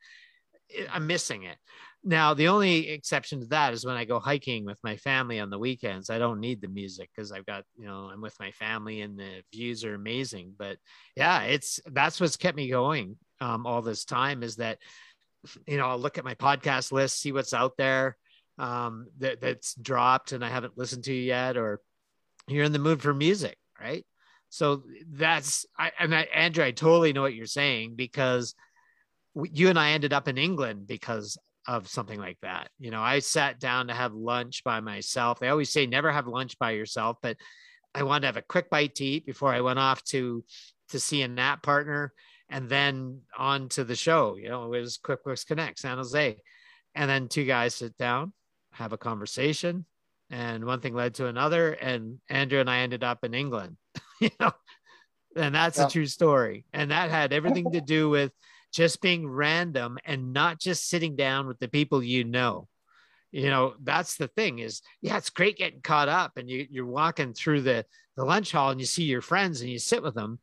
I'm 0.92 1.08
missing 1.08 1.44
it. 1.44 1.58
Now, 2.04 2.34
the 2.34 2.48
only 2.48 2.90
exception 2.90 3.42
to 3.42 3.46
that 3.48 3.74
is 3.74 3.86
when 3.86 3.96
I 3.96 4.06
go 4.06 4.20
hiking 4.20 4.66
with 4.66 4.80
my 4.84 4.98
family 4.98 5.40
on 5.40 5.52
the 5.52 5.60
weekends. 5.60 6.10
I 6.10 6.18
don't 6.18 6.40
need 6.40 6.60
the 6.60 6.68
music 6.68 7.10
because 7.16 7.32
I've 7.32 7.46
got, 7.46 7.64
you 7.78 7.86
know, 7.86 8.10
I'm 8.12 8.22
with 8.22 8.40
my 8.40 8.50
family 8.52 9.02
and 9.02 9.20
the 9.20 9.44
views 9.54 9.86
are 9.86 9.94
amazing. 9.94 10.56
But 10.58 10.78
yeah, 11.16 11.44
it's 11.44 11.80
that's 11.86 12.20
what's 12.20 12.38
kept 12.38 12.58
me 12.58 12.70
going 12.70 13.18
um, 13.40 13.68
all 13.68 13.84
this 13.84 14.04
time 14.04 14.42
is 14.42 14.56
that, 14.56 14.80
you 15.68 15.78
know, 15.78 15.86
I'll 15.86 16.00
look 16.00 16.18
at 16.18 16.26
my 16.26 16.34
podcast 16.34 16.92
list, 16.92 17.20
see 17.20 17.32
what's 17.32 17.54
out 17.54 17.78
there 17.78 18.18
um, 18.58 19.08
that, 19.20 19.40
that's 19.40 19.76
dropped 19.76 20.32
and 20.32 20.44
I 20.44 20.50
haven't 20.50 20.78
listened 20.80 21.04
to 21.04 21.14
yet, 21.14 21.56
or 21.56 21.82
you're 22.48 22.66
in 22.66 22.74
the 22.74 22.80
mood 22.80 23.04
for 23.04 23.14
music, 23.14 23.58
right? 23.80 24.06
So 24.50 24.84
that's, 25.08 25.68
I, 25.78 25.92
and 26.00 26.16
I, 26.16 26.22
Andrew, 26.34 26.64
I 26.64 26.72
totally 26.72 27.14
know 27.14 27.22
what 27.22 27.36
you're 27.36 27.46
saying 27.46 27.96
because 27.96 28.56
you 29.36 29.70
and 29.70 29.80
I 29.80 29.92
ended 29.92 30.14
up 30.14 30.28
in 30.28 30.38
England 30.38 30.88
because 30.88 31.38
of 31.72 31.88
something 31.88 32.20
like 32.20 32.38
that. 32.42 32.70
You 32.80 32.92
know, 32.92 33.02
I 33.02 33.20
sat 33.20 33.60
down 33.60 33.88
to 33.88 33.94
have 33.94 34.14
lunch 34.14 34.64
by 34.64 34.82
myself. 34.82 35.40
They 35.40 35.48
always 35.48 35.70
say 35.70 35.86
never 35.86 36.12
have 36.12 36.28
lunch 36.28 36.60
by 36.60 36.72
yourself, 36.72 37.18
but 37.22 37.38
I 37.96 38.04
wanted 38.04 38.22
to 38.22 38.28
have 38.28 38.38
a 38.38 38.42
quick 38.42 38.70
bite 38.70 38.96
to 38.96 39.06
eat 39.06 39.26
before 39.26 39.54
I 39.54 39.62
went 39.62 39.80
off 39.80 40.04
to 40.06 40.44
to 40.90 41.00
see 41.00 41.22
a 41.22 41.28
nap 41.30 41.64
partner 41.64 42.12
and 42.50 42.68
then 42.68 43.22
on 43.38 43.70
to 43.70 43.86
the 43.86 43.96
show. 43.96 44.36
You 44.36 44.50
know, 44.50 44.66
it 44.74 44.82
was 44.82 44.98
QuickBooks 44.98 45.48
Connect 45.48 45.80
San 45.80 45.98
Jose. 45.98 46.38
And 46.94 47.10
then 47.10 47.30
two 47.30 47.46
guys 47.46 47.76
sit 47.76 47.98
down, 47.98 48.34
have 48.74 48.92
a 48.92 48.98
conversation, 48.98 49.86
and 50.30 50.66
one 50.66 50.82
thing 50.82 50.94
led 50.94 51.14
to 51.16 51.28
another. 51.28 51.72
And 51.72 52.20
Andrew 52.30 52.60
and 52.60 52.70
I 52.70 52.80
ended 52.80 53.02
up 53.06 53.24
in 53.24 53.34
England, 53.34 53.78
you 54.20 54.30
know, 54.42 54.52
and 55.38 55.56
that's 55.56 55.78
Yeah. 55.78 55.88
a 55.88 55.90
true 55.90 56.06
story. 56.08 56.66
And 56.74 56.92
that 56.92 57.10
had 57.10 57.32
everything 57.32 57.72
to 57.72 57.80
do 57.80 58.10
with 58.10 58.34
just 58.72 59.02
being 59.02 59.28
random 59.28 59.98
and 60.06 60.34
not 60.34 60.60
just 60.60 60.90
sitting 60.90 61.16
down 61.16 61.48
with 61.48 61.60
the 61.60 61.68
people 61.68 62.02
you 62.02 62.24
know. 62.24 62.68
You 63.32 63.50
know 63.50 63.76
that's 63.82 64.18
the 64.18 64.28
thing 64.28 64.60
is 64.60 64.82
yeah 65.02 65.16
it's 65.16 65.30
great 65.30 65.58
getting 65.58 65.80
caught 65.80 66.10
up 66.10 66.34
and 66.36 66.50
you, 66.50 66.68
you're 66.70 66.86
walking 66.86 67.34
through 67.34 67.62
the 67.62 67.86
the 68.18 68.26
lunch 68.26 68.52
hall 68.52 68.72
and 68.72 68.80
you 68.80 68.86
see 68.86 69.04
your 69.04 69.22
friends 69.22 69.62
and 69.62 69.70
you 69.70 69.80
sit 69.80 70.04
with 70.04 70.16
them. 70.16 70.40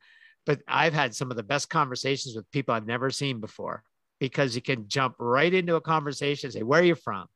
But 0.47 0.61
i've 0.67 0.95
had 0.95 1.15
some 1.15 1.31
of 1.31 1.37
the 1.37 1.43
best 1.43 1.69
conversations 1.69 2.35
with 2.35 2.51
people 2.51 2.75
i've 2.75 2.87
never 2.87 3.11
seen 3.11 3.41
before 3.41 3.83
because 4.21 4.55
you 4.55 4.63
can 4.63 4.89
jump 4.89 5.17
right 5.19 5.53
into 5.53 5.77
a 5.77 5.83
conversation 5.83 6.51
say 6.51 6.63
where 6.63 6.81
are 6.81 6.85
you 6.85 6.95
from? 6.95 7.27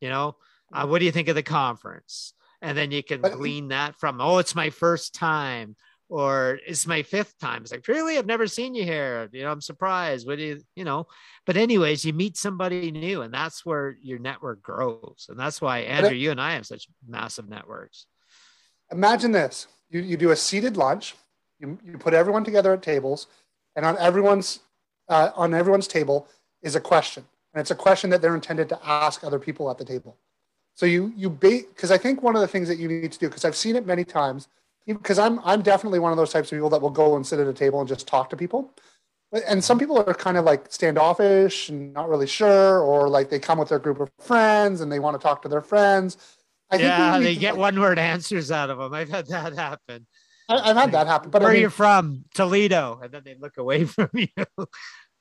You 0.00 0.08
know 0.08 0.36
uh, 0.72 0.86
what 0.86 1.00
do 1.00 1.04
you 1.04 1.12
think 1.12 1.28
of 1.28 1.34
the 1.34 1.42
conference? 1.42 2.32
And 2.62 2.76
then 2.76 2.90
you 2.90 3.02
can 3.02 3.20
glean 3.20 3.68
that 3.68 3.96
from 3.96 4.22
oh 4.22 4.38
it's 4.38 4.54
my 4.54 4.70
first 4.70 5.14
time 5.14 5.76
or 6.14 6.60
it's 6.64 6.86
my 6.86 7.02
fifth 7.02 7.36
time. 7.40 7.62
It's 7.62 7.72
like, 7.72 7.88
really? 7.88 8.16
I've 8.16 8.24
never 8.24 8.46
seen 8.46 8.76
you 8.76 8.84
here. 8.84 9.28
You 9.32 9.42
know, 9.42 9.50
I'm 9.50 9.60
surprised. 9.60 10.28
What 10.28 10.38
do 10.38 10.44
you, 10.44 10.60
you 10.76 10.84
know? 10.84 11.08
But 11.44 11.56
anyways, 11.56 12.04
you 12.04 12.12
meet 12.12 12.36
somebody 12.36 12.92
new, 12.92 13.22
and 13.22 13.34
that's 13.34 13.66
where 13.66 13.96
your 14.00 14.20
network 14.20 14.62
grows. 14.62 15.26
And 15.28 15.36
that's 15.36 15.60
why 15.60 15.80
Andrew, 15.80 16.14
you 16.14 16.30
and 16.30 16.40
I 16.40 16.54
have 16.54 16.66
such 16.66 16.86
massive 17.04 17.48
networks. 17.48 18.06
Imagine 18.92 19.32
this: 19.32 19.66
you 19.90 20.02
you 20.02 20.16
do 20.16 20.30
a 20.30 20.36
seated 20.36 20.76
lunch, 20.76 21.16
you 21.58 21.80
you 21.84 21.98
put 21.98 22.14
everyone 22.14 22.44
together 22.44 22.72
at 22.72 22.80
tables, 22.80 23.26
and 23.74 23.84
on 23.84 23.98
everyone's 23.98 24.60
uh, 25.08 25.30
on 25.34 25.52
everyone's 25.52 25.88
table 25.88 26.28
is 26.62 26.76
a 26.76 26.80
question, 26.80 27.24
and 27.52 27.60
it's 27.60 27.72
a 27.72 27.74
question 27.74 28.08
that 28.10 28.22
they're 28.22 28.36
intended 28.36 28.68
to 28.68 28.78
ask 28.86 29.24
other 29.24 29.40
people 29.40 29.68
at 29.68 29.78
the 29.78 29.84
table. 29.84 30.16
So 30.74 30.86
you 30.86 31.12
you 31.16 31.28
bait 31.28 31.74
because 31.74 31.90
I 31.90 31.98
think 31.98 32.22
one 32.22 32.36
of 32.36 32.40
the 32.40 32.46
things 32.46 32.68
that 32.68 32.78
you 32.78 32.86
need 32.86 33.10
to 33.10 33.18
do 33.18 33.28
because 33.28 33.44
I've 33.44 33.56
seen 33.56 33.74
it 33.74 33.84
many 33.84 34.04
times 34.04 34.46
because 34.86 35.18
I'm 35.18 35.40
I'm 35.40 35.62
definitely 35.62 35.98
one 35.98 36.12
of 36.12 36.18
those 36.18 36.32
types 36.32 36.52
of 36.52 36.56
people 36.56 36.70
that 36.70 36.80
will 36.80 36.90
go 36.90 37.16
and 37.16 37.26
sit 37.26 37.38
at 37.38 37.46
a 37.46 37.52
table 37.52 37.80
and 37.80 37.88
just 37.88 38.06
talk 38.06 38.30
to 38.30 38.36
people. 38.36 38.72
And 39.48 39.64
some 39.64 39.78
people 39.78 39.98
are 39.98 40.14
kind 40.14 40.36
of 40.36 40.44
like 40.44 40.66
standoffish 40.70 41.68
and 41.68 41.92
not 41.92 42.08
really 42.08 42.26
sure, 42.26 42.80
or 42.80 43.08
like 43.08 43.30
they 43.30 43.40
come 43.40 43.58
with 43.58 43.68
their 43.68 43.80
group 43.80 43.98
of 43.98 44.10
friends 44.20 44.80
and 44.80 44.92
they 44.92 45.00
want 45.00 45.18
to 45.18 45.22
talk 45.22 45.42
to 45.42 45.48
their 45.48 45.62
friends. 45.62 46.18
I 46.70 46.76
yeah, 46.76 47.18
they 47.18 47.34
get 47.34 47.54
like, 47.54 47.74
one 47.74 47.80
word 47.80 47.98
answers 47.98 48.50
out 48.50 48.70
of 48.70 48.78
them. 48.78 48.94
I've 48.94 49.08
had 49.08 49.26
that 49.28 49.54
happen. 49.54 50.06
I, 50.48 50.68
have 50.68 50.76
had 50.76 50.92
that 50.92 51.06
happen. 51.06 51.30
But 51.30 51.42
where 51.42 51.50
I 51.50 51.54
mean, 51.54 51.62
are 51.62 51.64
you 51.64 51.70
from? 51.70 52.24
Toledo, 52.34 53.00
and 53.02 53.12
then 53.12 53.22
they 53.24 53.34
look 53.34 53.56
away 53.56 53.84
from 53.84 54.10
you. 54.12 54.28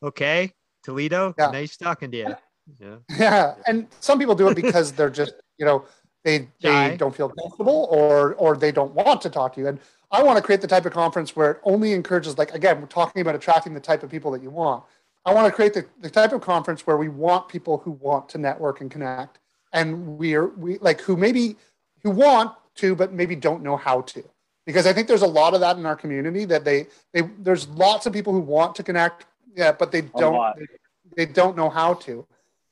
okay, 0.04 0.52
Toledo. 0.84 1.34
Yeah. 1.38 1.52
Nice 1.52 1.78
talking 1.78 2.12
to 2.12 2.18
you. 2.18 2.36
Yeah. 2.80 2.96
Yeah, 3.18 3.56
and 3.68 3.88
some 4.00 4.20
people 4.20 4.36
do 4.36 4.48
it 4.48 4.56
because 4.56 4.94
they're 4.94 5.10
just 5.10 5.34
you 5.58 5.66
know 5.66 5.84
they 6.24 6.48
they 6.62 6.98
don't 6.98 7.16
feel 7.16 7.30
comfortable 7.30 7.88
or 7.92 8.34
or 8.36 8.56
they 8.56 8.72
don't 8.72 8.94
want 8.94 9.22
to 9.22 9.30
talk 9.30 9.54
to 9.54 9.62
you. 9.62 9.68
And 9.68 9.80
i 10.12 10.22
want 10.22 10.38
to 10.38 10.44
create 10.44 10.62
the 10.62 10.68
type 10.68 10.86
of 10.86 10.94
conference 10.94 11.36
where 11.36 11.52
it 11.52 11.62
only 11.64 11.94
encourages 11.94 12.38
like 12.38 12.54
again 12.54 12.80
we're 12.82 12.88
talking 12.88 13.22
about 13.22 13.36
attracting 13.36 13.74
the 13.74 13.80
type 13.80 14.04
of 14.04 14.10
people 14.10 14.32
that 14.32 14.42
you 14.42 14.50
want. 14.50 14.84
I 15.26 15.34
want 15.34 15.48
to 15.48 15.54
create 15.54 15.74
the, 15.74 15.86
the 16.02 16.10
type 16.10 16.34
of 16.34 16.42
conference 16.42 16.86
where 16.86 16.98
we 16.98 17.08
want 17.08 17.48
people 17.48 17.78
who 17.78 17.92
want 17.92 18.28
to 18.30 18.38
network 18.38 18.82
and 18.82 18.92
connect. 18.92 19.40
And 19.72 20.18
we're 20.18 20.48
we 20.48 20.78
like 20.80 21.02
who 21.02 21.16
maybe 21.16 21.56
who 22.04 22.12
want 22.12 22.54
to 22.76 22.96
but 22.96 23.14
maybe 23.14 23.36
don't 23.36 23.64
know 23.64 23.78
how 23.78 24.02
to. 24.02 24.24
Because 24.66 24.88
i 24.88 24.94
think 24.94 25.08
there's 25.08 25.24
a 25.24 25.28
lot 25.28 25.54
of 25.54 25.60
that 25.60 25.78
in 25.78 25.86
our 25.86 25.96
community 25.96 26.46
that 26.46 26.64
they 26.64 26.88
they 27.14 27.22
there's 27.40 27.68
lots 27.70 28.06
of 28.06 28.14
people 28.14 28.34
who 28.34 28.40
want 28.40 28.76
to 28.76 28.84
connect 28.84 29.26
yeah 29.56 29.72
but 29.72 29.92
they 29.92 30.02
don't 30.02 30.56
they, 30.58 31.26
they 31.26 31.32
don't 31.32 31.58
know 31.58 31.70
how 31.70 31.94
to. 31.96 32.26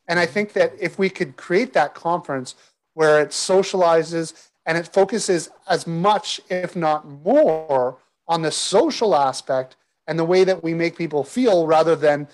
And 0.07 0.19
i 0.19 0.25
think 0.25 0.53
that 0.53 0.73
if 0.79 0.97
we 0.99 1.09
could 1.09 1.35
create 1.37 1.73
that 1.73 1.95
conference 1.95 2.55
where 2.93 3.21
it 3.21 3.30
socializes 3.30 4.49
and 4.65 4.77
it 4.77 4.88
focuses 4.88 5.49
as 5.67 5.88
much, 5.88 6.39
if 6.49 6.75
not 6.75 7.08
more, 7.08 7.97
on 8.27 8.41
the 8.41 8.51
social 8.51 9.15
aspect 9.15 9.75
and 10.08 10.17
the 10.17 10.23
way 10.23 10.43
that 10.43 10.63
we 10.63 10.73
make 10.73 10.97
people 10.97 11.23
feel 11.23 11.67
rather 11.67 11.95
than 11.95 12.27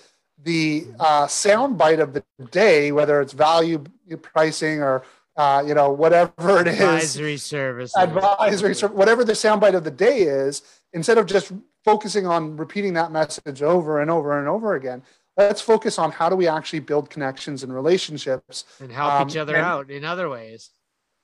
the 0.44 0.86
uh, 1.00 1.26
sound 1.26 1.76
bite 1.76 2.00
of 2.00 2.12
the 2.12 2.22
day, 2.50 2.92
whether 2.92 3.20
it's 3.20 3.32
value 3.32 3.82
pricing 4.22 4.80
or 4.80 5.02
uh, 5.36 5.62
you 5.66 5.74
know 5.74 5.90
whatever 5.90 6.60
it 6.60 6.68
is, 6.68 6.74
advisory 6.74 7.36
service, 7.36 7.96
advisory 7.96 8.74
service, 8.74 8.96
whatever 8.96 9.24
the 9.24 9.32
soundbite 9.32 9.74
of 9.74 9.84
the 9.84 9.90
day 9.90 10.22
is. 10.22 10.62
Instead 10.92 11.18
of 11.18 11.26
just 11.26 11.52
focusing 11.84 12.26
on 12.26 12.56
repeating 12.56 12.94
that 12.94 13.12
message 13.12 13.62
over 13.62 14.00
and 14.00 14.10
over 14.10 14.38
and 14.38 14.48
over 14.48 14.74
again, 14.74 15.02
let's 15.38 15.62
focus 15.62 15.98
on 15.98 16.10
how 16.10 16.28
do 16.28 16.36
we 16.36 16.46
actually 16.46 16.80
build 16.80 17.08
connections 17.08 17.62
and 17.62 17.74
relationships 17.74 18.64
and 18.80 18.92
help 18.92 19.12
um, 19.14 19.28
each 19.28 19.36
other 19.36 19.56
and, 19.56 19.64
out 19.64 19.90
in 19.90 20.04
other 20.04 20.28
ways. 20.28 20.70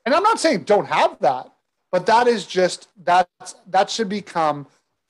And 0.06 0.14
i'm 0.14 0.22
not 0.22 0.40
saying 0.40 0.64
don't 0.64 0.86
have 0.86 1.18
that 1.20 1.50
but 1.94 2.06
that 2.06 2.26
is 2.26 2.44
just 2.44 2.88
that 3.04 3.28
that 3.68 3.88
should 3.88 4.08
become 4.08 4.66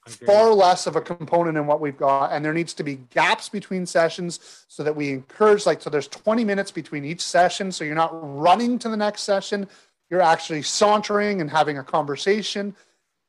far 0.07 0.53
less 0.53 0.87
of 0.87 0.97
a 0.97 1.01
component 1.01 1.57
in 1.57 1.67
what 1.67 1.81
we've 1.81 1.97
got. 1.97 2.31
And 2.31 2.45
there 2.45 2.53
needs 2.53 2.75
to 2.75 2.85
be 2.85 2.97
gaps 3.09 3.49
between 3.49 3.87
sessions 3.87 4.67
so 4.69 4.83
that 4.83 4.95
we 4.95 5.11
encourage 5.11 5.65
like 5.65 5.81
so 5.81 5.89
there's 5.89 6.09
20 6.09 6.45
minutes 6.45 6.71
between 6.71 7.05
each 7.05 7.23
session. 7.23 7.73
So 7.73 7.85
you're 7.85 7.95
not 7.95 8.11
running 8.13 8.79
to 8.81 8.91
the 8.91 8.99
next 8.99 9.23
session. 9.23 9.67
You're 10.11 10.21
actually 10.21 10.61
sauntering 10.61 11.41
and 11.41 11.51
having 11.51 11.79
a 11.79 11.83
conversation 11.83 12.77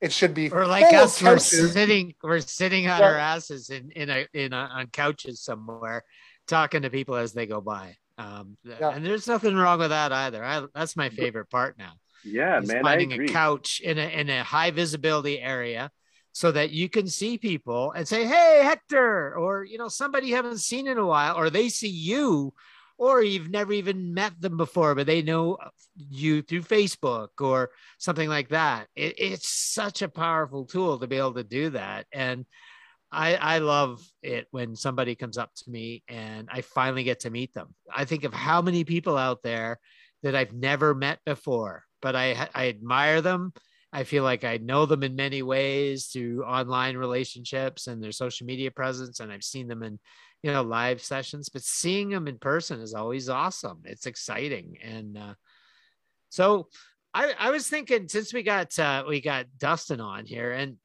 it 0.02 0.12
should 0.12 0.34
be 0.34 0.52
or 0.52 0.68
like 0.68 0.94
us 0.94 1.22
we're 1.22 1.40
sitting 1.40 2.14
we're 2.24 2.40
sitting 2.40 2.88
on 2.88 3.00
yeah. 3.00 3.06
our 3.06 3.18
asses 3.18 3.70
in 3.70 3.92
in 3.92 4.10
a 4.10 4.28
in 4.34 4.54
a, 4.54 4.58
on 4.58 4.88
couches 4.88 5.42
somewhere 5.42 6.04
talking 6.48 6.82
to 6.82 6.90
people 6.90 7.16
as 7.16 7.34
they 7.34 7.46
go 7.46 7.62
by 7.62 7.96
um 8.18 8.58
yeah. 8.64 8.90
and 8.90 9.06
there's 9.06 9.28
nothing 9.28 9.56
wrong 9.56 9.80
with 9.80 9.90
that 9.90 10.12
either 10.12 10.44
I, 10.44 10.66
that's 10.74 10.96
my 10.96 11.10
favorite 11.10 11.50
part 11.50 11.78
now 11.78 11.94
yeah 12.24 12.60
man 12.64 12.84
finding 12.84 13.14
a 13.14 13.28
couch 13.28 13.80
in 13.80 13.98
a 13.98 14.08
in 14.08 14.30
a 14.30 14.44
high 14.44 14.72
visibility 14.72 15.40
area 15.40 15.92
so 16.34 16.52
that 16.52 16.72
you 16.72 16.90
can 16.90 17.08
see 17.08 17.38
people 17.38 17.92
and 17.94 18.08
say 18.08 18.26
hey 18.26 18.62
hector 18.64 19.36
or 19.38 19.64
you 19.64 19.78
know 19.78 19.88
somebody 19.88 20.28
you 20.28 20.36
haven't 20.36 20.60
seen 20.60 20.88
in 20.88 20.98
a 20.98 21.06
while 21.06 21.38
or 21.38 21.50
they 21.50 21.70
see 21.70 21.90
you 21.90 22.54
or 22.98 23.22
you've 23.22 23.50
never 23.50 23.74
even 23.74 24.14
met 24.14 24.40
them 24.40 24.58
before, 24.58 24.96
but 24.96 25.08
they 25.08 25.22
know 25.22 25.58
you 25.96 26.42
through 26.42 26.62
Facebook 26.62 27.30
or 27.40 27.72
something 27.98 28.30
like 28.30 28.50
that. 28.50 28.88
It, 28.96 29.16
it's 29.18 29.50
such 29.50 30.02
a 30.02 30.10
powerful 30.10 30.66
tool 30.66 31.00
to 31.00 31.08
be 31.08 31.18
able 31.18 31.34
to 31.34 31.44
do 31.44 31.72
that. 31.72 32.06
And 32.12 32.46
I, 33.12 33.36
I 33.36 33.58
love 33.60 34.02
it 34.24 34.48
when 34.52 34.76
somebody 34.76 35.16
comes 35.16 35.38
up 35.38 35.54
to 35.56 35.70
me 35.70 36.04
and 36.08 36.50
I 36.52 36.62
finally 36.62 37.04
get 37.04 37.22
to 37.22 37.30
meet 37.30 37.54
them. 37.54 37.74
I 37.94 38.06
think 38.06 38.24
of 38.24 38.34
how 38.34 38.62
many 38.62 38.84
people 38.84 39.18
out 39.18 39.44
there 39.44 39.80
that 40.24 40.36
I've 40.36 40.54
never 40.54 40.96
met 40.96 41.20
before, 41.26 41.84
but 42.02 42.16
I, 42.16 42.50
I 42.54 42.70
admire 42.70 43.22
them. 43.22 43.54
I 43.94 44.04
feel 44.04 44.24
like 44.24 44.44
I 44.44 44.58
know 44.58 44.86
them 44.86 45.04
in 45.04 45.16
many 45.16 45.42
ways 45.42 46.08
through 46.08 46.44
online 46.44 46.98
relationships 46.98 47.88
and 47.88 48.04
their 48.04 48.12
social 48.12 48.46
media 48.46 48.70
presence, 48.70 49.22
and 49.22 49.32
I've 49.32 49.44
seen 49.44 49.68
them 49.68 49.84
in 49.84 50.00
you 50.46 50.52
know 50.52 50.62
live 50.62 51.02
sessions 51.02 51.50
but 51.50 51.64
seeing 51.64 52.12
them 52.12 52.28
in 52.28 52.38
person 52.38 52.80
is 52.80 52.94
always 52.94 53.30
awesome. 53.30 53.80
It's 53.84 54.06
exciting 54.06 54.78
and 54.84 55.18
uh, 55.18 55.34
so 56.30 56.68
I, 57.16 57.34
I 57.40 57.50
was 57.50 57.68
thinking 57.68 58.08
since 58.08 58.32
we 58.32 58.44
got 58.44 58.78
uh, 58.78 59.06
we 59.08 59.22
got 59.22 59.48
dustin 59.58 60.00
on 60.00 60.28
here 60.28 60.52
and 60.52 60.76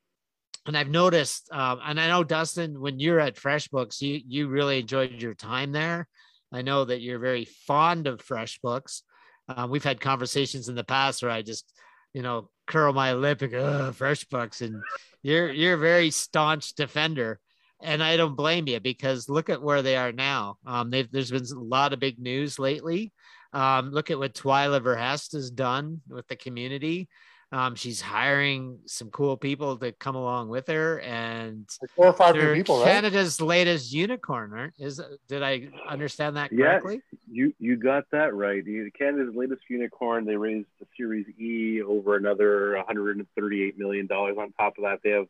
and 0.66 0.78
i've 0.78 0.88
noticed 0.88 1.52
um, 1.52 1.78
and 1.84 2.00
i 2.00 2.08
know 2.08 2.24
dustin 2.24 2.80
when 2.80 2.98
you're 2.98 3.20
at 3.20 3.36
freshbooks 3.36 4.00
you 4.00 4.20
you 4.26 4.48
really 4.48 4.80
enjoyed 4.80 5.20
your 5.20 5.34
time 5.34 5.72
there. 5.72 6.08
I 6.52 6.62
know 6.62 6.86
that 6.86 7.02
you're 7.02 7.20
very 7.20 7.44
fond 7.44 8.08
of 8.08 8.26
freshbooks. 8.26 9.02
Uh, 9.46 9.68
we've 9.70 9.84
had 9.84 10.00
conversations 10.00 10.70
in 10.70 10.74
the 10.74 10.84
past 10.84 11.22
where 11.22 11.32
i 11.32 11.42
just 11.42 11.70
you 12.14 12.22
know 12.22 12.48
curl 12.66 12.94
my 12.94 13.12
lip 13.12 13.42
and 13.42 13.52
go 13.52 13.92
freshbooks 13.94 14.62
and 14.62 14.82
you're 15.22 15.52
you're 15.52 15.74
a 15.74 15.86
very 15.90 16.10
staunch 16.10 16.72
defender 16.72 17.38
and 17.82 18.02
I 18.02 18.16
don't 18.16 18.36
blame 18.36 18.68
you 18.68 18.80
because 18.80 19.28
look 19.28 19.48
at 19.48 19.62
where 19.62 19.82
they 19.82 19.96
are 19.96 20.12
now. 20.12 20.56
Um, 20.66 20.90
there's 20.90 21.30
been 21.30 21.44
a 21.44 21.60
lot 21.60 21.92
of 21.92 22.00
big 22.00 22.18
news 22.18 22.58
lately. 22.58 23.12
Um, 23.52 23.90
look 23.90 24.10
at 24.10 24.18
what 24.18 24.34
Twyla 24.34 24.80
Verhelst 24.80 25.32
has 25.32 25.50
done 25.50 26.00
with 26.08 26.26
the 26.28 26.36
community. 26.36 27.08
Um, 27.52 27.74
she's 27.74 28.00
hiring 28.00 28.78
some 28.86 29.10
cool 29.10 29.36
people 29.36 29.76
to 29.78 29.90
come 29.90 30.14
along 30.14 30.50
with 30.50 30.68
her, 30.68 31.00
and 31.00 31.68
like 31.82 31.90
four 31.90 32.06
or 32.06 32.12
five 32.12 32.36
people. 32.36 32.84
Canada's 32.84 33.40
right? 33.40 33.46
latest 33.48 33.92
unicorn, 33.92 34.52
aren't? 34.52 34.74
Is 34.78 35.00
did 35.26 35.42
I 35.42 35.68
understand 35.88 36.36
that 36.36 36.50
correctly? 36.50 37.02
Yeah, 37.10 37.18
you 37.28 37.54
you 37.58 37.76
got 37.76 38.04
that 38.12 38.34
right. 38.34 38.62
Canada's 38.96 39.34
latest 39.34 39.62
unicorn. 39.68 40.26
They 40.26 40.36
raised 40.36 40.68
the 40.78 40.86
Series 40.96 41.26
E 41.40 41.82
over 41.82 42.14
another 42.14 42.76
138 42.76 43.76
million 43.76 44.06
dollars. 44.06 44.36
On 44.38 44.52
top 44.52 44.78
of 44.78 44.84
that, 44.84 45.00
they 45.02 45.10
have 45.10 45.26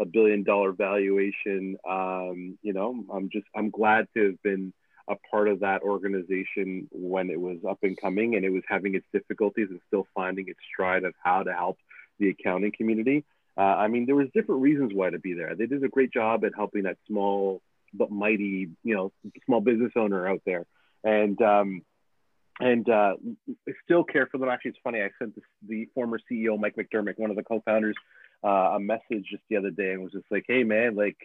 a 0.00 0.04
billion 0.04 0.42
dollar 0.42 0.72
valuation. 0.72 1.76
Um, 1.88 2.58
you 2.62 2.72
know, 2.72 3.04
I'm 3.12 3.28
just 3.30 3.46
I'm 3.54 3.70
glad 3.70 4.08
to 4.14 4.26
have 4.26 4.42
been 4.42 4.72
a 5.08 5.16
part 5.30 5.48
of 5.48 5.60
that 5.60 5.82
organization 5.82 6.88
when 6.92 7.30
it 7.30 7.40
was 7.40 7.58
up 7.68 7.78
and 7.82 8.00
coming 8.00 8.36
and 8.36 8.44
it 8.44 8.50
was 8.50 8.62
having 8.68 8.94
its 8.94 9.06
difficulties 9.12 9.66
and 9.70 9.80
still 9.88 10.06
finding 10.14 10.48
its 10.48 10.60
stride 10.72 11.04
of 11.04 11.14
how 11.22 11.42
to 11.42 11.52
help 11.52 11.78
the 12.18 12.28
accounting 12.28 12.72
community. 12.76 13.24
Uh, 13.58 13.62
I 13.62 13.88
mean, 13.88 14.06
there 14.06 14.14
was 14.14 14.28
different 14.32 14.62
reasons 14.62 14.92
why 14.94 15.10
to 15.10 15.18
be 15.18 15.34
there. 15.34 15.54
They 15.56 15.66
did 15.66 15.82
a 15.82 15.88
great 15.88 16.12
job 16.12 16.44
at 16.44 16.52
helping 16.54 16.84
that 16.84 16.96
small 17.06 17.60
but 17.92 18.10
mighty, 18.10 18.68
you 18.84 18.94
know, 18.94 19.12
small 19.46 19.60
business 19.60 19.92
owner 19.96 20.28
out 20.28 20.42
there, 20.46 20.64
and 21.02 21.40
um, 21.42 21.82
and 22.60 22.88
uh, 22.88 23.14
still 23.84 24.04
care 24.04 24.28
for 24.30 24.38
them. 24.38 24.48
Actually, 24.48 24.70
it's 24.70 24.80
funny. 24.84 25.02
I 25.02 25.10
sent 25.18 25.34
the 25.66 25.88
former 25.94 26.20
CEO 26.30 26.58
Mike 26.58 26.76
McDermott, 26.76 27.18
one 27.18 27.30
of 27.30 27.36
the 27.36 27.42
co-founders, 27.42 27.96
uh, 28.44 28.74
a 28.76 28.80
message 28.80 29.26
just 29.30 29.42
the 29.48 29.56
other 29.56 29.70
day 29.70 29.92
and 29.92 30.02
was 30.02 30.12
just 30.12 30.26
like, 30.30 30.44
hey 30.48 30.64
man, 30.64 30.94
like 30.96 31.16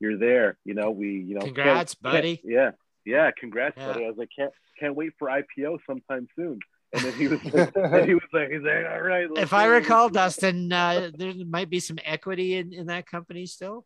you're 0.00 0.18
there. 0.18 0.58
You 0.64 0.74
know, 0.74 0.90
we 0.90 1.08
you 1.20 1.34
know. 1.34 1.42
Congrats, 1.44 1.94
buddy. 1.94 2.40
Yeah, 2.44 2.72
yeah, 3.04 3.30
congrats, 3.38 3.76
Yeah. 3.76 3.86
buddy. 3.92 4.04
I 4.04 4.08
was 4.08 4.18
like, 4.18 4.30
can't 4.36 4.52
can't 4.78 4.94
wait 4.94 5.12
for 5.18 5.28
IPO 5.28 5.78
sometime 5.86 6.28
soon. 6.36 6.58
And 6.92 7.04
then 7.04 7.12
he 7.14 7.28
was 7.28 7.44
like, 7.52 7.72
and 7.76 8.06
he 8.08 8.14
was 8.14 8.22
like, 8.32 8.50
he's 8.50 8.62
like, 8.62 8.86
all 8.90 9.00
right. 9.02 9.28
If 9.36 9.52
I 9.52 9.66
recall, 9.66 10.08
Dustin, 10.08 10.72
uh, 10.72 11.10
there 11.16 11.34
might 11.46 11.70
be 11.70 11.80
some 11.80 11.98
equity 12.04 12.54
in, 12.56 12.72
in 12.72 12.86
that 12.86 13.06
company 13.06 13.46
still. 13.46 13.84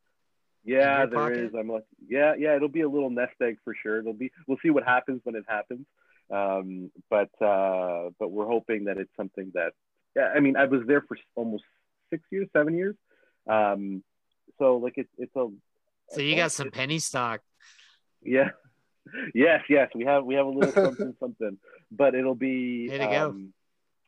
Yeah, 0.64 1.06
there 1.06 1.18
pocket? 1.18 1.38
is. 1.38 1.54
I'm 1.58 1.68
like, 1.68 1.84
yeah, 2.06 2.34
yeah. 2.38 2.54
It'll 2.56 2.68
be 2.68 2.82
a 2.82 2.88
little 2.88 3.08
nest 3.08 3.32
egg 3.42 3.56
for 3.64 3.74
sure. 3.82 4.00
It'll 4.00 4.12
be. 4.12 4.30
We'll 4.46 4.58
see 4.62 4.70
what 4.70 4.84
happens 4.84 5.20
when 5.24 5.34
it 5.36 5.44
happens. 5.48 5.86
Um, 6.30 6.90
but 7.08 7.30
uh, 7.40 8.10
but 8.18 8.30
we're 8.30 8.46
hoping 8.46 8.84
that 8.84 8.98
it's 8.98 9.14
something 9.16 9.52
that. 9.54 9.72
Yeah, 10.16 10.32
I 10.34 10.40
mean, 10.40 10.56
I 10.56 10.64
was 10.66 10.82
there 10.86 11.00
for 11.02 11.16
almost 11.36 11.64
six 12.10 12.22
years, 12.30 12.48
seven 12.52 12.74
years. 12.76 12.96
Um, 13.48 14.02
so 14.58 14.76
like 14.76 14.94
it's 14.96 15.10
it's 15.18 15.34
a. 15.36 15.46
So 16.10 16.20
you 16.20 16.36
got 16.36 16.52
some 16.52 16.70
penny 16.70 16.98
stock. 16.98 17.40
Yeah. 18.22 18.50
Yes, 19.34 19.62
yes. 19.70 19.88
We 19.94 20.04
have 20.04 20.22
we 20.26 20.34
have 20.34 20.44
a 20.44 20.50
little 20.50 20.70
something 20.74 21.14
something, 21.20 21.56
but 21.90 22.14
it'll 22.14 22.34
be. 22.34 22.90
Way 22.90 22.98
to 22.98 23.06
go. 23.06 23.28
um, 23.30 23.54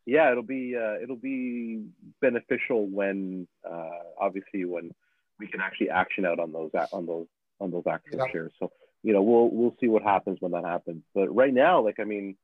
Yeah, 0.04 0.30
it'll 0.30 0.42
be 0.42 0.76
uh, 0.76 1.02
it'll 1.02 1.16
be 1.16 1.86
beneficial 2.20 2.86
when 2.86 3.48
uh, 3.64 3.88
obviously 4.20 4.66
when 4.66 4.90
we 5.38 5.46
can 5.46 5.62
actually 5.62 5.88
action 5.88 6.26
out 6.26 6.38
on 6.38 6.52
those 6.52 6.70
on 6.92 7.06
those 7.06 7.26
on 7.60 7.70
those 7.70 7.84
actual 7.90 8.18
Yeah. 8.18 8.24
shares. 8.30 8.52
So 8.58 8.72
you 9.02 9.14
know 9.14 9.22
we'll 9.22 9.48
we'll 9.48 9.74
see 9.80 9.88
what 9.88 10.02
happens 10.02 10.36
when 10.40 10.52
that 10.52 10.66
happens. 10.66 11.02
But 11.14 11.34
right 11.34 11.54
now, 11.54 11.82
like 11.82 11.98
I 11.98 12.04
mean, 12.04 12.36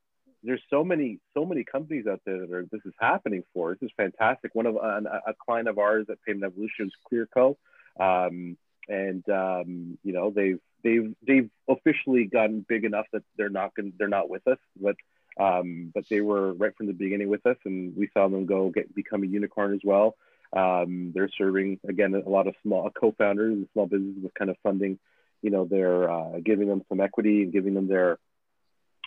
there's 0.43 0.61
so 0.69 0.83
many 0.83 1.19
so 1.33 1.45
many 1.45 1.63
companies 1.63 2.05
out 2.07 2.21
there 2.25 2.39
that 2.39 2.51
are 2.51 2.65
this 2.71 2.81
is 2.85 2.93
happening 2.99 3.43
for. 3.53 3.75
This 3.75 3.87
is 3.87 3.93
fantastic. 3.97 4.53
One 4.55 4.65
of 4.65 4.77
an, 4.81 5.07
a 5.07 5.33
client 5.45 5.67
of 5.67 5.77
ours 5.77 6.07
at 6.09 6.21
Payment 6.23 6.45
Evolution 6.45 6.87
is 6.87 6.93
ClearCo, 7.11 7.55
um, 7.99 8.57
and 8.87 9.27
um, 9.29 9.97
you 10.03 10.13
know 10.13 10.31
they've 10.31 10.59
they've 10.83 11.15
they've 11.25 11.49
officially 11.67 12.25
gotten 12.25 12.65
big 12.67 12.85
enough 12.85 13.05
that 13.13 13.23
they're 13.37 13.49
not 13.49 13.75
going 13.75 13.93
they're 13.97 14.07
not 14.07 14.29
with 14.29 14.47
us, 14.47 14.59
but 14.79 14.95
um, 15.39 15.91
but 15.93 16.05
they 16.09 16.21
were 16.21 16.53
right 16.53 16.75
from 16.75 16.87
the 16.87 16.93
beginning 16.93 17.29
with 17.29 17.45
us, 17.45 17.57
and 17.65 17.95
we 17.95 18.09
saw 18.13 18.27
them 18.27 18.45
go 18.45 18.69
get 18.69 18.93
become 18.93 19.23
a 19.23 19.27
unicorn 19.27 19.73
as 19.73 19.81
well. 19.83 20.15
Um, 20.53 21.11
they're 21.13 21.29
serving 21.37 21.79
again 21.87 22.15
a 22.15 22.29
lot 22.29 22.47
of 22.47 22.55
small 22.63 22.89
co-founders 22.89 23.53
and 23.53 23.67
small 23.73 23.85
businesses 23.85 24.23
with 24.23 24.33
kind 24.33 24.49
of 24.49 24.57
funding. 24.63 24.97
You 25.41 25.51
know, 25.51 25.65
they're 25.65 26.09
uh, 26.09 26.39
giving 26.43 26.67
them 26.67 26.83
some 26.89 27.01
equity 27.01 27.43
and 27.43 27.53
giving 27.53 27.73
them 27.73 27.87
their, 27.87 28.17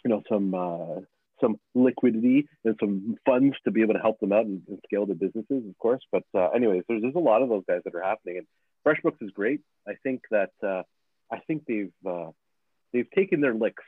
you 0.05 0.11
know, 0.11 0.23
some 0.29 0.55
uh, 0.55 1.01
some 1.41 1.59
liquidity 1.75 2.49
and 2.65 2.77
some 2.81 3.17
funds 3.27 3.57
to 3.65 3.71
be 3.71 3.83
able 3.83 3.95
to 3.95 4.01
help 4.01 4.21
them 4.21 4.33
out 4.33 4.47
and, 4.47 4.63
and 4.69 4.79
scale 4.87 5.07
their 5.07 5.17
businesses, 5.17 5.65
of 5.69 5.79
course. 5.79 6.03
But 6.13 6.25
uh, 6.35 6.49
anyways, 6.51 6.83
there's 6.89 7.03
there's 7.03 7.15
a 7.15 7.19
lot 7.19 7.43
of 7.43 7.49
those 7.49 7.65
guys 7.69 7.81
that 7.85 7.95
are 7.95 8.03
happening, 8.03 8.39
and 8.39 8.47
FreshBooks 8.87 9.23
is 9.23 9.31
great. 9.31 9.61
I 9.89 9.95
think 10.03 10.23
that 10.31 10.51
uh, 10.63 10.83
I 11.33 11.39
think 11.47 11.65
they've 11.67 11.93
uh, 12.07 12.31
they've 12.93 13.11
taken 13.11 13.41
their 13.41 13.55
licks 13.55 13.85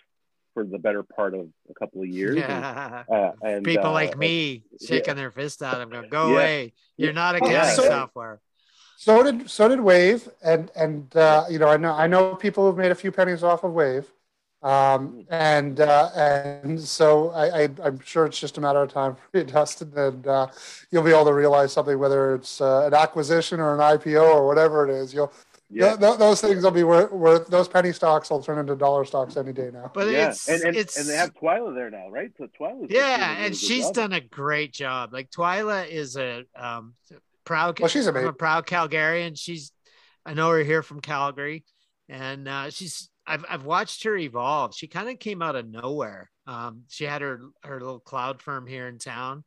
for 0.54 0.64
the 0.64 0.78
better 0.78 1.02
part 1.02 1.34
of 1.34 1.48
a 1.70 1.74
couple 1.74 2.02
of 2.02 2.08
years. 2.08 2.36
and, 2.36 2.44
uh, 2.64 3.32
and, 3.42 3.64
People 3.64 3.86
uh, 3.86 3.92
like 3.92 4.18
me 4.18 4.64
yeah. 4.80 4.86
shaking 4.88 5.16
their 5.16 5.30
fist 5.30 5.62
at 5.62 5.78
them, 5.78 5.90
going, 5.90 6.08
"Go 6.10 6.28
Yeah. 6.28 6.34
away! 6.34 6.72
You're 6.96 7.12
not 7.12 7.34
Yeah. 7.36 7.46
accounting 7.48 7.76
So- 7.76 7.84
software." 7.84 8.40
So 8.98 9.22
did 9.24 9.50
so 9.50 9.66
did 9.66 9.80
Wave, 9.80 10.28
and 10.44 10.70
and 10.76 11.16
uh, 11.16 11.46
you 11.50 11.58
know 11.58 11.66
I 11.66 11.76
know 11.76 11.92
I 11.92 12.06
know 12.06 12.36
people 12.36 12.66
who've 12.66 12.76
made 12.76 12.92
a 12.92 12.94
few 12.94 13.10
pennies 13.10 13.42
off 13.42 13.64
of 13.64 13.72
Wave, 13.72 14.08
um, 14.62 15.26
and 15.28 15.80
uh, 15.80 16.10
and 16.14 16.80
so 16.80 17.30
I, 17.30 17.62
I 17.62 17.68
I'm 17.82 17.98
sure 18.00 18.26
it's 18.26 18.38
just 18.38 18.58
a 18.58 18.60
matter 18.60 18.82
of 18.82 18.92
time 18.92 19.16
for 19.16 19.38
you, 19.38 19.44
Dustin, 19.44 19.92
and 19.96 20.26
uh, 20.26 20.48
you'll 20.90 21.02
be 21.02 21.10
able 21.10 21.24
to 21.24 21.34
realize 21.34 21.72
something 21.72 21.98
whether 21.98 22.34
it's 22.34 22.60
uh, 22.60 22.86
an 22.86 22.94
acquisition 22.94 23.60
or 23.60 23.74
an 23.74 23.80
IPO 23.80 24.22
or 24.22 24.46
whatever 24.46 24.88
it 24.88 24.94
is. 24.94 25.12
You'll 25.12 25.32
yeah. 25.72 25.88
th- 25.88 26.00
th- 26.00 26.18
those 26.18 26.40
things 26.40 26.62
will 26.62 26.70
be 26.70 26.84
worth, 26.84 27.10
worth 27.10 27.48
those 27.48 27.66
penny 27.66 27.92
stocks 27.92 28.30
will 28.30 28.42
turn 28.42 28.58
into 28.58 28.76
dollar 28.76 29.04
stocks 29.04 29.36
any 29.36 29.52
day 29.52 29.70
now. 29.72 29.90
But 29.92 30.08
yeah, 30.08 30.28
it's 30.28 30.48
and, 30.48 30.62
and, 30.62 30.76
it's 30.76 30.98
and 30.98 31.08
they 31.08 31.16
have 31.16 31.34
Twyla 31.34 31.74
there 31.74 31.90
now, 31.90 32.10
right? 32.10 32.30
So 32.36 32.46
Twyla's 32.46 32.90
yeah, 32.90 33.32
really 33.32 33.46
and 33.46 33.56
she's 33.56 33.86
job. 33.86 33.94
done 33.94 34.12
a 34.12 34.20
great 34.20 34.72
job. 34.72 35.12
Like 35.12 35.30
Twyla 35.30 35.88
is 35.88 36.16
a 36.16 36.44
um, 36.54 36.94
proud. 37.44 37.80
Well, 37.80 37.88
she's 37.88 38.06
I'm 38.06 38.16
a 38.16 38.32
proud 38.32 38.66
Calgarian. 38.66 39.38
She's 39.38 39.72
I 40.26 40.34
know 40.34 40.50
her 40.50 40.62
here 40.62 40.82
from 40.82 41.00
Calgary, 41.00 41.64
and 42.08 42.46
uh, 42.46 42.70
she's 42.70 43.08
I've 43.26 43.44
I've 43.48 43.64
watched 43.64 44.04
her 44.04 44.16
evolve. 44.16 44.74
She 44.74 44.86
kind 44.86 45.08
of 45.08 45.18
came 45.18 45.42
out 45.42 45.56
of 45.56 45.68
nowhere. 45.68 46.30
Um, 46.46 46.82
she 46.88 47.04
had 47.04 47.22
her 47.22 47.40
her 47.62 47.80
little 47.80 48.00
cloud 48.00 48.42
firm 48.42 48.66
here 48.66 48.88
in 48.88 48.98
town, 48.98 49.44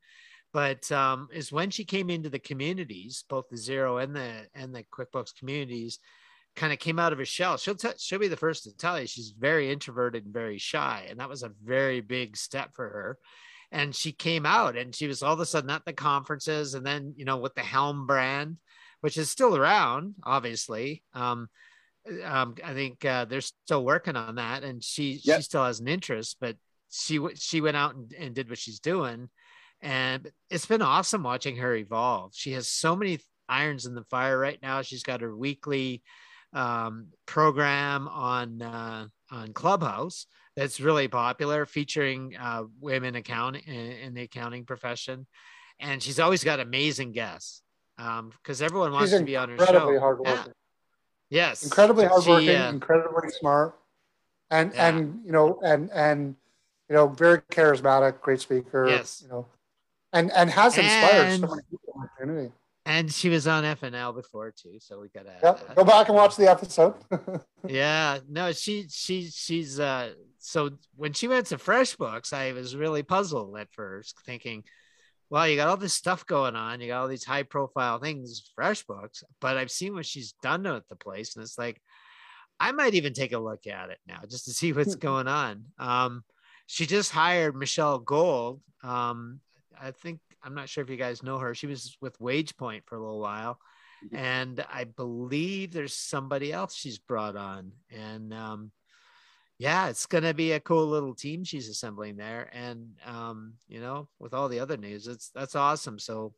but 0.54 0.90
um, 0.92 1.28
is 1.34 1.52
when 1.52 1.70
she 1.70 1.84
came 1.84 2.10
into 2.10 2.30
the 2.30 2.40
communities, 2.40 3.26
both 3.30 3.50
the 3.50 3.58
Xero 3.58 4.02
and 4.02 4.16
the 4.16 4.48
and 4.54 4.74
the 4.74 4.84
QuickBooks 4.84 5.38
communities, 5.38 6.00
kind 6.56 6.72
of 6.72 6.80
came 6.80 7.00
out 7.00 7.12
of 7.12 7.20
her 7.20 7.26
shell. 7.26 7.58
She'll 7.58 7.76
t- 7.76 7.90
she'll 7.98 8.20
be 8.20 8.28
the 8.28 8.38
first 8.38 8.64
to 8.64 8.76
tell 8.76 9.00
you 9.00 9.08
she's 9.08 9.34
very 9.38 9.72
introverted 9.72 10.26
and 10.26 10.34
very 10.34 10.58
shy, 10.58 11.08
and 11.10 11.20
that 11.20 11.30
was 11.30 11.44
a 11.44 11.52
very 11.64 12.02
big 12.02 12.38
step 12.38 12.74
for 12.74 12.88
her. 12.88 13.18
And 13.72 13.94
she 13.94 14.14
came 14.14 14.46
out, 14.46 14.78
and 14.78 14.96
she 14.96 15.08
was 15.08 15.22
all 15.22 15.34
of 15.34 15.40
a 15.40 15.46
sudden 15.46 15.70
at 15.70 15.84
the 15.86 15.94
conferences, 15.94 16.76
and 16.76 16.86
then 16.86 17.14
you 17.18 17.26
know 17.26 17.38
with 17.38 17.56
the 17.56 17.62
Helm 17.62 18.08
brand, 18.08 18.58
which 19.02 19.18
is 19.18 19.30
still 19.30 19.56
around, 19.58 20.16
obviously. 20.24 21.04
Um, 21.14 21.50
um, 22.24 22.56
I 22.64 22.74
think 22.74 23.04
uh, 23.04 23.26
they're 23.26 23.42
still 23.42 23.84
working 23.84 24.16
on 24.16 24.36
that, 24.36 24.64
and 24.64 24.84
she 24.84 25.20
Yep. 25.24 25.38
she 25.38 25.44
still 25.44 25.64
has 25.66 25.80
an 25.80 25.88
interest, 25.88 26.38
but 26.40 26.56
she 26.92 27.20
she 27.36 27.62
went 27.62 27.78
out 27.78 27.96
and, 27.96 28.14
and 28.14 28.36
did 28.36 28.50
what 28.50 28.60
she's 28.60 28.80
doing, 28.80 29.30
and 29.82 30.30
it's 30.50 30.66
been 30.66 30.82
awesome 30.82 31.24
watching 31.24 31.58
her 31.58 31.76
evolve. 31.76 32.32
She 32.36 32.52
has 32.54 32.68
so 32.68 32.96
many 32.96 33.20
irons 33.50 33.86
in 33.86 33.96
the 33.96 34.04
fire 34.06 34.38
right 34.38 34.60
now. 34.62 34.82
She's 34.82 35.04
got 35.04 35.22
her 35.22 35.36
weekly 35.36 36.04
um, 36.54 37.08
program 37.26 38.08
on 38.08 38.62
uh, 38.62 39.08
on 39.32 39.54
Clubhouse 39.54 40.28
that's 40.56 40.80
really 40.80 41.08
popular, 41.08 41.66
featuring 41.66 42.36
uh, 42.40 42.64
women 42.80 43.16
account 43.16 43.58
in, 43.58 43.74
in 43.74 44.14
the 44.14 44.22
accounting 44.22 44.66
profession, 44.66 45.28
and 45.80 46.02
she's 46.02 46.20
always 46.20 46.44
got 46.44 46.60
amazing 46.60 47.12
guests 47.12 47.62
because 47.98 48.62
everyone 48.62 48.92
wants 48.92 49.12
She's 49.12 49.20
to 49.20 49.26
be 49.26 49.38
on 49.38 49.50
her 49.50 49.58
show. 49.66 50.00
hardworking. 50.00 50.54
Yes, 51.30 51.64
incredibly 51.64 52.04
She, 52.06 52.10
hardworking, 52.10 52.50
uh, 52.56 52.70
incredibly 52.70 53.30
smart, 53.30 53.78
and 54.52 54.74
Yeah. 54.74 54.88
and 54.88 55.26
you 55.26 55.32
know 55.32 55.60
and 55.64 55.90
and 55.92 56.36
you 56.90 56.96
know 56.96 57.08
very 57.08 57.40
charismatic, 57.52 58.22
great 58.22 58.42
speaker. 58.42 58.88
Yes. 58.88 59.22
you 59.24 59.30
know, 59.30 59.48
and 60.14 60.32
and 60.34 60.50
has 60.52 60.78
inspired 60.78 61.26
And- 61.28 61.42
so 61.42 61.48
many 61.48 61.62
people 61.70 61.94
in 61.96 62.02
the 62.02 62.10
community. 62.20 62.54
and 62.86 63.12
she 63.12 63.30
was 63.30 63.48
on 63.48 63.64
FNL 63.64 64.14
before 64.14 64.52
too, 64.52 64.78
so 64.80 65.00
we 65.00 65.10
gotta. 65.10 65.34
Yeah, 65.42 65.58
go 65.74 65.84
back 65.84 66.08
and 66.10 66.16
watch 66.16 66.36
the 66.36 66.50
episode. 66.50 66.94
yeah 67.68 68.20
no 68.30 68.52
she 68.52 68.86
she 68.90 69.28
she's 69.32 69.80
uh 69.80 70.14
so 70.38 70.70
when 70.96 71.14
she 71.14 71.28
went 71.28 71.48
to 71.48 71.58
freshbooks 71.58 72.32
i 72.32 72.52
was 72.52 72.76
really 72.76 73.02
puzzled 73.02 73.58
at 73.58 73.74
first 73.74 74.20
thinking 74.24 74.64
well 75.30 75.48
you 75.48 75.56
got 75.56 75.68
all 75.68 75.78
this 75.78 75.94
stuff 75.94 76.26
going 76.26 76.56
on. 76.56 76.82
You 76.82 76.88
got 76.88 77.02
all 77.02 77.08
these 77.08 77.24
high 77.26 77.44
profile 77.44 78.00
things 78.00 78.52
freshbooks 78.58 79.24
but 79.42 79.58
i've 79.58 79.72
seen 79.72 79.94
what 79.94 80.06
she's 80.06 80.34
done 80.42 80.66
at 80.66 80.88
the 80.88 80.96
place 80.96 81.36
and 81.36 81.44
it's 81.44 81.58
like 81.58 81.82
i 82.60 82.72
might 82.72 82.94
even 82.94 83.14
take 83.14 83.34
a 83.34 83.40
look 83.40 83.68
at 83.68 83.90
it 83.90 84.00
now 84.08 84.20
just 84.30 84.46
to 84.46 84.52
see 84.52 84.74
what's 84.74 84.96
going 84.96 85.28
on. 85.28 85.66
Um 85.80 86.24
she 86.68 86.86
just 86.86 87.12
hired 87.12 87.56
michelle 87.56 88.00
gold 88.00 88.62
um 88.84 89.40
i 89.80 89.92
think 89.92 90.20
i'm 90.44 90.56
not 90.56 90.70
sure 90.70 90.84
if 90.84 90.90
you 90.90 90.98
guys 90.98 91.24
know 91.24 91.38
her. 91.38 91.54
She 91.54 91.68
was 91.68 91.98
with 92.02 92.20
wage 92.20 92.56
point 92.58 92.84
for 92.86 92.96
a 92.96 93.00
little 93.00 93.20
while 93.20 93.60
and 94.12 94.64
I 94.72 94.86
believe 94.86 95.72
there's 95.72 95.96
somebody 95.96 96.52
else 96.52 96.76
she's 96.76 97.00
brought 97.00 97.36
on, 97.36 97.72
and 97.90 98.34
um, 98.34 98.72
yeah, 99.58 99.88
it's 99.90 100.06
gonna 100.06 100.34
be 100.34 100.52
a 100.54 100.60
cool 100.60 100.86
little 100.88 101.14
team 101.16 101.44
she's 101.44 101.70
assembling 101.70 102.18
there, 102.18 102.50
and 102.54 102.90
um, 103.06 103.54
you 103.68 103.80
know, 103.80 104.08
with 104.20 104.34
all 104.34 104.50
the 104.50 104.60
other 104.60 104.78
news, 104.78 105.08
it's 105.08 105.30
that's 105.30 105.56
awesome. 105.56 105.98
So 106.00 106.34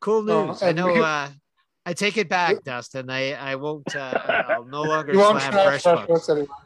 cool 0.00 0.28
Oh, 0.30 0.46
news. 0.46 0.62
I 0.62 0.72
know. 0.72 0.92
we- 0.92 1.00
Uh, 1.00 1.28
I 1.86 1.92
take 1.92 2.16
it 2.16 2.30
back, 2.30 2.62
Dustin. 2.64 3.10
I 3.10 3.32
I 3.34 3.56
won't. 3.56 3.94
Uh, 3.94 4.44
I'll 4.48 4.64
no 4.64 4.82
longer 4.92 5.12
you 5.12 5.18
won't 5.18 5.40
slam 5.40 5.52
trash 5.52 5.82
FreshBooks. 5.82 6.06
FreshBooks 6.06 6.30
anymore. 6.30 6.56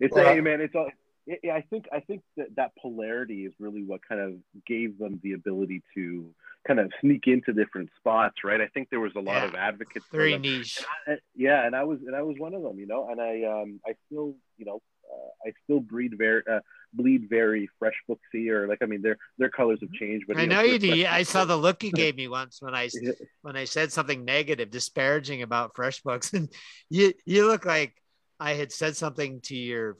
It's 0.00 0.14
Well, 0.14 0.34
hey, 0.34 0.40
man. 0.40 0.60
It's 0.62 0.74
all. 0.74 0.90
Yeah, 1.26 1.36
yeah, 1.42 1.54
I 1.56 1.60
think 1.60 1.86
I 1.92 2.00
think 2.00 2.22
that 2.38 2.54
that 2.56 2.70
polarity 2.80 3.44
is 3.44 3.52
really 3.58 3.82
what 3.82 4.00
kind 4.08 4.20
of 4.20 4.34
gave 4.66 4.96
them 4.98 5.20
the 5.22 5.32
ability 5.32 5.82
to 5.94 6.30
kind 6.66 6.80
of 6.80 6.90
sneak 7.00 7.26
into 7.26 7.52
different 7.52 7.90
spots, 7.98 8.36
right? 8.44 8.60
I 8.60 8.68
think 8.68 8.88
there 8.90 9.00
was 9.00 9.12
a 9.16 9.20
lot 9.20 9.34
Yeah. 9.42 9.44
of 9.44 9.54
advocates. 9.56 10.06
for 10.06 10.16
Very 10.16 10.38
niche. 10.38 10.82
And- 11.06 11.20
yeah, 11.34 11.66
and 11.66 11.76
I 11.76 11.84
was 11.84 11.98
and 12.06 12.16
I 12.16 12.22
was 12.22 12.36
one 12.38 12.54
of 12.54 12.62
them, 12.62 12.78
you 12.78 12.86
know. 12.86 13.08
And 13.10 13.20
I 13.20 13.42
um 13.42 13.80
I 13.86 13.94
still 14.06 14.36
you 14.58 14.66
know 14.66 14.80
uh, 15.12 15.48
I 15.48 15.52
still 15.64 15.80
breed 15.80 16.14
very 16.16 16.42
uh, 16.50 16.60
bleed 16.92 17.28
very 17.28 17.68
fresh 17.78 17.94
booksy 18.08 18.48
or 18.50 18.66
like 18.68 18.78
I 18.82 18.86
mean 18.86 19.02
their 19.02 19.18
their 19.38 19.50
colors 19.50 19.78
have 19.80 19.92
changed, 19.92 20.26
but 20.26 20.36
I 20.38 20.42
you 20.42 20.48
know 20.48 20.60
for 20.60 20.68
you 20.68 20.78
do. 20.78 21.06
I 21.06 21.22
saw 21.22 21.44
the 21.44 21.56
look 21.56 21.82
you 21.82 21.92
gave 21.92 22.16
me 22.16 22.28
once 22.28 22.60
when 22.60 22.74
I 22.74 22.88
Yeah. 22.94 23.12
when 23.42 23.56
I 23.56 23.64
said 23.64 23.92
something 23.92 24.24
negative, 24.24 24.70
disparaging 24.70 25.42
about 25.42 25.76
fresh 25.76 26.02
books, 26.02 26.32
and 26.34 26.52
you 26.90 27.12
you 27.24 27.46
look 27.46 27.64
like 27.64 27.94
I 28.40 28.54
had 28.54 28.72
said 28.72 28.96
something 28.96 29.40
to 29.42 29.56
your 29.56 29.96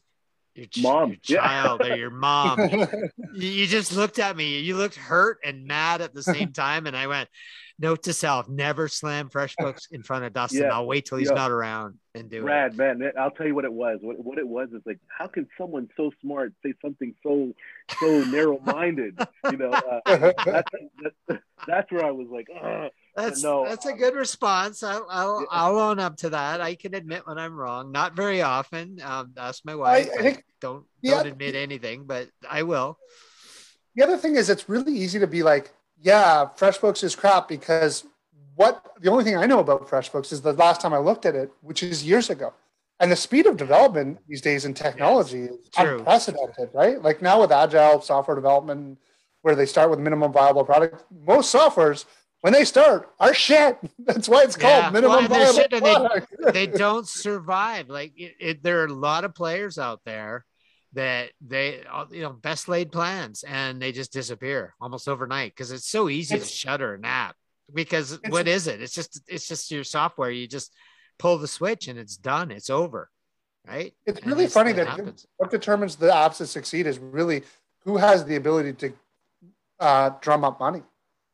your, 0.56 0.66
ch- 0.66 0.82
Mom, 0.82 1.10
your 1.10 1.18
yeah. 1.26 1.40
child 1.40 1.82
or 1.82 1.96
your 1.96 2.10
mom. 2.10 2.58
you, 3.34 3.48
you 3.48 3.66
just 3.66 3.94
looked 3.94 4.18
at 4.18 4.36
me. 4.36 4.60
You 4.60 4.76
looked 4.76 4.96
hurt 4.96 5.38
and 5.44 5.66
mad 5.66 6.00
at 6.00 6.14
the 6.14 6.22
same 6.22 6.52
time. 6.52 6.86
And 6.86 6.96
I 6.96 7.06
went, 7.06 7.28
note 7.78 8.04
to 8.04 8.12
self, 8.12 8.48
never 8.48 8.88
slam 8.88 9.28
FreshBooks 9.28 9.92
in 9.92 10.02
front 10.02 10.24
of 10.24 10.32
Dustin. 10.32 10.62
Yeah. 10.62 10.74
I'll 10.74 10.86
wait 10.86 11.04
till 11.04 11.18
he's 11.18 11.28
Yeah. 11.28 11.34
not 11.36 11.50
around 11.50 11.98
and 12.14 12.30
do 12.30 12.38
it. 12.38 12.42
Brad, 12.44 12.76
man, 12.76 12.98
man, 12.98 13.12
I'll 13.18 13.30
tell 13.30 13.46
you 13.46 13.54
what 13.54 13.64
it 13.66 13.72
was. 13.72 13.98
What, 14.00 14.18
what 14.18 14.38
it 14.38 14.48
was 14.48 14.68
is 14.72 14.80
like, 14.86 14.98
how 15.08 15.26
can 15.26 15.46
someone 15.58 15.88
so 15.96 16.10
smart 16.22 16.54
say 16.64 16.72
something 16.82 17.14
so 17.22 17.52
so 18.00 18.24
narrow-minded? 18.30 19.20
You 19.50 19.56
know, 19.58 19.70
uh, 19.70 20.00
that's, 20.06 20.70
that's 21.26 21.42
that's 21.66 21.92
where 21.92 22.04
I 22.04 22.10
was 22.10 22.28
like, 22.30 22.48
Ugh. 22.54 22.90
That's 23.16 23.42
No, 23.42 23.64
that's 23.64 23.86
a 23.86 23.94
good 23.94 24.14
response. 24.14 24.82
I'll 24.82 25.06
I'll. 25.10 25.46
I'll 25.50 25.78
own 25.78 25.98
up 25.98 26.18
to 26.18 26.30
that. 26.30 26.60
I 26.60 26.74
can 26.74 26.94
admit 26.94 27.26
when 27.26 27.38
I'm 27.38 27.54
wrong. 27.54 27.90
Not 27.90 28.14
very 28.14 28.42
often. 28.42 29.00
Um, 29.02 29.32
ask 29.38 29.64
my 29.64 29.74
wife. 29.74 30.08
I 30.18 30.22
think- 30.22 30.44
don't 30.60 30.84
don't 31.02 31.26
admit 31.26 31.54
anything, 31.54 32.04
but 32.04 32.28
I 32.48 32.62
will. 32.62 32.98
the 33.94 34.02
other 34.02 34.16
thing 34.18 34.36
is 34.36 34.50
it's 34.50 34.68
really 34.68 34.92
easy 34.94 35.18
to 35.18 35.26
be 35.26 35.42
like, 35.42 35.72
yeah, 36.00 36.46
FreshBooks 36.58 37.02
is 37.02 37.16
crap 37.16 37.48
because 37.48 38.04
what 38.54 38.82
the 39.00 39.10
only 39.10 39.24
thing 39.24 39.36
I 39.36 39.46
know 39.46 39.60
about 39.60 39.88
FreshBooks 39.88 40.32
is 40.32 40.42
the 40.42 40.52
last 40.52 40.80
time 40.80 40.92
I 40.92 40.98
looked 40.98 41.24
at 41.26 41.34
it, 41.34 41.50
which 41.62 41.82
is 41.82 42.04
years 42.04 42.28
ago. 42.30 42.52
And 43.00 43.12
the 43.12 43.16
speed 43.16 43.46
of 43.46 43.56
development 43.58 44.18
these 44.26 44.40
days 44.40 44.64
in 44.64 44.72
technology 44.72 45.42
is 45.42 45.68
true. 45.78 45.98
unprecedented, 45.98 46.70
right? 46.72 47.00
Like 47.02 47.20
now 47.20 47.40
with 47.42 47.52
agile 47.52 48.00
software 48.00 48.34
development, 48.34 48.98
where 49.42 49.54
they 49.54 49.66
start 49.66 49.90
with 49.90 49.98
minimum 49.98 50.32
viable 50.32 50.64
product, 50.64 51.04
most 51.10 51.54
softwares 51.54 52.06
when 52.46 52.52
they 52.52 52.64
start 52.64 53.10
our 53.18 53.34
shit. 53.34 53.76
That's 53.98 54.28
why 54.28 54.44
it's 54.44 54.54
called 54.54 54.84
Yeah, 54.84 54.90
minimum 54.90 55.26
well, 55.26 55.28
they're 55.28 55.38
viable 55.52 55.52
shit 55.54 55.72
and 55.72 55.84
they- 55.84 55.94
product. 55.94 56.34
they 56.52 56.66
don't 56.68 57.08
survive. 57.08 57.88
Like 57.88 58.12
it, 58.16 58.34
it, 58.38 58.62
there 58.62 58.82
are 58.82 58.86
a 58.86 58.92
lot 58.92 59.24
of 59.24 59.34
players 59.34 59.78
out 59.78 60.00
there 60.04 60.44
that 60.92 61.30
they 61.44 61.82
uh, 61.92 62.04
you 62.12 62.22
know 62.22 62.30
best 62.30 62.68
laid 62.68 62.92
plans 62.92 63.42
and 63.42 63.82
they 63.82 63.90
just 63.90 64.12
disappear 64.12 64.74
almost 64.80 65.08
overnight 65.08 65.54
because 65.56 65.72
it's 65.72 65.88
so 65.88 66.08
easy 66.08 66.36
to 66.36 66.40
It's- 66.40 66.52
shutter 66.52 66.94
an 66.94 67.04
app 67.04 67.34
because 67.74 68.16
what 68.28 68.46
is 68.46 68.68
it 68.68 68.80
it's 68.80 68.94
just 68.94 69.20
it's 69.26 69.48
just 69.48 69.68
your 69.72 69.82
software 69.82 70.30
you 70.30 70.46
just 70.46 70.72
pull 71.18 71.38
the 71.38 71.48
switch 71.48 71.88
and 71.88 71.98
it's 71.98 72.16
done 72.16 72.52
it's 72.52 72.70
over 72.70 73.10
right 73.66 73.92
It's 74.06 74.20
And 74.20 74.28
really 74.28 74.44
this 74.44 74.54
funny 74.54 74.72
thing 74.72 74.84
that 74.84 75.24
what 75.36 75.50
determines 75.50 75.96
the 75.96 76.06
apps 76.06 76.38
that 76.38 76.46
succeed 76.46 76.86
is 76.86 77.00
really 77.00 77.42
who 77.84 77.96
has 77.96 78.24
the 78.24 78.36
ability 78.36 78.72
to 78.74 78.92
uh, 79.80 80.10
drum 80.20 80.44
up 80.44 80.60
money. 80.60 80.82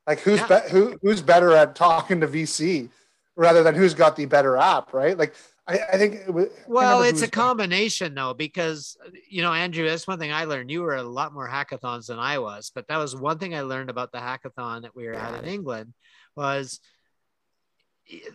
Like 0.07 0.21
who's 0.21 0.41
Yeah. 0.41 0.61
be- 0.61 0.71
who 0.71 0.99
who's 1.03 1.23
better 1.23 1.53
at 1.53 1.75
talking 1.75 2.21
to 2.21 2.29
VC 2.29 2.91
rather 3.37 3.63
than 3.63 3.75
who's 3.75 3.95
got 3.95 4.17
the 4.17 4.27
better 4.27 4.57
app, 4.57 4.93
right? 4.93 5.17
Like 5.17 5.35
I, 5.67 5.79
I 5.93 5.97
think 5.97 6.15
it 6.15 6.35
was, 6.35 6.49
Well, 6.67 7.03
it's 7.03 7.23
a 7.23 7.31
combination 7.31 8.15
though, 8.15 8.35
because 8.35 8.97
you 9.31 9.43
know, 9.43 9.53
Andrew, 9.53 9.89
that's 9.89 10.09
one 10.09 10.19
thing 10.19 10.33
I 10.33 10.45
learned. 10.45 10.71
You 10.71 10.83
were 10.83 10.97
a 10.97 11.03
lot 11.03 11.33
more 11.33 11.49
hackathons 11.49 12.07
than 12.07 12.19
I 12.19 12.39
was, 12.39 12.73
but 12.75 12.89
that 12.89 12.97
was 12.97 13.15
one 13.15 13.39
thing 13.39 13.55
I 13.55 13.61
learned 13.63 13.91
about 13.91 14.11
the 14.11 14.19
hackathon 14.19 14.83
that 14.83 14.97
we 14.97 15.07
were 15.07 15.15
at 15.15 15.45
in 15.45 15.49
England 15.49 15.95
was 16.35 16.81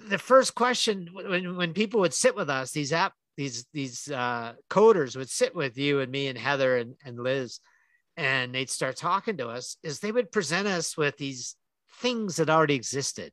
the 0.08 0.18
first 0.18 0.56
question 0.56 1.10
when 1.14 1.58
when 1.58 1.74
people 1.74 2.00
would 2.00 2.14
sit 2.14 2.36
with 2.36 2.50
us, 2.50 2.72
these 2.72 2.94
app 2.94 3.14
these 3.36 3.66
these 3.74 4.10
uh, 4.10 4.54
coders 4.70 5.16
would 5.16 5.30
sit 5.30 5.56
with 5.56 5.78
you 5.78 6.00
and 6.00 6.12
me 6.12 6.28
and 6.28 6.38
Heather 6.38 6.78
and, 6.78 6.96
and 7.06 7.20
Liz, 7.20 7.60
and 8.18 8.54
they'd 8.54 8.70
start 8.70 8.98
talking 8.98 9.38
to 9.38 9.48
us. 9.48 9.78
Is 9.84 10.00
they 10.00 10.12
would 10.12 10.32
present 10.32 10.68
us 10.68 10.98
with 10.98 11.18
these 11.18 11.56
things 12.02 12.36
that 12.36 12.50
already 12.50 12.76
existed. 12.76 13.32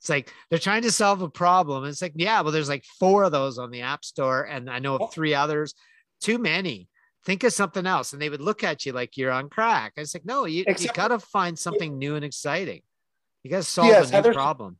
It's 0.00 0.08
like 0.08 0.32
they're 0.50 0.58
trying 0.58 0.82
to 0.82 0.90
solve 0.92 1.22
a 1.22 1.28
problem. 1.28 1.84
It's 1.84 2.02
like, 2.02 2.12
yeah, 2.16 2.40
well, 2.40 2.52
there's 2.52 2.68
like 2.68 2.84
four 2.98 3.24
of 3.24 3.32
those 3.32 3.58
on 3.58 3.70
the 3.70 3.82
App 3.82 4.04
Store, 4.04 4.42
and 4.42 4.68
I 4.68 4.78
know 4.78 4.96
of 4.96 5.12
three 5.12 5.34
others. 5.34 5.74
Too 6.20 6.38
many. 6.38 6.88
Think 7.24 7.44
of 7.44 7.52
something 7.52 7.86
else. 7.86 8.12
And 8.12 8.22
they 8.22 8.28
would 8.28 8.40
look 8.40 8.62
at 8.62 8.86
you 8.86 8.92
like 8.92 9.16
you're 9.16 9.32
on 9.32 9.48
crack. 9.48 9.94
I 9.96 10.00
was 10.00 10.14
like, 10.14 10.24
no, 10.24 10.44
you, 10.44 10.64
you 10.78 10.88
got 10.94 11.08
to 11.08 11.18
find 11.18 11.58
something 11.58 11.98
new 11.98 12.14
and 12.14 12.24
exciting. 12.24 12.82
You 13.42 13.50
got 13.50 13.58
to 13.58 13.62
solve 13.64 13.88
Yes, 13.88 14.08
a 14.08 14.10
new 14.10 14.16
Heather- 14.16 14.32
problem. 14.32 14.78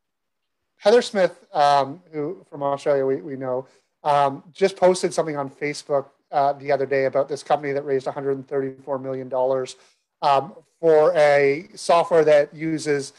Heather 0.78 1.02
Smith, 1.02 1.44
um, 1.54 2.02
who 2.12 2.44
from 2.50 2.62
Australia 2.62 3.04
we, 3.06 3.16
we 3.16 3.36
know, 3.36 3.66
um, 4.04 4.44
just 4.52 4.76
posted 4.76 5.12
something 5.12 5.36
on 5.36 5.50
Facebook 5.50 6.10
uh, 6.32 6.52
the 6.54 6.72
other 6.72 6.86
day 6.86 7.04
about 7.04 7.28
this 7.28 7.42
company 7.42 7.72
that 7.72 7.84
raised 7.84 8.06
134 8.06 8.98
million 8.98 9.28
dollars 9.28 9.76
um, 10.22 10.54
for 10.80 11.12
a 11.16 11.68
software 11.74 12.24
that 12.24 12.54
uses 12.54 13.12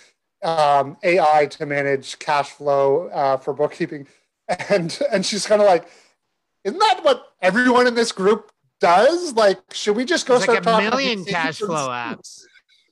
um, 0.44 0.98
AI 1.04 1.48
to 1.48 1.66
manage 1.66 2.20
cash 2.20 2.52
flow 2.52 3.08
uh, 3.08 3.38
for 3.38 3.54
bookkeeping, 3.54 4.08
and 4.70 5.00
and 5.12 5.26
she's 5.26 5.46
kind 5.46 5.62
of 5.62 5.68
like, 5.68 5.88
isn't 6.64 6.80
that 6.80 7.00
what 7.04 7.34
everyone 7.42 7.88
in 7.88 7.96
this 7.96 8.12
group 8.12 8.52
does? 8.80 9.34
Like, 9.34 9.60
should 9.74 9.96
we 9.96 10.06
just 10.06 10.28
go 10.28 10.34
There's 10.34 10.44
start 10.44 10.58
like 10.58 10.62
a 10.64 10.66
talking 10.66 10.90
million 10.90 11.26
cash 11.26 11.58
flow 11.60 11.88
apps. 11.90 12.42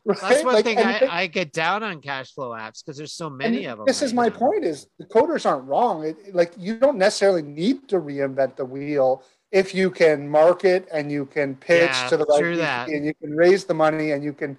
Right? 0.07 0.19
That's 0.21 0.43
one 0.43 0.53
Like, 0.53 0.65
thing 0.65 0.77
I, 0.77 1.07
I 1.09 1.27
get 1.27 1.51
down 1.51 1.81
on 1.81 1.99
cash 1.99 2.31
flow 2.31 2.51
apps 2.51 2.83
because 2.83 2.95
there's 2.95 3.13
so 3.13 3.27
many 3.27 3.65
of 3.65 3.77
them. 3.79 3.85
This 3.87 4.03
is 4.03 4.13
my 4.13 4.27
now. 4.27 4.35
point: 4.37 4.63
is 4.63 4.87
the 4.99 5.05
coders 5.05 5.45
aren't 5.47 5.65
wrong. 5.67 6.03
It, 6.05 6.35
like 6.35 6.53
you 6.57 6.77
don't 6.77 6.97
necessarily 6.97 7.41
need 7.41 7.87
to 7.89 7.99
reinvent 7.99 8.55
the 8.55 8.65
wheel 8.65 9.23
if 9.55 9.73
you 9.73 9.89
can 9.89 10.27
market 10.27 10.85
and 10.91 11.09
you 11.09 11.25
can 11.25 11.55
pitch 11.55 11.89
Yeah, 11.89 12.09
to 12.09 12.17
the 12.17 12.25
right 12.25 12.43
people 12.43 12.57
that. 12.57 12.89
and 12.89 13.05
you 13.05 13.13
can 13.13 13.31
raise 13.35 13.63
the 13.63 13.73
money 13.73 14.11
and 14.11 14.21
you 14.21 14.33
can, 14.33 14.51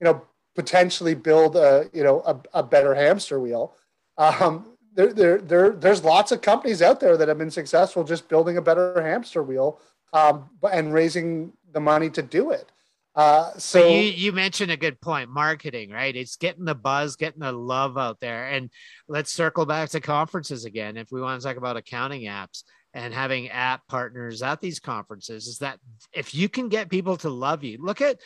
you 0.00 0.04
know, 0.04 0.22
potentially 0.54 1.14
build 1.16 1.56
a 1.56 1.90
you 1.92 2.04
know 2.04 2.22
a, 2.24 2.60
a 2.60 2.62
better 2.62 2.94
hamster 2.94 3.40
wheel. 3.40 3.74
Um, 4.16 4.52
there, 4.94 5.12
there, 5.12 5.38
there, 5.38 5.70
there's 5.70 6.04
lots 6.04 6.30
of 6.30 6.40
companies 6.40 6.80
out 6.82 7.00
there 7.00 7.16
that 7.16 7.26
have 7.26 7.36
been 7.36 7.50
successful 7.50 8.04
just 8.04 8.28
building 8.28 8.56
a 8.56 8.62
better 8.62 9.02
hamster 9.02 9.42
wheel 9.42 9.80
um, 10.12 10.48
and 10.72 10.94
raising 10.94 11.52
the 11.72 11.80
money 11.80 12.08
to 12.10 12.22
do 12.22 12.52
it. 12.52 12.70
Uh, 13.16 13.50
so 13.54 13.80
So 13.80 13.88
you 13.88 14.02
you 14.24 14.32
mentioned 14.32 14.70
a 14.70 14.76
good 14.76 15.00
point. 15.00 15.30
Marketing, 15.30 15.90
right? 15.90 16.14
It's 16.14 16.36
getting 16.36 16.64
the 16.64 16.76
buzz, 16.76 17.16
getting 17.16 17.40
the 17.40 17.50
love 17.52 17.98
out 17.98 18.20
there. 18.20 18.46
And 18.50 18.70
let's 19.08 19.32
circle 19.32 19.66
back 19.66 19.90
to 19.90 20.00
conferences 20.00 20.64
again. 20.64 20.96
If 20.96 21.08
we 21.10 21.20
want 21.20 21.40
to 21.40 21.46
talk 21.46 21.56
about 21.56 21.76
accounting 21.76 22.22
apps 22.22 22.62
and 22.94 23.12
having 23.12 23.50
app 23.50 23.86
partners 23.88 24.42
at 24.42 24.60
these 24.60 24.80
conferences, 24.80 25.46
is 25.46 25.58
that 25.58 25.78
if 26.12 26.34
you 26.34 26.48
can 26.48 26.68
get 26.68 26.88
people 26.88 27.16
to 27.18 27.28
love 27.28 27.64
you, 27.64 27.78
look 27.82 28.00
at 28.00 28.20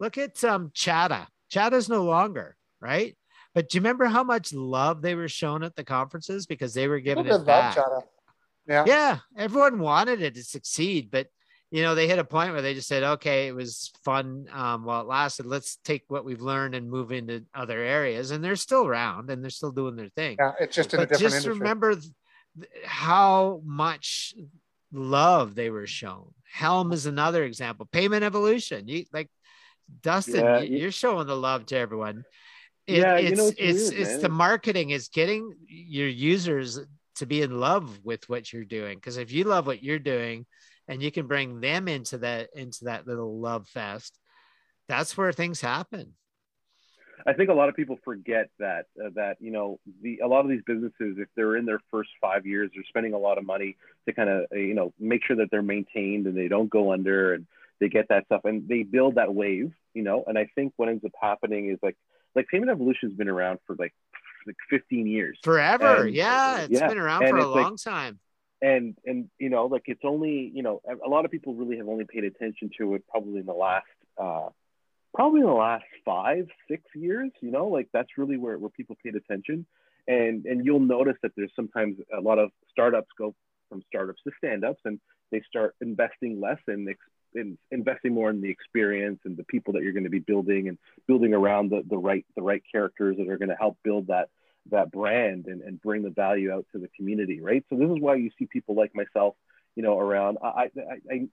look 0.00 0.18
at 0.18 0.42
um 0.42 0.70
Chata. 0.74 1.26
Chata's 1.52 1.88
no 1.88 2.04
longer, 2.04 2.56
right? 2.80 3.16
But 3.54 3.68
do 3.68 3.76
you 3.76 3.80
remember 3.82 4.06
how 4.06 4.24
much 4.24 4.52
love 4.52 5.02
they 5.02 5.14
were 5.14 5.28
shown 5.28 5.62
at 5.62 5.76
the 5.76 5.84
conferences 5.84 6.46
because 6.46 6.74
they 6.74 6.88
were 6.88 6.98
giving 6.98 7.26
it 7.26 7.46
back? 7.46 7.76
Chata. 7.76 8.02
Yeah. 8.66 8.84
yeah 8.86 9.18
everyone 9.36 9.78
wanted 9.78 10.22
it 10.22 10.34
to 10.36 10.42
succeed 10.42 11.10
but 11.10 11.26
you 11.70 11.82
know 11.82 11.94
they 11.94 12.08
hit 12.08 12.18
a 12.18 12.24
point 12.24 12.52
where 12.52 12.62
they 12.62 12.72
just 12.72 12.88
said 12.88 13.02
okay 13.02 13.46
it 13.46 13.54
was 13.54 13.92
fun 14.04 14.46
um, 14.52 14.84
while 14.84 15.02
it 15.02 15.06
lasted 15.06 15.44
let's 15.44 15.76
take 15.84 16.04
what 16.08 16.24
we've 16.24 16.40
learned 16.40 16.74
and 16.74 16.90
move 16.90 17.12
into 17.12 17.44
other 17.54 17.78
areas 17.78 18.30
and 18.30 18.42
they're 18.42 18.56
still 18.56 18.86
around 18.86 19.28
and 19.28 19.42
they're 19.42 19.50
still 19.50 19.70
doing 19.70 19.96
their 19.96 20.08
thing 20.16 20.36
yeah, 20.38 20.52
it's 20.60 20.74
just 20.74 20.94
in 20.94 21.00
a 21.00 21.02
different 21.02 21.20
just 21.20 21.36
industry. 21.44 21.58
remember 21.58 21.94
how 22.84 23.60
much 23.64 24.34
love 24.92 25.54
they 25.54 25.70
were 25.70 25.86
shown. 25.86 26.32
Helm 26.50 26.92
is 26.92 27.06
another 27.06 27.44
example. 27.44 27.86
Payment 27.86 28.22
evolution. 28.24 28.86
You 28.86 29.04
like 29.12 29.28
dustin 30.02 30.36
Yeah, 30.44 30.60
you- 30.60 30.70
you- 30.72 30.78
you're 30.82 30.92
showing 30.92 31.26
the 31.26 31.36
love 31.36 31.66
to 31.66 31.76
everyone. 31.76 32.24
It- 32.86 32.98
Yeah, 32.98 33.18
you 33.18 33.28
it's 33.28 33.38
know, 33.38 33.46
it's 33.48 33.56
it's 33.58 33.90
weird, 33.90 34.02
it's 34.02 34.22
the 34.22 34.28
marketing 34.28 34.90
is 34.90 35.08
getting 35.08 35.54
your 35.66 36.08
users 36.08 36.78
to 37.16 37.26
be 37.26 37.42
in 37.42 37.58
love 37.58 38.04
with 38.04 38.28
what 38.28 38.52
you're 38.52 38.64
doing. 38.64 38.98
Because 38.98 39.16
if 39.16 39.32
you 39.32 39.44
love 39.44 39.66
what 39.66 39.82
you're 39.82 39.98
doing 39.98 40.46
and 40.88 41.02
you 41.02 41.10
can 41.10 41.26
bring 41.26 41.60
them 41.60 41.88
into 41.88 42.18
that 42.18 42.50
into 42.54 42.84
that 42.84 43.06
little 43.06 43.40
love 43.40 43.66
fest 43.68 44.18
that's 44.86 45.16
where 45.16 45.32
things 45.32 45.60
happen 45.62 46.14
I 47.26 47.32
think 47.32 47.48
a 47.48 47.54
lot 47.54 47.68
of 47.68 47.74
people 47.76 47.98
forget 48.04 48.50
that 48.58 48.86
uh, 49.02 49.08
that 49.14 49.36
you 49.40 49.50
know 49.50 49.78
the 50.02 50.20
a 50.22 50.26
lot 50.28 50.40
of 50.44 50.48
these 50.50 50.62
businesses, 50.66 51.16
if 51.18 51.28
they're 51.36 51.56
in 51.56 51.64
their 51.64 51.80
first 51.90 52.10
five 52.20 52.46
years, 52.46 52.70
they're 52.74 52.84
spending 52.88 53.14
a 53.14 53.18
lot 53.18 53.38
of 53.38 53.46
money 53.46 53.76
to 54.06 54.12
kind 54.14 54.28
of 54.28 54.46
uh, 54.52 54.56
you 54.56 54.74
know 54.74 54.92
make 54.98 55.24
sure 55.24 55.36
that 55.36 55.48
they're 55.50 55.62
maintained 55.62 56.26
and 56.26 56.36
they 56.36 56.48
don't 56.48 56.68
go 56.70 56.92
under 56.92 57.34
and 57.34 57.46
they 57.80 57.88
get 57.88 58.06
that 58.08 58.26
stuff 58.26 58.42
and 58.44 58.68
they 58.68 58.82
build 58.82 59.14
that 59.16 59.34
wave, 59.34 59.72
you 59.94 60.02
know. 60.02 60.22
And 60.26 60.38
I 60.38 60.48
think 60.54 60.74
what 60.76 60.88
ends 60.88 61.04
up 61.04 61.12
happening 61.20 61.70
is 61.70 61.78
like 61.82 61.96
like 62.34 62.46
Payment 62.48 62.70
Evolution 62.70 63.08
has 63.10 63.16
been 63.16 63.28
around 63.28 63.58
for 63.66 63.74
like 63.78 63.94
like 64.46 64.56
15 64.68 65.06
years, 65.06 65.38
forever. 65.42 66.04
And- 66.04 66.14
yeah 66.14 66.60
it's 66.62 66.78
yeah, 66.78 66.86
been 66.88 66.98
around 66.98 67.22
and 67.22 67.30
for 67.30 67.36
a 67.38 67.40
it's 67.40 67.48
like- 67.54 67.64
long 67.64 67.76
time. 67.78 68.18
and 68.60 68.94
and 69.06 69.30
you 69.38 69.48
know 69.48 69.64
like 69.66 69.84
it's 69.86 70.04
only 70.04 70.50
you 70.54 70.62
know 70.62 70.82
a 70.86 71.06
a 71.06 71.08
lot 71.08 71.24
of 71.24 71.30
people 71.30 71.54
really 71.54 71.78
have 71.78 71.88
only 71.88 72.04
paid 72.04 72.24
attention 72.24 72.70
to 72.78 72.94
it 72.94 73.02
probably 73.08 73.40
in 73.40 73.46
the 73.46 73.52
last 73.54 73.86
uh 74.18 74.48
probably 75.14 75.40
in 75.40 75.46
the 75.46 75.52
last 75.52 75.84
five 76.04 76.46
six 76.68 76.82
years 76.94 77.30
you 77.40 77.50
know 77.50 77.68
like 77.68 77.88
that's 77.92 78.18
really 78.18 78.36
where, 78.36 78.58
where 78.58 78.70
people 78.70 78.96
paid 79.02 79.14
attention. 79.14 79.66
And 80.06 80.44
and 80.44 80.66
you'll 80.66 80.80
notice 80.80 81.16
that 81.22 81.32
there's 81.36 81.52
sometimes 81.56 81.96
a 82.16 82.20
lot 82.20 82.38
of 82.38 82.50
startups 82.70 83.08
go 83.16 83.34
from 83.70 83.82
startups 83.88 84.20
to 84.24 84.32
stand-ups 84.36 84.80
and 84.84 85.00
they 85.32 85.42
start 85.48 85.74
investing 85.80 86.40
less 86.40 86.58
in, 86.68 86.94
in 87.34 87.56
investing 87.70 88.12
more 88.12 88.28
in 88.28 88.42
the 88.42 88.50
experience 88.50 89.20
and 89.24 89.36
the 89.36 89.44
people 89.44 89.72
that 89.72 89.82
you're 89.82 89.94
going 89.94 90.04
to 90.04 90.10
be 90.10 90.18
building 90.18 90.68
and 90.68 90.78
building 91.06 91.32
around 91.32 91.70
the, 91.70 91.82
the 91.88 91.96
right 91.96 92.26
the 92.36 92.42
right 92.42 92.62
characters 92.70 93.16
that 93.16 93.28
are 93.28 93.38
going 93.38 93.48
to 93.48 93.56
help 93.56 93.78
build 93.82 94.08
that 94.08 94.28
that 94.70 94.90
brand 94.90 95.46
and, 95.46 95.62
and 95.62 95.80
bring 95.80 96.02
the 96.02 96.10
value 96.10 96.52
out 96.52 96.66
to 96.72 96.78
the 96.78 96.88
community 96.88 97.40
right? 97.40 97.64
So 97.70 97.76
this 97.76 97.88
is 97.88 97.98
why 97.98 98.16
you 98.16 98.30
see 98.38 98.46
people 98.46 98.74
like 98.74 98.94
myself 98.94 99.34
you 99.74 99.82
know 99.82 99.98
around. 99.98 100.38
I 100.42 100.70
i, 100.76 101.10
I 101.10 101.28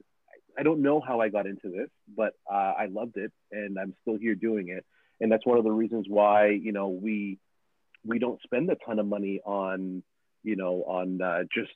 I 0.58 0.64
don't 0.64 0.82
know 0.82 0.99
how 0.99 1.22
I 1.22 1.30
got 1.30 1.45
into 1.47 1.70
this, 1.70 1.89
but 2.16 2.34
uh, 2.52 2.56
I 2.78 2.86
loved 2.88 3.18
it, 3.18 3.32
and 3.52 3.78
I'm 3.80 3.93
still 4.02 4.18
here 4.18 4.36
doing 4.36 4.70
it. 4.70 4.86
And 5.20 5.32
that's 5.32 5.45
one 5.45 5.58
of 5.58 5.64
the 5.64 5.72
reasons 5.72 6.06
why 6.10 6.47
you 6.49 6.72
know 6.72 6.89
we 6.89 7.38
we 8.06 8.20
don't 8.20 8.41
spend 8.41 8.70
a 8.72 8.76
ton 8.86 8.99
of 8.99 9.06
money 9.06 9.39
on 9.45 10.04
you 10.43 10.56
know 10.56 10.84
on 10.84 11.22
uh, 11.22 11.43
just 11.54 11.72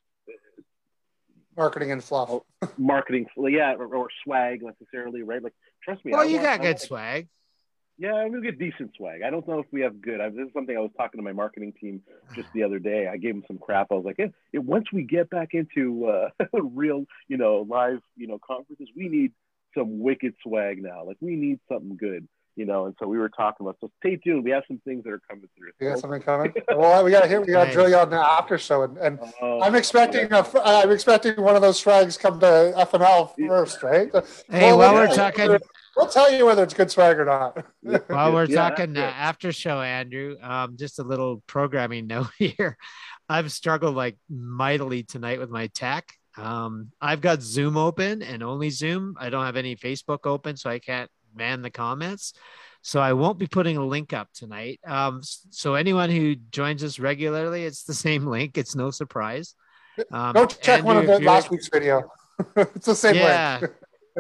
Marketing 1.58 1.92
and 1.94 2.04
fluff. 2.04 2.30
Oh, 2.30 2.44
marketing, 2.78 3.28
yeah, 3.38 3.76
or, 3.76 3.86
or 3.96 4.08
swag 4.26 4.62
necessarily, 4.62 5.24
right? 5.24 5.42
Like, 5.42 5.54
trust 5.82 6.04
me. 6.04 6.12
Well, 6.12 6.20
I 6.22 6.26
you 6.26 6.34
want- 6.34 6.44
got 6.44 6.54
I 6.60 6.64
good 6.64 6.68
want- 6.68 6.80
swag. 6.82 7.28
Yeah, 7.98 8.14
I'm 8.16 8.42
get 8.42 8.60
decent 8.60 8.92
swag. 8.98 9.22
I 9.26 9.30
don't 9.30 9.48
know 9.48 9.60
if 9.60 9.68
we 9.72 9.82
have 9.82 10.02
good. 10.02 10.20
I, 10.20 10.30
this 10.30 10.48
is 10.48 10.54
something 10.54 10.76
I 10.76 10.82
was 10.82 10.92
talking 10.98 11.18
to 11.18 11.24
my 11.24 11.32
marketing 11.32 11.74
team 11.80 12.02
just 12.36 12.50
the 12.54 12.64
other 12.64 12.78
day. 12.80 13.08
I 13.08 13.16
gave 13.18 13.36
them 13.36 13.44
some 13.48 13.58
crap. 13.58 13.88
I 13.92 13.96
was 13.96 14.04
like, 14.06 14.20
eh, 14.20 14.28
once 14.54 14.92
we 14.92 15.04
get 15.04 15.30
back 15.30 15.50
into 15.54 16.06
uh, 16.08 16.30
real, 16.54 17.06
you 17.30 17.38
know, 17.38 17.66
live, 17.70 18.00
you 18.18 18.28
know, 18.28 18.38
conferences, 18.46 18.90
we 18.98 19.08
need 19.08 19.32
some 19.78 20.00
wicked 20.00 20.34
swag 20.44 20.82
now. 20.84 21.06
Like 21.06 21.18
we 21.22 21.36
need 21.38 21.60
something 21.72 21.96
good, 21.96 22.28
you 22.58 22.66
know. 22.66 22.86
And 22.88 22.96
so 23.00 23.08
we 23.08 23.18
were 23.18 23.30
talking 23.30 23.66
about. 23.66 23.78
So 23.80 23.90
stay 24.02 24.18
tuned. 24.18 24.44
We 24.44 24.52
have 24.52 24.64
some 24.68 24.82
things 24.86 25.06
that 25.06 25.12
are 25.12 25.22
coming 25.30 25.48
through. 25.58 25.72
You 25.80 25.90
got 25.92 26.00
something 26.00 26.22
coming? 26.22 26.54
well, 26.76 27.02
we 27.04 27.12
got 27.12 27.22
to 27.22 27.28
hit. 27.30 27.42
We 27.46 27.48
got 27.54 27.66
to 27.66 27.72
drill 27.72 27.90
you 27.90 27.96
on 27.98 28.10
the 28.10 28.18
after 28.20 28.58
show, 28.58 28.84
and, 28.84 28.98
and 28.98 29.20
Oh, 29.42 29.62
I'm 29.62 29.76
expecting 29.76 30.32
a, 30.34 30.44
fr- 30.44 30.60
I'm 30.64 30.92
expecting 30.92 31.42
one 31.42 31.56
of 31.56 31.62
those 31.62 31.80
swags 31.80 32.18
come 32.18 32.40
to 32.42 32.74
FNL 32.78 33.34
first, 33.48 33.84
right? 33.84 34.10
Hey, 34.50 34.72
Well, 34.72 34.78
while 34.80 34.94
we'll 34.94 35.02
we're 35.04 35.08
tell 35.08 35.32
talking, 35.32 35.48
whether- 35.50 35.66
we'll 35.96 36.08
tell 36.08 36.32
you 36.32 36.46
whether 36.46 36.64
it's 36.64 36.74
good 36.74 36.92
swag 36.92 37.20
or 37.20 37.26
not. 37.26 37.66
while 38.08 38.34
we're 38.34 38.46
Yeah, 38.46 38.70
talking 38.70 38.98
uh, 38.98 39.02
after 39.02 39.52
show, 39.52 39.82
Andrew, 39.82 40.38
um, 40.42 40.78
just 40.78 41.00
a 41.00 41.04
little 41.04 41.42
programming 41.48 42.08
note 42.14 42.30
here. 42.38 42.78
I've 43.30 43.52
struggled 43.52 43.96
like 43.96 44.18
mightily 44.30 45.04
tonight 45.04 45.40
with 45.40 45.50
my 45.50 45.68
tech. 45.68 46.12
Um, 46.38 46.92
I've 47.02 47.22
got 47.22 47.42
Zoom 47.42 47.78
open 47.78 48.22
and 48.22 48.44
only 48.44 48.70
Zoom. 48.70 49.16
I 49.20 49.30
don't 49.30 49.46
have 49.46 49.56
any 49.56 49.76
Facebook 49.76 50.26
open, 50.26 50.58
so 50.58 50.70
I 50.70 50.80
can't 50.80 51.10
man 51.36 51.62
the 51.62 51.70
comments. 51.70 52.34
So 52.82 53.00
I 53.00 53.14
won't 53.14 53.40
be 53.40 53.48
putting 53.48 53.78
a 53.78 53.86
link 53.86 54.14
up 54.14 54.30
tonight. 54.34 54.80
Um, 54.86 55.22
so 55.24 55.74
anyone 55.74 56.10
who 56.12 56.36
joins 56.36 56.84
us 56.84 57.00
regularly, 57.00 57.64
it's 57.64 57.84
the 57.84 57.94
same 58.06 58.26
link. 58.28 58.58
It's 58.58 58.76
no 58.76 58.92
surprise. 58.92 59.56
Um, 60.12 60.34
Go 60.34 60.46
check 60.46 60.84
one 60.84 60.98
of 60.98 61.08
the 61.08 61.20
last 61.20 61.50
week's 61.50 61.70
video. 61.70 62.04
it's 62.58 62.86
the 62.86 62.96
same 62.96 63.16
yeah 63.16 63.60
link. 63.62 63.74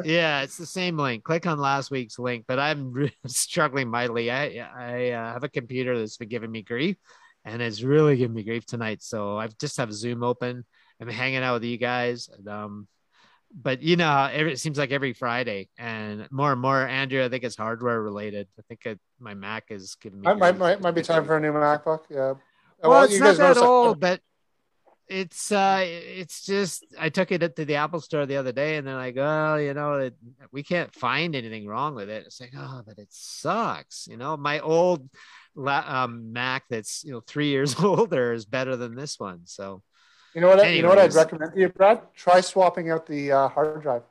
Yeah 0.04 0.41
it's 0.41 0.58
the 0.58 0.66
same 0.66 0.98
link. 0.98 1.24
Click 1.24 1.46
on 1.46 1.60
last 1.60 1.91
week's 1.91 2.20
link 2.20 2.46
but 2.48 2.60
i'm 2.60 2.91
really 2.93 3.14
struggling 3.26 3.89
mightily. 3.89 4.32
I 4.32 4.68
i 4.76 5.12
uh, 5.12 5.34
have 5.34 5.43
a 5.43 5.50
computer 5.50 5.98
that's 5.98 6.18
been 6.18 6.30
giving 6.30 6.52
me 6.52 6.62
grief 6.62 6.98
and 7.43 7.62
it's 7.62 7.82
really 7.82 8.18
giving 8.18 8.36
me 8.36 8.43
grief 8.43 8.66
tonight. 8.66 9.02
So 9.02 9.38
i 9.38 9.48
just 9.60 9.78
have 9.78 9.93
zoom 9.93 10.24
open. 10.24 10.66
I'm 11.02 11.10
hanging 11.10 11.43
out 11.43 11.56
with 11.56 11.64
you 11.64 11.78
guys 11.78 12.30
and, 12.36 12.48
um 12.48 12.88
but 13.54 13.82
you 13.82 13.96
know 13.96 14.30
every, 14.32 14.52
it 14.54 14.60
seems 14.60 14.78
like 14.78 14.91
every 14.91 15.14
friday 15.14 15.70
and 15.78 16.28
more 16.30 16.52
and 16.52 16.60
more 16.60 16.86
andrew 16.86 17.24
i 17.24 17.30
think 17.30 17.43
it's 17.43 17.56
hardware 17.56 18.02
related. 18.02 18.48
I 18.60 18.64
think 18.68 19.00
my 19.20 19.34
mac 19.34 19.66
is 19.70 19.96
giving 19.96 20.20
me 20.22 20.34
Might, 20.34 20.58
might, 20.58 20.82
might, 20.82 20.91
be 20.91 21.02
time 21.02 21.26
for 21.26 21.38
a 21.38 21.39
new 21.39 21.54
MacBook. 21.54 22.02
Yeah. 22.10 22.34
well, 22.84 23.04
it's 23.04 23.14
you 23.14 23.20
not 23.20 23.38
guys 23.38 23.56
that. 23.56 23.64
old, 23.64 24.00
but 24.00 24.20
it's 25.08 25.51
uh 25.51 25.82
it's 25.84 26.45
just 26.45 26.86
I 26.99 27.10
took 27.10 27.32
it 27.32 27.56
to 27.56 27.66
the 27.66 27.76
Apple 27.76 28.01
store 28.01 28.26
the 28.26 28.38
other 28.38 28.51
day 28.51 28.78
and 28.78 28.88
they're 28.88 28.95
like, 28.95 29.18
oh, 29.18 29.56
you 29.56 29.74
know, 29.74 29.93
it, 29.93 30.16
we 30.51 30.64
can't 30.64 30.93
find 30.93 31.36
anything 31.36 31.68
wrong 31.68 31.95
with 31.95 32.10
it. 32.10 32.26
It's 32.26 32.41
like, 32.41 32.53
oh, 32.58 32.82
but 32.86 32.97
it 32.97 33.08
sucks. 33.12 34.08
You 34.08 34.18
know, 34.18 34.36
my 34.38 34.60
old 34.60 35.10
la- 35.56 35.86
um, 35.88 36.34
Mac 36.34 36.64
that's 36.70 37.03
you 37.03 37.12
know 37.12 37.22
three 37.22 37.47
years 37.49 37.80
older 37.80 38.34
is 38.34 38.45
better 38.45 38.76
than 38.76 38.95
this 38.95 39.20
one. 39.20 39.41
So 39.45 39.82
You 40.34 40.41
know 40.41 40.49
what? 40.49 40.60
I- 40.60 40.70
You 40.70 40.82
know 40.82 40.89
what 40.89 40.99
I'd 40.99 41.14
recommend 41.14 41.53
to 41.53 41.60
you, 41.60 41.70
Brad? 41.70 42.01
Try 42.16 42.41
swapping 42.41 42.89
out 42.91 43.06
the 43.06 43.32
uh, 43.32 43.47
hard 43.49 43.82
drive. 43.82 44.03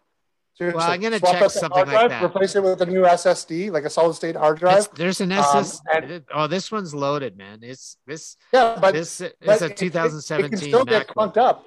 Seriously, 0.56 0.78
Well, 0.78 0.88
I'm 0.90 1.00
gonna 1.00 1.18
swap 1.18 1.32
check 1.36 1.50
something 1.50 1.78
like 1.78 1.88
drive, 1.88 2.10
that. 2.10 2.22
Replace 2.22 2.54
it 2.54 2.62
with 2.62 2.80
a 2.80 2.86
new 2.86 3.02
SSD, 3.04 3.70
like 3.72 3.84
a 3.84 3.90
solid 3.90 4.14
state 4.14 4.36
hard 4.36 4.58
it's- 4.62 4.86
drive. 4.86 4.96
there's 4.96 5.20
an 5.20 5.32
Um, 5.32 5.64
and- 5.92 6.24
oh, 6.32 6.46
this 6.46 6.70
one's 6.70 6.94
loaded, 6.94 7.36
man. 7.36 7.58
It's 7.62 7.96
this 8.06 8.36
Yeah, 8.52 8.78
but 8.80 8.94
this 8.94 9.20
is 9.20 9.20
a 9.22 9.24
it- 9.26 9.62
it- 9.62 9.70
It, 9.72 9.76
2017 9.76 10.50
can 10.50 10.58
still 10.58 10.84
get 10.84 11.08
clunked 11.08 11.36
up. 11.36 11.66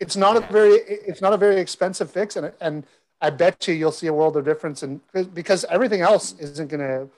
It's 0.00 0.16
not 0.16 0.36
a 0.38 0.40
very 0.40 0.72
it's 0.76 1.20
not 1.20 1.34
a 1.34 1.36
very 1.36 1.60
expensive 1.60 2.10
fix, 2.10 2.36
and 2.36 2.52
and 2.60 2.86
I 3.20 3.28
bet 3.28 3.68
you 3.68 3.74
you'll 3.74 3.92
see 3.92 4.06
a 4.06 4.14
world 4.14 4.36
of 4.38 4.44
difference, 4.46 4.82
and 4.82 5.00
because 5.34 5.64
everything 5.66 6.00
else 6.00 6.32
isn't 6.40 6.68
going 6.68 6.80
to 6.80 7.08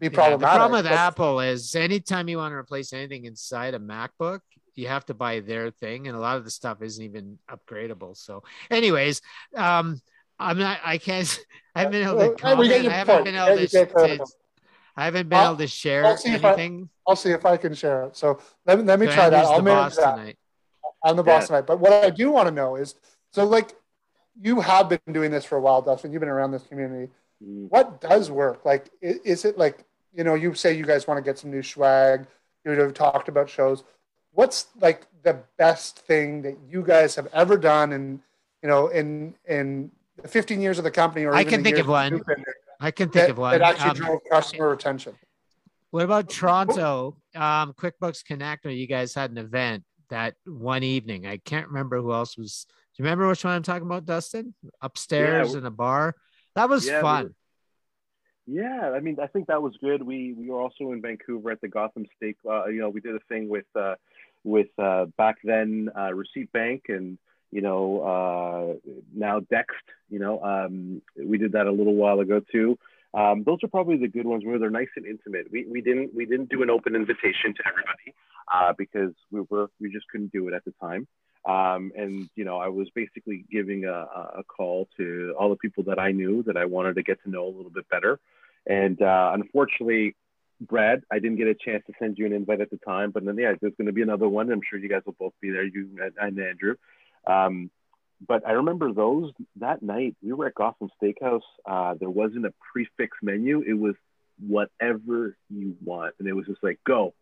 be 0.00 0.06
Yeah, 0.06 0.10
problematic. 0.14 0.40
the 0.40 0.46
problem 0.46 0.72
with 0.72 0.84
but- 0.84 0.92
Apple 0.92 1.40
is 1.40 1.74
anytime 1.76 2.28
you 2.28 2.38
want 2.38 2.52
to 2.52 2.56
replace 2.56 2.92
anything 2.92 3.24
inside 3.24 3.74
a 3.74 3.78
MacBook, 3.78 4.40
you 4.74 4.88
have 4.88 5.04
to 5.06 5.14
buy 5.14 5.40
their 5.40 5.70
thing, 5.70 6.08
and 6.08 6.16
a 6.16 6.20
lot 6.20 6.36
of 6.38 6.44
the 6.44 6.50
stuff 6.50 6.82
isn't 6.82 7.04
even 7.04 7.38
upgradable. 7.50 8.16
So, 8.16 8.42
anyways, 8.70 9.20
um, 9.54 10.00
I'm 10.40 10.58
not. 10.58 10.78
I 10.84 10.98
can't. 10.98 11.38
I 11.74 11.80
haven't 11.80 11.92
been 11.92 12.08
able 12.08 12.18
to 12.36 12.46
hey, 12.46 12.54
we 12.54 12.68
get 12.68 12.74
comment. 12.78 12.82
your 12.82 12.92
I 12.92 12.94
haven't 12.96 13.14
point. 13.14 13.24
been 13.26 13.34
able 13.36 13.56
to. 13.56 13.66
to- 14.18 14.26
I 14.96 15.04
haven't 15.04 15.28
been 15.28 15.38
I'll- 15.38 15.46
able 15.50 15.58
to 15.58 15.66
share 15.68 16.04
I'll 16.04 16.16
see 16.16 16.32
if 16.34 16.44
I- 16.44 16.48
anything. 16.54 16.88
I'll 17.06 17.16
see 17.16 17.30
if 17.30 17.46
I 17.46 17.56
can 17.56 17.74
share 17.74 18.04
it. 18.06 18.16
So 18.16 18.40
let 18.66 18.78
me, 18.78 18.84
let 18.84 18.98
me 19.00 19.06
So 19.06 19.12
try 19.14 19.30
that. 19.30 19.44
I'll 19.44 19.62
manage 19.62 19.96
that. 19.96 20.16
Tonight. 20.16 20.38
I'm 21.04 21.16
the 21.16 21.22
boss 21.22 21.42
Yeah. 21.44 21.46
tonight. 21.46 21.66
But 21.66 21.80
what 21.80 21.92
I 21.92 22.10
do 22.10 22.30
want 22.30 22.48
to 22.48 22.54
know 22.54 22.76
is 22.76 22.94
so 23.32 23.44
like 23.44 23.74
you 24.40 24.60
have 24.60 24.88
been 24.88 25.00
doing 25.12 25.30
this 25.30 25.44
for 25.44 25.56
a 25.56 25.60
while, 25.60 25.80
Dustin. 25.82 26.12
You've 26.12 26.20
been 26.20 26.28
around 26.28 26.50
this 26.52 26.62
community. 26.64 27.10
Mm. 27.44 27.68
What 27.70 28.00
does 28.00 28.30
work? 28.30 28.64
Like, 28.64 28.90
is 29.00 29.44
it 29.44 29.56
like 29.58 29.84
you 30.12 30.24
know, 30.24 30.34
you 30.34 30.54
say 30.54 30.72
you 30.72 30.84
guys 30.84 31.06
want 31.06 31.18
to 31.18 31.22
get 31.22 31.38
some 31.38 31.50
new 31.50 31.62
swag. 31.62 32.26
You 32.64 32.72
have 32.72 32.94
talked 32.94 33.28
about 33.28 33.48
shows. 33.48 33.84
What's 34.32 34.66
like 34.80 35.06
the 35.22 35.38
best 35.56 36.00
thing 36.00 36.42
that 36.42 36.56
you 36.68 36.82
guys 36.82 37.14
have 37.14 37.28
ever 37.32 37.56
done? 37.56 37.92
And 37.92 38.20
you 38.62 38.68
know, 38.68 38.88
in 38.88 39.34
in 39.48 39.90
the 40.22 40.28
15 40.28 40.60
years 40.60 40.78
of 40.78 40.84
the 40.84 40.90
company, 40.90 41.24
or 41.24 41.34
I 41.34 41.44
can 41.44 41.62
think 41.62 41.78
of 41.78 41.88
one. 41.88 42.12
you've 42.16 42.26
been 42.26 42.42
there, 42.44 42.54
I 42.80 42.90
can 42.90 43.08
think 43.08 43.26
that, 43.26 43.30
of 43.30 43.38
one. 43.38 43.52
that 43.58 43.62
actually 43.62 43.90
Um, 43.90 43.96
drove 43.96 44.20
customer 44.30 44.68
retention. 44.70 45.14
What 45.90 46.04
about 46.04 46.28
Toronto? 46.30 47.16
Um, 47.34 47.72
QuickBooks 47.74 48.24
Connect, 48.24 48.64
or 48.66 48.70
you 48.70 48.86
guys 48.86 49.14
had 49.14 49.30
an 49.30 49.38
event 49.38 49.84
that 50.08 50.34
one 50.46 50.82
evening. 50.82 51.26
I 51.26 51.38
can't 51.38 51.66
remember 51.68 52.00
who 52.00 52.12
else 52.12 52.36
was. 52.36 52.66
Do 52.68 53.02
you 53.02 53.04
remember 53.04 53.28
which 53.28 53.44
one 53.44 53.54
I'm 53.54 53.62
talking 53.62 53.86
about, 53.86 54.04
Dustin? 54.06 54.54
Upstairs 54.80 55.52
Yeah. 55.52 55.58
in 55.58 55.66
a 55.66 55.70
bar. 55.70 56.14
That 56.54 56.68
was 56.68 56.86
Yeah, 56.86 56.98
we 56.98 57.02
fun. 57.02 57.24
were- 57.24 57.34
Yeah, 58.46 58.90
I 58.94 59.00
mean, 59.00 59.18
I 59.20 59.26
think 59.28 59.46
that 59.48 59.62
was 59.62 59.76
good. 59.78 60.02
We 60.02 60.32
we 60.32 60.48
were 60.50 60.60
also 60.60 60.90
in 60.92 61.00
Vancouver 61.00 61.50
at 61.52 61.60
the 61.60 61.68
Gotham 61.68 62.06
Steak. 62.16 62.36
Uh, 62.48 62.66
you 62.66 62.80
know, 62.80 62.88
we 62.88 63.00
did 63.00 63.14
a 63.14 63.20
thing 63.28 63.48
with 63.48 63.66
uh, 63.76 63.94
with 64.44 64.68
uh, 64.78 65.06
back 65.16 65.36
then 65.44 65.90
uh, 65.96 66.12
Receipt 66.14 66.50
Bank 66.52 66.84
and 66.88 67.18
you 67.50 67.60
know 67.60 68.00
uh, 68.02 68.90
now 69.14 69.40
Dext. 69.40 69.86
You 70.08 70.18
know, 70.18 70.42
um, 70.42 71.02
we 71.16 71.38
did 71.38 71.52
that 71.52 71.66
a 71.66 71.72
little 71.72 71.94
while 71.94 72.20
ago 72.20 72.40
too. 72.52 72.78
Um, 73.12 73.42
those 73.44 73.58
are 73.64 73.68
probably 73.68 73.96
the 73.96 74.08
good 74.08 74.26
ones 74.26 74.44
where 74.44 74.58
they're 74.58 74.70
nice 74.70 74.88
and 74.96 75.04
intimate. 75.04 75.46
We, 75.50 75.66
we 75.66 75.80
didn't 75.80 76.14
we 76.14 76.26
didn't 76.26 76.48
do 76.50 76.62
an 76.62 76.70
open 76.70 76.94
invitation 76.94 77.54
to 77.54 77.62
everybody 77.66 78.14
uh, 78.52 78.72
because 78.76 79.12
we 79.30 79.40
were 79.48 79.70
we 79.80 79.90
just 79.90 80.06
couldn't 80.08 80.32
do 80.32 80.48
it 80.48 80.54
at 80.54 80.64
the 80.64 80.72
time. 80.80 81.06
Um, 81.48 81.92
and 81.96 82.28
you 82.36 82.44
know, 82.44 82.58
I 82.58 82.68
was 82.68 82.88
basically 82.94 83.44
giving 83.50 83.84
a, 83.84 84.06
a 84.38 84.44
call 84.44 84.88
to 84.98 85.34
all 85.38 85.48
the 85.48 85.56
people 85.56 85.84
that 85.84 85.98
I 85.98 86.12
knew 86.12 86.42
that 86.44 86.56
I 86.56 86.66
wanted 86.66 86.96
to 86.96 87.02
get 87.02 87.22
to 87.24 87.30
know 87.30 87.46
a 87.46 87.54
little 87.54 87.70
bit 87.70 87.88
better. 87.88 88.20
And 88.66 89.00
uh, 89.00 89.32
unfortunately, 89.34 90.14
Brad, 90.60 91.02
I 91.10 91.18
didn't 91.18 91.38
get 91.38 91.46
a 91.46 91.54
chance 91.54 91.82
to 91.86 91.94
send 91.98 92.18
you 92.18 92.26
an 92.26 92.32
invite 92.32 92.60
at 92.60 92.70
the 92.70 92.76
time. 92.76 93.10
But 93.10 93.24
then, 93.24 93.36
yeah, 93.38 93.54
there's 93.60 93.72
going 93.78 93.86
to 93.86 93.92
be 93.92 94.02
another 94.02 94.28
one. 94.28 94.52
I'm 94.52 94.60
sure 94.68 94.78
you 94.78 94.90
guys 94.90 95.02
will 95.06 95.16
both 95.18 95.32
be 95.40 95.50
there, 95.50 95.64
you 95.64 95.88
and- 96.02 96.12
and 96.20 96.38
Andrew. 96.38 96.74
Um, 97.26 97.70
but 98.26 98.46
I 98.46 98.52
remember 98.52 98.92
those 98.92 99.32
that 99.56 99.82
night. 99.82 100.16
We 100.22 100.32
were 100.32 100.46
at 100.46 100.54
Gotham 100.54 100.90
Steakhouse. 101.02 101.40
Uh, 101.66 101.94
there 101.98 102.10
wasn't 102.10 102.44
a 102.46 102.52
prefix 102.72 103.16
menu. 103.22 103.62
It 103.66 103.74
was 103.74 103.94
whatever 104.46 105.36
you 105.48 105.76
want, 105.84 106.14
and 106.18 106.28
it 106.28 106.32
was 106.34 106.46
just 106.46 106.62
like 106.62 106.78
go. 106.86 107.14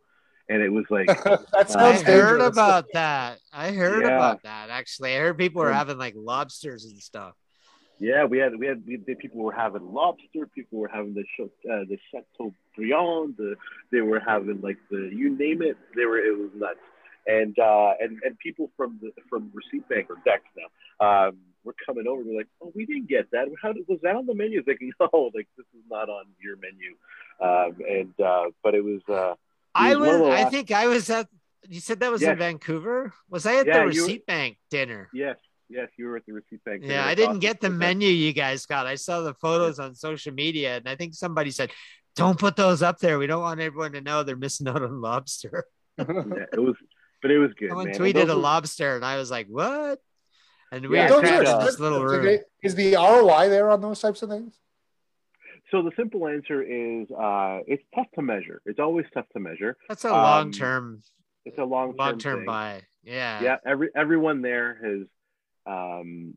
And 0.48 0.62
it 0.62 0.70
was 0.70 0.86
like 0.88 1.06
that 1.24 1.76
I 1.76 1.92
heard 1.98 2.04
dangerous. 2.38 2.48
about 2.48 2.86
that. 2.94 3.38
I 3.52 3.70
heard 3.72 4.02
Yeah. 4.02 4.16
about 4.16 4.42
that. 4.44 4.70
Actually, 4.70 5.14
I 5.14 5.18
heard 5.18 5.36
people 5.38 5.60
were 5.62 5.72
having 5.72 5.98
like 5.98 6.14
lobsters 6.16 6.84
and 6.86 6.98
stuff. 6.98 7.34
Yeah, 8.00 8.24
we 8.24 8.38
had 8.38 8.56
we 8.58 8.66
had 8.66 8.82
we, 8.86 8.96
the 8.96 9.14
people 9.16 9.40
were 9.42 9.52
having 9.52 9.92
lobster, 9.92 10.46
people 10.54 10.78
were 10.78 10.88
having 10.88 11.14
the 11.14 11.24
ch- 11.24 11.50
uh, 11.70 11.84
the 11.88 11.98
chateaubriand, 12.12 13.34
the 13.36 13.56
they 13.92 14.00
were 14.00 14.20
having 14.20 14.60
like 14.60 14.78
the 14.90 15.10
you 15.14 15.36
name 15.36 15.62
it, 15.62 15.76
they 15.96 16.04
were 16.06 16.18
it 16.18 16.36
was 16.38 16.50
nuts. 16.54 16.78
And 17.28 17.56
uh, 17.58 17.92
and 18.00 18.18
and 18.24 18.38
people 18.38 18.70
from 18.76 18.98
the 19.02 19.10
from 19.28 19.52
Receipt 19.52 19.86
Bank 19.88 20.08
or 20.08 20.16
Dext 20.26 20.48
now 20.56 21.28
um, 21.28 21.36
were 21.62 21.74
coming 21.84 22.06
over. 22.08 22.24
They're 22.24 22.34
like, 22.38 22.48
oh, 22.62 22.72
we 22.74 22.86
didn't 22.86 23.06
get 23.08 23.30
that. 23.32 23.48
How 23.62 23.72
did, 23.74 23.84
was 23.86 23.98
that 24.02 24.16
on 24.16 24.24
the 24.26 24.34
menu? 24.34 24.62
Like, 24.66 24.78
no, 25.00 25.30
like 25.34 25.46
this 25.56 25.66
is 25.74 25.82
not 25.90 26.08
on 26.08 26.24
your 26.42 26.56
menu. 26.56 26.96
Um, 27.40 27.76
and 27.86 28.14
uh, 28.26 28.50
but 28.64 28.74
it 28.74 28.82
was. 28.82 29.02
Uh, 29.06 29.34
I 29.74 29.94
was. 29.94 30.08
I 30.08 30.42
last- 30.42 30.52
think 30.52 30.70
I 30.70 30.86
was 30.86 31.10
at. 31.10 31.28
You 31.68 31.80
said 31.80 32.00
that 32.00 32.10
was 32.10 32.22
in 32.22 32.38
Vancouver. 32.38 33.12
Was 33.28 33.44
I 33.44 33.56
at 33.56 33.66
Yeah, 33.66 33.72
the 33.74 33.78
you 33.80 33.84
were- 34.02 34.06
Receipt 34.06 34.24
Bank 34.24 34.56
dinner? 34.70 35.10
yes, 35.12 35.36
yes, 35.68 35.88
you 35.98 36.06
were 36.06 36.16
at 36.16 36.24
the 36.24 36.32
Receipt 36.32 36.64
Bank. 36.64 36.82
Yeah, 36.86 37.04
I 37.04 37.14
didn't 37.14 37.40
get 37.40 37.60
the 37.60 37.68
menu 37.84 38.08
you 38.08 38.32
guys 38.32 38.64
got. 38.64 38.86
I 38.86 38.94
saw 38.94 39.20
the 39.20 39.34
photos 39.34 39.78
on 39.78 39.94
social 39.94 40.32
media, 40.32 40.78
and 40.78 40.88
I 40.88 40.96
think 40.96 41.12
somebody 41.14 41.50
said, 41.50 41.72
"Don't 42.16 42.38
put 42.38 42.56
those 42.56 42.80
up 42.80 43.00
there. 43.00 43.18
We 43.18 43.26
don't 43.26 43.42
want 43.42 43.60
everyone 43.60 43.92
to 43.92 44.00
know 44.00 44.22
they're 44.22 44.34
missing 44.36 44.66
out 44.66 44.82
on 44.82 45.02
lobster." 45.02 45.66
Yeah, 45.98 46.04
it 46.52 46.60
was, 46.60 46.76
but 47.22 47.30
it 47.30 47.38
was 47.38 47.50
good. 47.58 47.68
Someone 47.70 47.86
man. 47.88 47.94
Tweeted 47.98 48.14
those 48.14 48.30
a 48.30 48.36
were- 48.36 48.42
lobster, 48.42 48.96
and 48.96 49.04
I 49.04 49.16
was 49.16 49.30
like, 49.30 49.46
"What?" 49.48 50.00
and 50.72 50.86
we 50.86 50.96
Yeah, 50.96 51.06
are 51.06 51.08
Those 51.08 51.20
trapped 51.20 51.48
in 51.48 51.58
this 51.66 51.80
little 51.80 52.02
expensive. 52.02 52.24
room. 52.32 52.44
Is 52.62 52.74
the 52.74 52.94
ROI 52.94 53.48
there 53.48 53.70
on 53.70 53.80
those 53.80 54.00
types 54.00 54.22
of 54.22 54.28
things? 54.30 54.58
So 55.70 55.82
the 55.82 55.92
simple 55.96 56.26
answer 56.28 56.62
is 56.62 57.10
uh, 57.10 57.60
it's 57.66 57.82
tough 57.94 58.06
to 58.14 58.22
measure. 58.22 58.62
It's 58.64 58.78
always 58.78 59.04
tough 59.12 59.26
to 59.34 59.40
measure. 59.40 59.76
That's 59.88 60.04
a 60.04 60.08
um, 60.08 60.14
long 60.14 60.52
term, 60.52 61.02
It's 61.44 61.58
a 61.58 61.64
long 61.64 61.94
long 61.96 62.18
term 62.18 62.38
thing. 62.40 62.46
buy. 62.46 62.82
Yeah. 63.02 63.42
yeah 63.42 63.56
every 63.64 63.88
everyone 63.94 64.42
there 64.42 64.78
has 64.82 65.06
um 65.66 66.36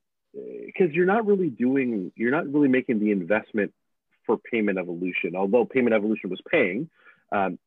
because 0.66 0.94
you're 0.94 1.06
not 1.06 1.26
really 1.26 1.50
doing 1.50 2.12
you're 2.16 2.32
not 2.32 2.52
really 2.52 2.68
making 2.70 3.00
the 3.00 3.12
investment 3.12 3.74
for 4.26 4.38
payment 4.38 4.78
evolution 4.78 5.36
although 5.36 5.66
payment 5.66 5.94
evolution 5.94 6.30
was 6.30 6.40
paying 6.50 6.90
um, 7.34 7.58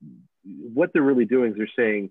what 0.73 0.93
they're 0.93 1.03
really 1.03 1.25
doing 1.27 1.51
is 1.51 1.57
they're 1.59 1.69
saying 1.77 2.11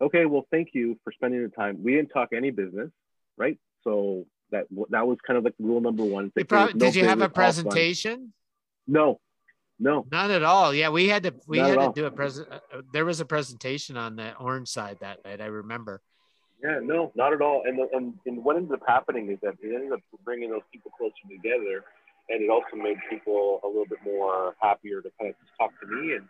okay 0.00 0.24
well 0.26 0.46
thank 0.50 0.68
you 0.72 0.96
for 1.04 1.12
spending 1.12 1.42
the 1.42 1.48
time 1.48 1.82
we 1.82 1.94
didn't 1.94 2.08
talk 2.10 2.28
any 2.32 2.50
business 2.50 2.90
right 3.36 3.58
so 3.84 4.24
that 4.50 4.64
that 4.90 5.06
was 5.06 5.18
kind 5.26 5.36
of 5.38 5.44
like 5.44 5.54
rule 5.58 5.80
number 5.80 6.04
one 6.04 6.24
You 6.26 6.32
Like, 6.36 6.48
prob- 6.48 6.74
no 6.74 6.78
did 6.86 6.94
you 6.94 7.04
have 7.04 7.20
a 7.20 7.28
business, 7.28 7.58
all 7.58 7.62
fun. 7.64 7.72
presentation? 7.72 8.32
no 8.86 9.20
no 9.80 10.04
None 10.10 10.32
at 10.32 10.42
all. 10.42 10.74
Yeah, 10.74 10.88
we 10.88 11.06
had 11.06 11.22
to 11.22 11.34
we 11.46 11.58
Not 11.58 11.68
had 11.68 11.74
to 11.76 11.80
all. 11.82 11.92
do 11.92 12.06
a 12.06 12.10
present. 12.10 12.48
uh, 12.50 12.58
There 12.92 13.04
was 13.04 13.20
a 13.20 13.24
presentation 13.24 13.96
on 13.96 14.16
the 14.16 14.34
orange 14.36 14.66
side 14.68 14.96
that 15.02 15.24
night. 15.24 15.40
I 15.40 15.46
remember. 15.46 16.00
Yeah, 16.64 16.80
no, 16.82 17.12
not 17.14 17.32
at 17.32 17.40
all. 17.40 17.62
And, 17.64 17.78
and 17.92 18.14
and 18.26 18.42
what 18.44 18.56
ended 18.56 18.72
up 18.72 18.82
happening 18.88 19.30
is 19.30 19.38
that 19.44 19.54
it 19.62 19.72
ended 19.72 19.92
up 19.92 20.00
bringing 20.24 20.50
those 20.50 20.66
people 20.72 20.90
closer 20.98 21.14
together, 21.30 21.84
and 22.28 22.42
it 22.42 22.50
also 22.50 22.74
made 22.74 22.96
people 23.08 23.60
a 23.62 23.68
little 23.68 23.86
bit 23.86 24.00
more 24.04 24.56
happier 24.60 25.00
to 25.00 25.10
kind 25.16 25.30
of 25.30 25.36
just 25.38 25.52
talk 25.56 25.70
to 25.80 25.86
me 25.86 26.14
and 26.16 26.24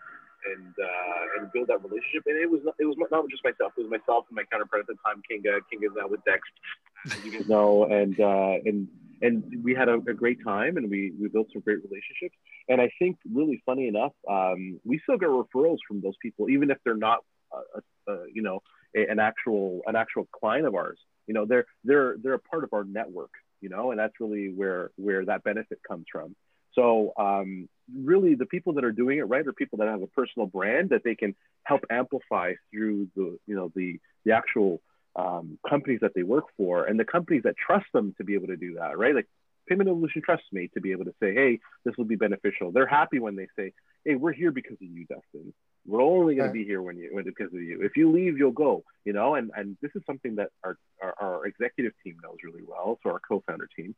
and 0.46 0.74
uh, 0.78 1.40
and 1.40 1.52
build 1.52 1.68
that 1.68 1.82
relationship. 1.82 2.22
And 2.26 2.36
it 2.38 2.50
was 2.50 2.60
not, 2.64 2.74
it 2.78 2.84
was 2.84 2.96
not 3.10 3.28
just 3.30 3.44
myself; 3.44 3.72
it 3.76 3.82
was 3.82 3.90
myself 3.90 4.24
and 4.28 4.36
my 4.36 4.44
counterpart 4.50 4.80
at 4.80 4.86
the 4.86 4.96
time, 5.04 5.22
Kinga. 5.30 5.60
Kinga 5.72 5.86
is 5.86 5.96
now 5.96 6.08
with 6.08 6.20
Dext, 6.24 7.24
you 7.24 7.32
guys 7.32 7.48
know, 7.48 7.84
and 7.84 8.18
uh, 8.20 8.62
and 8.64 8.88
and 9.20 9.64
we 9.64 9.74
had 9.74 9.88
a, 9.88 9.94
a 9.94 10.14
great 10.14 10.42
time, 10.44 10.76
and 10.76 10.90
we 10.90 11.12
we 11.20 11.28
built 11.28 11.48
some 11.52 11.62
great 11.62 11.78
relationships. 11.78 12.36
And 12.68 12.80
I 12.80 12.90
think, 12.98 13.16
really 13.32 13.62
funny 13.64 13.88
enough, 13.88 14.12
um, 14.28 14.80
we 14.84 15.00
still 15.02 15.18
get 15.18 15.28
referrals 15.28 15.78
from 15.86 16.00
those 16.00 16.16
people, 16.20 16.50
even 16.50 16.70
if 16.70 16.78
they're 16.84 16.96
not, 16.96 17.24
uh, 17.52 17.80
uh, 18.10 18.24
you 18.32 18.42
know 18.42 18.60
a, 18.96 19.10
an 19.10 19.18
actual 19.18 19.80
an 19.86 19.96
actual 19.96 20.26
client 20.32 20.66
of 20.66 20.74
ours. 20.74 20.98
You 21.26 21.34
know, 21.34 21.44
they're 21.46 21.66
they're 21.84 22.16
they're 22.22 22.34
a 22.34 22.38
part 22.38 22.64
of 22.64 22.72
our 22.72 22.84
network. 22.84 23.30
You 23.60 23.68
know, 23.68 23.90
and 23.90 23.98
that's 23.98 24.14
really 24.20 24.52
where 24.54 24.90
where 24.96 25.24
that 25.24 25.42
benefit 25.42 25.80
comes 25.86 26.06
from. 26.10 26.36
So 26.74 27.12
um, 27.18 27.68
really, 27.94 28.34
the 28.34 28.46
people 28.46 28.74
that 28.74 28.84
are 28.84 28.92
doing 28.92 29.18
it 29.18 29.22
right 29.22 29.46
are 29.46 29.52
people 29.52 29.78
that 29.78 29.88
have 29.88 30.02
a 30.02 30.06
personal 30.08 30.46
brand 30.46 30.90
that 30.90 31.02
they 31.04 31.14
can 31.14 31.34
help 31.64 31.82
amplify 31.90 32.54
through 32.72 33.08
the 33.16 33.38
you 33.46 33.54
know 33.56 33.72
the 33.74 33.98
the 34.24 34.32
actual 34.32 34.80
um, 35.16 35.58
companies 35.68 36.00
that 36.02 36.12
they 36.14 36.22
work 36.22 36.44
for 36.56 36.84
and 36.84 36.98
the 36.98 37.04
companies 37.04 37.42
that 37.44 37.56
trust 37.56 37.86
them 37.92 38.14
to 38.18 38.24
be 38.24 38.34
able 38.34 38.48
to 38.48 38.56
do 38.56 38.74
that. 38.74 38.98
Right, 38.98 39.14
like 39.14 39.26
Payment 39.68 39.88
Evolution 39.88 40.22
trusts 40.22 40.46
me 40.52 40.68
to 40.74 40.80
be 40.80 40.92
able 40.92 41.04
to 41.04 41.14
say, 41.20 41.34
hey, 41.34 41.58
this 41.84 41.94
will 41.96 42.04
be 42.04 42.16
beneficial. 42.16 42.70
They're 42.70 42.86
happy 42.86 43.18
when 43.18 43.36
they 43.36 43.48
say, 43.56 43.72
hey, 44.04 44.14
we're 44.14 44.32
here 44.32 44.50
because 44.50 44.76
of 44.80 44.88
you, 44.88 45.04
Dustin. 45.06 45.52
We're 45.86 46.02
only 46.02 46.34
going 46.34 46.46
Right. 46.46 46.46
to 46.48 46.52
be 46.52 46.64
here 46.64 46.82
when 46.82 46.96
you 46.98 47.08
when 47.12 47.24
because 47.24 47.52
of 47.52 47.60
you. 47.60 47.80
If 47.82 47.96
you 47.96 48.10
leave, 48.10 48.38
you'll 48.38 48.52
go. 48.52 48.84
You 49.04 49.12
know, 49.12 49.34
and 49.34 49.50
and 49.56 49.76
this 49.80 49.90
is 49.94 50.02
something 50.06 50.36
that 50.36 50.50
our 50.64 50.76
our, 51.02 51.14
our 51.20 51.46
executive 51.46 51.92
team 52.04 52.16
knows 52.22 52.36
really 52.44 52.62
well. 52.66 52.98
So 53.02 53.10
our 53.10 53.20
co-founder 53.20 53.68
team. 53.74 53.94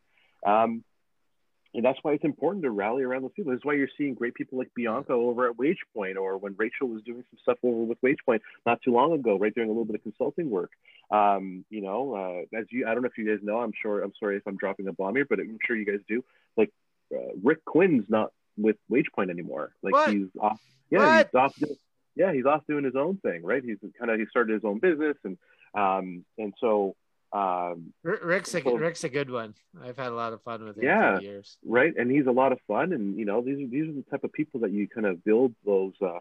Um, 0.46 0.84
and 1.74 1.84
that's 1.84 1.98
why 2.02 2.12
it's 2.12 2.24
important 2.24 2.64
to 2.64 2.70
rally 2.70 3.02
around 3.02 3.22
those 3.22 3.32
people. 3.34 3.52
This 3.52 3.58
is 3.58 3.64
why 3.64 3.74
you're 3.74 3.88
seeing 3.96 4.14
great 4.14 4.34
people 4.34 4.58
like 4.58 4.70
Bianca 4.74 5.12
over 5.12 5.48
at 5.48 5.56
WagePoint, 5.56 6.16
or 6.16 6.36
when 6.38 6.54
Rachel 6.58 6.88
was 6.88 7.02
doing 7.02 7.22
some 7.30 7.38
stuff 7.42 7.58
over 7.62 7.84
with 7.84 8.00
WagePoint 8.02 8.40
not 8.66 8.80
too 8.82 8.92
long 8.92 9.12
ago, 9.12 9.38
right, 9.38 9.54
doing 9.54 9.68
a 9.68 9.70
little 9.72 9.84
bit 9.84 9.96
of 9.96 10.02
consulting 10.02 10.50
work. 10.50 10.70
Um, 11.10 11.64
you 11.70 11.80
know, 11.82 12.14
uh, 12.52 12.58
as 12.58 12.66
you, 12.70 12.86
I 12.86 12.92
don't 12.94 13.02
know 13.02 13.08
if 13.08 13.18
you 13.18 13.26
guys 13.28 13.42
know, 13.44 13.58
I'm 13.60 13.72
sure, 13.80 14.02
I'm 14.02 14.12
sorry 14.18 14.36
if 14.36 14.46
I'm 14.46 14.56
dropping 14.56 14.88
a 14.88 14.92
bomb 14.92 15.14
here, 15.16 15.26
but 15.28 15.38
I'm 15.38 15.58
sure 15.66 15.76
you 15.76 15.86
guys 15.86 16.00
do. 16.08 16.24
Like 16.56 16.70
uh, 17.14 17.18
Rick 17.42 17.64
Quinn's 17.64 18.06
not 18.08 18.32
with 18.56 18.76
WagePoint 18.90 19.30
anymore. 19.30 19.72
Like 19.82 19.92
What? 19.94 20.10
he's 20.12 20.26
off. 20.40 20.60
Yeah, 20.90 20.98
What? 20.98 21.26
he's 21.32 21.34
off. 21.40 21.54
do- 21.56 21.76
Yeah, 22.16 22.32
he's 22.32 22.46
off 22.46 22.62
doing 22.68 22.84
his 22.84 22.96
own 22.96 23.18
thing, 23.18 23.42
right? 23.44 23.62
He's 23.64 23.78
kind 23.98 24.10
of 24.10 24.18
he 24.18 24.26
started 24.26 24.54
his 24.54 24.64
own 24.64 24.78
business, 24.80 25.16
and 25.24 25.38
um, 25.74 26.24
and 26.36 26.52
so 26.60 26.96
um, 27.32 27.92
Rick's 28.02 28.54
a 28.54 28.60
So- 28.62 28.76
Rick's 28.76 29.04
a 29.04 29.08
good 29.08 29.30
one. 29.30 29.54
I've 29.80 29.96
had 29.96 30.08
a 30.08 30.14
lot 30.14 30.32
of 30.32 30.42
fun 30.42 30.64
with 30.64 30.76
him 30.76 30.84
Yeah. 30.84 31.16
the 31.16 31.22
years. 31.22 31.58
right 31.64 31.94
and 31.96 32.10
he's 32.10 32.26
a 32.26 32.32
lot 32.32 32.50
of 32.52 32.58
fun 32.66 32.92
and 32.92 33.16
you 33.16 33.24
know 33.24 33.40
these 33.40 33.58
are 33.64 33.68
these 33.68 33.88
are 33.88 33.92
the 33.92 34.04
type 34.10 34.24
of 34.24 34.32
people 34.32 34.60
that 34.60 34.72
you 34.72 34.88
kind 34.88 35.06
of 35.06 35.22
build 35.24 35.54
those 35.64 35.92
uh 36.02 36.18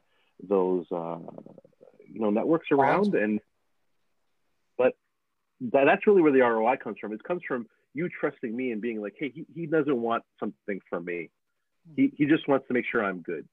those 0.47 0.85
uh 0.91 1.17
you 2.07 2.19
know 2.19 2.29
networks 2.29 2.67
around 2.71 3.15
and 3.15 3.39
but 4.77 4.93
that, 5.61 5.85
that's 5.85 6.05
really 6.07 6.21
where 6.21 6.31
the 6.31 6.41
roi 6.41 6.75
comes 6.77 6.97
from 6.99 7.11
it 7.13 7.23
comes 7.23 7.41
from 7.47 7.67
you 7.93 8.07
trusting 8.07 8.55
me 8.55 8.71
and 8.71 8.81
being 8.81 9.01
like 9.01 9.15
hey 9.19 9.31
he, 9.33 9.45
he 9.53 9.65
doesn't 9.65 9.99
want 9.99 10.23
something 10.39 10.79
from 10.89 11.05
me 11.05 11.29
he, 11.95 12.13
he 12.15 12.25
just 12.25 12.47
wants 12.47 12.67
to 12.67 12.73
make 12.73 12.85
sure 12.89 13.03
i'm 13.03 13.21
good 13.21 13.47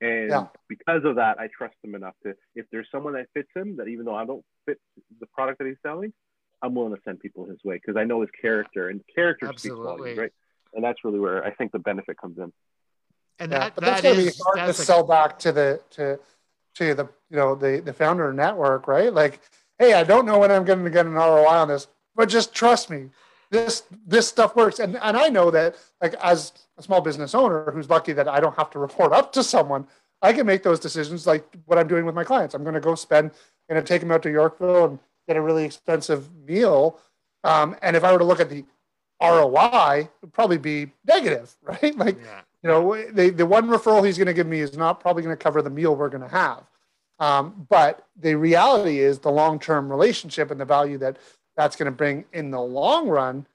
and 0.00 0.30
Yeah. 0.30 0.46
because 0.68 1.04
of 1.04 1.16
that 1.16 1.38
i 1.38 1.48
trust 1.56 1.76
him 1.84 1.94
enough 1.94 2.14
to 2.24 2.34
if 2.54 2.66
there's 2.72 2.88
someone 2.90 3.12
that 3.12 3.26
fits 3.34 3.50
him 3.54 3.76
that 3.76 3.88
even 3.88 4.04
though 4.06 4.14
i 4.14 4.24
don't 4.24 4.44
fit 4.66 4.80
the 5.20 5.26
product 5.26 5.58
that 5.58 5.66
he's 5.66 5.76
selling 5.82 6.12
i'm 6.62 6.74
willing 6.74 6.94
to 6.94 7.00
send 7.04 7.20
people 7.20 7.44
his 7.46 7.58
way 7.64 7.74
because 7.74 7.96
i 7.96 8.04
know 8.04 8.20
his 8.20 8.30
character 8.40 8.88
and 8.88 9.00
character 9.14 9.46
speaks 9.56 9.74
volumes 9.74 10.18
right 10.18 10.32
and 10.74 10.84
that's 10.84 11.04
really 11.04 11.18
where 11.18 11.44
I 11.44 11.50
think 11.52 11.72
the 11.72 11.78
benefit 11.78 12.18
comes 12.20 12.38
in. 12.38 12.52
And 13.38 13.52
Yeah, 13.52 13.58
that, 13.58 13.74
but 13.74 13.84
that's 13.84 14.02
that 14.02 14.14
going 14.14 14.26
to 14.26 14.32
be 14.32 14.38
hard 14.44 14.56
to 14.56 14.66
that's 14.66 14.78
a- 14.78 14.84
sell 14.84 15.04
back 15.04 15.38
to 15.40 15.52
the 15.52 15.80
to 15.90 16.18
to 16.76 16.94
the 16.94 17.08
you 17.30 17.36
know 17.36 17.54
the 17.54 17.80
the 17.80 17.92
founder 17.92 18.32
network, 18.32 18.86
right? 18.86 19.12
Like, 19.12 19.40
hey, 19.78 19.94
I 19.94 20.04
don't 20.04 20.26
know 20.26 20.38
when 20.38 20.50
I'm 20.50 20.64
going 20.64 20.84
to 20.84 20.90
get 20.90 21.06
an 21.06 21.14
ROI 21.14 21.46
on 21.46 21.68
this, 21.68 21.88
but 22.14 22.28
just 22.28 22.54
trust 22.54 22.90
me, 22.90 23.10
this 23.50 23.84
this 24.06 24.28
stuff 24.28 24.54
works. 24.54 24.78
And 24.78 24.96
and 24.96 25.16
I 25.16 25.28
know 25.28 25.50
that 25.50 25.76
like 26.00 26.14
as 26.14 26.52
a 26.76 26.82
small 26.82 27.00
business 27.00 27.34
owner 27.34 27.70
who's 27.72 27.90
lucky 27.90 28.12
that 28.12 28.28
I 28.28 28.40
don't 28.40 28.56
have 28.56 28.70
to 28.70 28.78
report 28.78 29.12
up 29.12 29.32
to 29.32 29.42
someone, 29.42 29.86
I 30.22 30.32
can 30.32 30.46
make 30.46 30.62
those 30.62 30.80
decisions 30.80 31.26
like 31.26 31.44
what 31.66 31.78
I'm 31.78 31.88
doing 31.88 32.04
with 32.04 32.14
my 32.14 32.24
clients. 32.24 32.54
I'm 32.54 32.62
going 32.62 32.74
to 32.74 32.80
go 32.80 32.94
spend, 32.94 33.32
going 33.68 33.82
to 33.82 33.86
take 33.86 34.00
them 34.00 34.12
out 34.12 34.22
to 34.22 34.30
Yorkville 34.30 34.84
and 34.84 34.98
get 35.26 35.36
a 35.36 35.40
really 35.40 35.64
expensive 35.64 36.28
meal. 36.46 36.98
Um, 37.42 37.76
and 37.82 37.96
if 37.96 38.04
I 38.04 38.12
were 38.12 38.18
to 38.18 38.24
look 38.24 38.40
at 38.40 38.50
the 38.50 38.64
ROI, 39.22 40.00
it 40.00 40.10
would 40.22 40.32
probably 40.32 40.58
be 40.58 40.92
negative, 41.06 41.54
right? 41.62 41.96
Like 41.96 42.18
yeah. 42.20 42.40
you 42.62 42.70
know, 42.70 43.10
the, 43.12 43.30
the 43.30 43.46
one 43.46 43.68
referral 43.68 44.04
he's 44.04 44.18
going 44.18 44.26
to 44.26 44.34
give 44.34 44.46
me 44.46 44.60
is 44.60 44.76
not 44.76 45.00
probably 45.00 45.22
going 45.22 45.36
to 45.36 45.42
cover 45.42 45.62
the 45.62 45.70
meal 45.70 45.94
we're 45.96 46.08
going 46.08 46.22
to 46.22 46.28
have. 46.28 46.64
Um, 47.20 47.66
but 47.68 48.06
the 48.20 48.34
reality 48.34 48.98
is 48.98 49.20
the 49.20 49.30
long 49.30 49.58
term 49.58 49.90
relationship 49.90 50.50
and 50.50 50.60
the 50.60 50.64
value 50.64 50.98
that 50.98 51.18
that's 51.56 51.76
going 51.76 51.86
to 51.86 51.96
bring 51.96 52.24
in 52.32 52.50
the 52.50 52.60
long 52.60 53.08
run, 53.08 53.46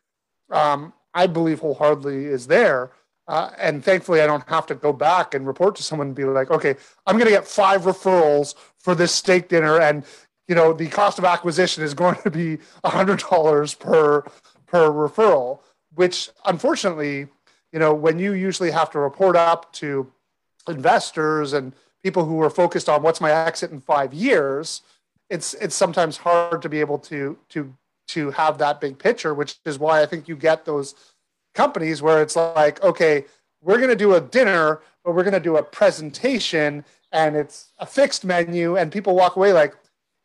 um, 0.49 0.93
I 1.13 1.28
believe 1.28 1.59
wholeheartedly 1.59 2.26
is 2.26 2.47
there. 2.47 2.91
Uh, 3.28 3.51
and 3.59 3.84
thankfully, 3.84 4.22
I 4.22 4.28
don't 4.28 4.47
have 4.49 4.65
to 4.67 4.76
go 4.76 4.91
back 4.91 5.36
and 5.36 5.45
report 5.45 5.76
to 5.76 5.84
someone 5.84 6.07
and 6.07 6.15
be 6.15 6.24
like, 6.24 6.49
okay, 6.49 6.76
I'm 7.05 7.15
going 7.15 7.28
to 7.28 7.32
get 7.32 7.45
five 7.45 7.82
referrals 7.82 8.55
for 8.78 8.95
this 8.95 9.13
steak 9.13 9.49
dinner. 9.49 9.80
And, 9.80 10.03
you 10.50 10.56
know, 10.56 10.74
the 10.74 10.88
cost 10.88 11.20
of 11.20 11.26
acquisition 11.26 11.84
is 11.84 11.93
going 11.93 12.16
to 12.24 12.32
be 12.32 12.58
$100 12.84 13.80
per, 13.80 14.24
per 14.66 14.89
referral, 14.89 15.60
which 15.93 16.32
unfortunately, 16.43 17.28
you 17.72 17.78
know, 17.78 17.93
when 17.93 18.18
you 18.18 18.34
usually 18.34 18.72
have 18.72 18.89
to 18.89 19.00
report 19.00 19.36
up 19.36 19.72
to 19.74 20.12
investors 20.68 21.54
and 21.54 21.72
people 22.02 22.26
who 22.26 22.41
are 22.41 22.50
focused 22.50 22.89
on 22.89 23.04
what's 23.04 23.22
my 23.22 23.32
exit 23.32 23.70
in 23.70 23.80
five 23.80 24.12
years, 24.12 24.82
it's 25.30 25.54
it's 25.54 25.76
sometimes 25.76 26.18
hard 26.18 26.64
to 26.64 26.70
be 26.70 26.80
able 26.80 26.97
to 26.97 27.38
to 27.50 27.72
to 28.08 28.32
have 28.32 28.58
that 28.58 28.82
big 28.82 28.97
picture, 28.97 29.36
which 29.36 29.60
is 29.66 29.78
why 29.78 30.02
I 30.02 30.08
think 30.08 30.28
you 30.28 30.36
get 30.36 30.66
those 30.66 30.95
companies 31.54 32.02
where 32.02 32.24
it's 32.24 32.36
like, 32.36 32.82
okay, 32.84 33.26
we're 33.62 33.78
going 33.78 33.89
to 33.89 33.95
do 33.95 34.16
a 34.16 34.22
dinner, 34.22 34.82
but 35.04 35.14
we're 35.14 35.24
going 35.24 35.34
to 35.34 35.39
do 35.39 35.58
a 35.58 35.64
presentation, 35.64 36.84
and 37.12 37.36
it's 37.36 37.72
a 37.78 37.86
fixed 37.86 38.26
menu, 38.26 38.78
and 38.78 38.91
people 38.91 39.16
walk 39.16 39.36
away 39.36 39.54
like, 39.54 39.76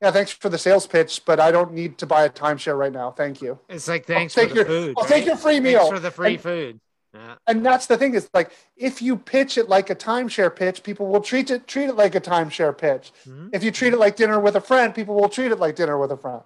yeah, 0.03 0.11
thanks 0.11 0.30
for 0.32 0.49
the 0.49 0.59
sales 0.59 0.86
pitch, 0.86 1.22
but 1.24 1.40
I 1.40 1.51
don't 1.51 1.72
need 1.72 1.99
to 1.99 2.07
buy 2.07 2.24
a 2.24 2.30
timeshare 2.30 2.76
right 2.78 2.92
now. 2.92 3.11
Thank 3.11 3.40
you. 3.40 3.59
It's 3.68 3.88
like 3.88 4.07
thanks 4.07 4.34
take 4.34 4.49
for 4.51 4.55
the 4.55 4.61
your- 4.61 4.66
food. 4.66 4.95
I'll 4.99 5.05
take 5.05 5.24
your 5.24 5.36
free 5.36 5.55
Thanks 5.61 5.64
meal. 5.64 5.88
for 5.90 5.99
the 6.01 6.11
free 6.11 6.34
And- 6.34 6.42
food. 6.42 6.80
Yeah. 7.14 7.36
and 7.47 7.64
that's 7.64 7.86
the 7.86 7.97
thing 7.97 8.14
is 8.14 8.28
like 8.34 8.51
if 8.76 9.01
you 9.01 9.16
pitch 9.16 9.57
it 9.57 9.68
like 9.68 9.88
a 9.88 9.95
timeshare 9.95 10.53
pitch 10.53 10.82
people 10.82 11.07
will 11.07 11.20
treat 11.20 11.49
it 11.49 11.68
treat 11.68 11.84
it 11.84 11.95
like 11.95 12.16
a 12.16 12.20
timeshare 12.20 12.76
pitch 12.76 13.12
Mhm. 13.24 13.51
if 13.53 13.62
you 13.62 13.70
treat 13.70 13.92
it 13.92 13.99
like 14.01 14.16
dinner 14.16 14.40
with 14.40 14.57
a 14.57 14.61
friend 14.61 14.92
people 14.92 15.14
will 15.14 15.28
treat 15.28 15.53
it 15.53 15.61
like 15.61 15.76
dinner 15.76 15.97
with 15.97 16.11
a 16.11 16.16
friend 16.16 16.42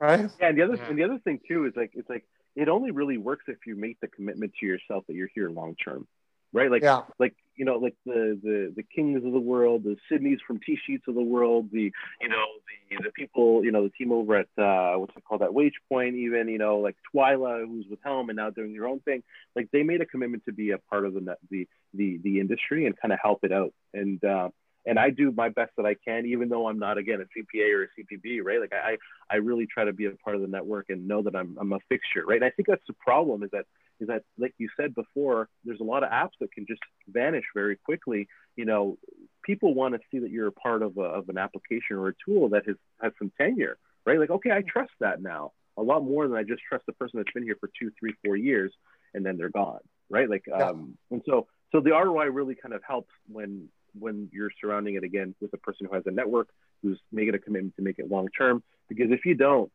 right 0.00 0.28
Yeah, 0.40 0.48
and 0.48 0.58
the 0.58 0.62
other 0.62 0.74
Yeah. 0.74 0.86
and 0.88 0.98
the 0.98 1.04
other 1.04 1.18
thing 1.20 1.38
too 1.46 1.66
is 1.66 1.76
like 1.76 1.92
it's 1.94 2.10
like 2.10 2.24
it 2.56 2.68
only 2.68 2.90
really 2.90 3.16
works 3.16 3.44
if 3.46 3.64
you 3.64 3.76
make 3.76 4.00
the 4.00 4.08
commitment 4.08 4.54
to 4.58 4.66
yourself 4.66 5.04
that 5.06 5.14
you're 5.14 5.30
here 5.32 5.50
long 5.50 5.76
term, 5.76 6.08
right? 6.56 6.70
Like 6.70 6.82
yeah 6.82 7.02
like 7.18 7.34
you 7.56 7.64
know 7.64 7.76
like 7.76 7.94
the 8.04 8.38
the 8.42 8.72
the 8.76 8.82
kings 8.82 9.24
of 9.24 9.32
the 9.32 9.38
world, 9.52 9.84
the 9.84 9.96
Sydneys 10.10 10.38
from 10.46 10.58
TSheets 10.58 11.06
of 11.08 11.14
the 11.14 11.22
world, 11.22 11.68
the 11.72 11.92
you 12.20 12.28
know 12.28 12.44
the 12.90 13.04
the 13.04 13.10
people 13.12 13.64
you 13.64 13.72
know 13.72 13.82
the 13.84 13.90
team 13.90 14.10
over 14.12 14.36
at 14.36 14.48
uh, 14.58 14.98
what's 14.98 15.16
it 15.16 15.24
called 15.24 15.42
at 15.42 15.54
Wage 15.54 15.74
Point, 15.88 16.16
even 16.16 16.48
you 16.48 16.58
know 16.58 16.78
like 16.78 16.96
Twyla 17.14 17.66
who's 17.66 17.86
with 17.88 18.00
Helm 18.04 18.30
and 18.30 18.36
now 18.36 18.50
doing 18.50 18.72
their 18.72 18.88
own 18.88 19.00
thing. 19.00 19.22
Like 19.54 19.68
they 19.72 19.82
made 19.82 20.00
a 20.00 20.06
commitment 20.06 20.44
to 20.46 20.52
be 20.52 20.70
a 20.72 20.78
part 20.78 21.06
of 21.06 21.14
the 21.14 21.36
the 21.50 21.68
the 21.94 22.18
the 22.24 22.40
industry 22.40 22.86
and 22.86 22.96
kind 23.00 23.12
of 23.12 23.18
help 23.22 23.44
it 23.44 23.52
out 23.52 23.72
and. 23.94 24.22
uh 24.24 24.48
and 24.88 24.98
I 25.00 25.10
do 25.10 25.32
my 25.32 25.48
best 25.48 25.72
that 25.76 25.84
I 25.84 25.94
can, 25.94 26.26
even 26.26 26.48
though 26.48 26.68
I'm 26.68 26.78
not 26.78 26.96
again 26.96 27.20
a 27.20 27.24
CPA 27.24 27.74
or 27.74 27.82
a 27.82 27.86
CPB, 27.88 28.40
right? 28.44 28.60
Like 28.60 28.72
I, 28.72 28.96
I 29.28 29.38
really 29.38 29.66
try 29.66 29.84
to 29.84 29.92
be 29.92 30.06
a 30.06 30.12
part 30.12 30.36
of 30.36 30.42
the 30.42 30.48
network 30.48 30.86
and 30.90 31.08
know 31.08 31.22
that 31.22 31.34
I'm, 31.34 31.56
I'm 31.60 31.72
a 31.72 31.80
fixture, 31.88 32.24
right? 32.24 32.36
And 32.36 32.44
I 32.44 32.50
think 32.50 32.68
that's 32.68 32.86
the 32.86 32.92
problem 32.94 33.42
is 33.42 33.50
that, 33.50 33.66
is 34.00 34.08
that 34.08 34.22
like 34.38 34.54
you 34.58 34.68
said 34.78 34.94
before, 34.94 35.48
there's 35.64 35.80
a 35.80 35.84
lot 35.84 36.02
of 36.02 36.10
apps 36.10 36.36
that 36.40 36.52
can 36.52 36.66
just 36.66 36.80
vanish 37.08 37.44
very 37.54 37.76
quickly. 37.76 38.28
You 38.56 38.64
know, 38.64 38.98
people 39.42 39.74
want 39.74 39.94
to 39.94 40.00
see 40.10 40.18
that 40.18 40.30
you're 40.30 40.48
a 40.48 40.52
part 40.52 40.82
of, 40.82 40.96
a, 40.96 41.02
of 41.02 41.28
an 41.28 41.38
application 41.38 41.96
or 41.96 42.08
a 42.08 42.14
tool 42.24 42.50
that 42.50 42.66
has 42.66 42.76
has 43.00 43.12
some 43.18 43.32
tenure, 43.38 43.78
right? 44.04 44.18
Like, 44.18 44.30
okay, 44.30 44.50
I 44.50 44.62
trust 44.62 44.92
that 45.00 45.22
now 45.22 45.52
a 45.76 45.82
lot 45.82 46.02
more 46.02 46.26
than 46.26 46.36
I 46.36 46.42
just 46.42 46.62
trust 46.68 46.86
the 46.86 46.92
person 46.92 47.18
that's 47.18 47.32
been 47.32 47.42
here 47.42 47.56
for 47.60 47.70
two, 47.78 47.90
three, 47.98 48.14
four 48.24 48.36
years, 48.36 48.72
and 49.14 49.24
then 49.24 49.36
they're 49.36 49.50
gone, 49.50 49.80
right? 50.08 50.28
Like, 50.28 50.44
yeah. 50.48 50.70
um, 50.70 50.96
and 51.10 51.22
so 51.26 51.46
so 51.72 51.80
the 51.80 51.90
ROI 51.90 52.30
really 52.30 52.54
kind 52.54 52.74
of 52.74 52.82
helps 52.86 53.10
when 53.30 53.68
when 53.98 54.28
you're 54.32 54.50
surrounding 54.60 54.94
it 54.94 55.04
again 55.04 55.34
with 55.40 55.52
a 55.54 55.58
person 55.58 55.86
who 55.86 55.94
has 55.94 56.04
a 56.06 56.10
network 56.10 56.48
who's 56.82 57.00
making 57.12 57.34
a 57.34 57.38
commitment 57.38 57.74
to 57.76 57.82
make 57.82 57.98
it 57.98 58.10
long 58.10 58.28
term. 58.36 58.62
Because 58.88 59.10
if 59.10 59.24
you 59.24 59.34
don't, 59.34 59.70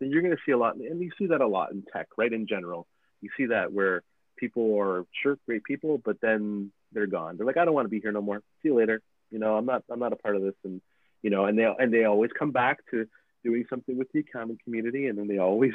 then 0.00 0.10
you're 0.10 0.22
going 0.22 0.34
to 0.34 0.42
see 0.44 0.52
a 0.52 0.58
lot, 0.58 0.76
and 0.76 1.00
you 1.00 1.10
see 1.18 1.26
that 1.26 1.40
a 1.40 1.46
lot 1.46 1.72
in 1.72 1.84
tech, 1.92 2.08
right? 2.16 2.32
In 2.32 2.46
general, 2.46 2.86
you 3.20 3.30
see 3.36 3.46
that 3.46 3.72
where 3.72 4.02
people 4.36 4.78
are 4.78 5.04
sure 5.22 5.38
great 5.46 5.64
people, 5.64 5.98
but 6.04 6.20
then 6.20 6.70
they're 6.92 7.06
gone. 7.06 7.36
They're 7.36 7.46
like, 7.46 7.56
I 7.56 7.64
don't 7.64 7.74
want 7.74 7.86
to 7.86 7.90
be 7.90 8.00
here 8.00 8.12
no 8.12 8.22
more. 8.22 8.38
See 8.62 8.68
you 8.68 8.74
later. 8.74 9.00
You 9.30 9.38
know, 9.38 9.56
I'm 9.56 9.66
not 9.66 9.82
I'm 9.90 9.98
not 9.98 10.12
a 10.12 10.16
part 10.16 10.36
of 10.36 10.42
this, 10.42 10.54
and 10.64 10.80
you 11.22 11.30
know, 11.30 11.46
and 11.46 11.58
they 11.58 11.64
and 11.64 11.92
they 11.92 12.04
always 12.04 12.30
come 12.38 12.52
back 12.52 12.78
to 12.90 13.06
doing 13.44 13.64
something 13.68 13.96
with 13.96 14.10
the 14.12 14.20
accounting 14.20 14.58
community, 14.64 15.06
and 15.06 15.18
then 15.18 15.28
they 15.28 15.38
always 15.38 15.72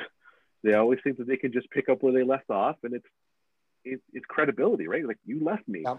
they 0.63 0.73
always 0.73 0.99
think 1.03 1.17
that 1.17 1.27
they 1.27 1.37
can 1.37 1.51
just 1.51 1.69
pick 1.69 1.89
up 1.89 2.01
where 2.01 2.13
they 2.13 2.23
left 2.23 2.49
off, 2.49 2.77
and 2.83 2.93
it's 2.93 3.07
it's, 3.83 4.03
it's 4.13 4.25
credibility, 4.25 4.87
right? 4.87 5.05
Like 5.05 5.17
you 5.25 5.43
left 5.43 5.67
me. 5.67 5.81
Yeah. 5.83 5.97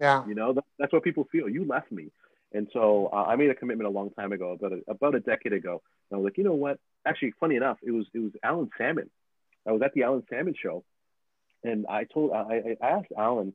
yeah. 0.00 0.26
You 0.26 0.34
know, 0.34 0.52
that, 0.52 0.64
that's 0.78 0.92
what 0.92 1.02
people 1.02 1.26
feel. 1.30 1.48
You 1.48 1.64
left 1.64 1.90
me. 1.90 2.10
And 2.52 2.68
so 2.72 3.10
uh, 3.12 3.24
I 3.24 3.36
made 3.36 3.50
a 3.50 3.54
commitment 3.54 3.88
a 3.88 3.90
long 3.90 4.10
time 4.10 4.32
ago, 4.32 4.52
about 4.52 4.72
a, 4.72 4.80
about 4.88 5.14
a 5.14 5.20
decade 5.20 5.52
ago. 5.52 5.82
And 6.10 6.16
I 6.16 6.20
was 6.20 6.24
like, 6.24 6.38
you 6.38 6.44
know 6.44 6.54
what? 6.54 6.78
Actually, 7.04 7.32
funny 7.40 7.56
enough, 7.56 7.78
it 7.82 7.90
was 7.90 8.06
it 8.14 8.20
was 8.20 8.32
Alan 8.42 8.70
Salmon. 8.78 9.10
I 9.66 9.72
was 9.72 9.82
at 9.82 9.92
the 9.94 10.04
Alan 10.04 10.22
Salmon 10.30 10.54
show, 10.60 10.84
and 11.64 11.86
I 11.88 12.04
told 12.04 12.32
I, 12.32 12.76
I 12.80 12.86
asked 12.86 13.12
Alan, 13.16 13.54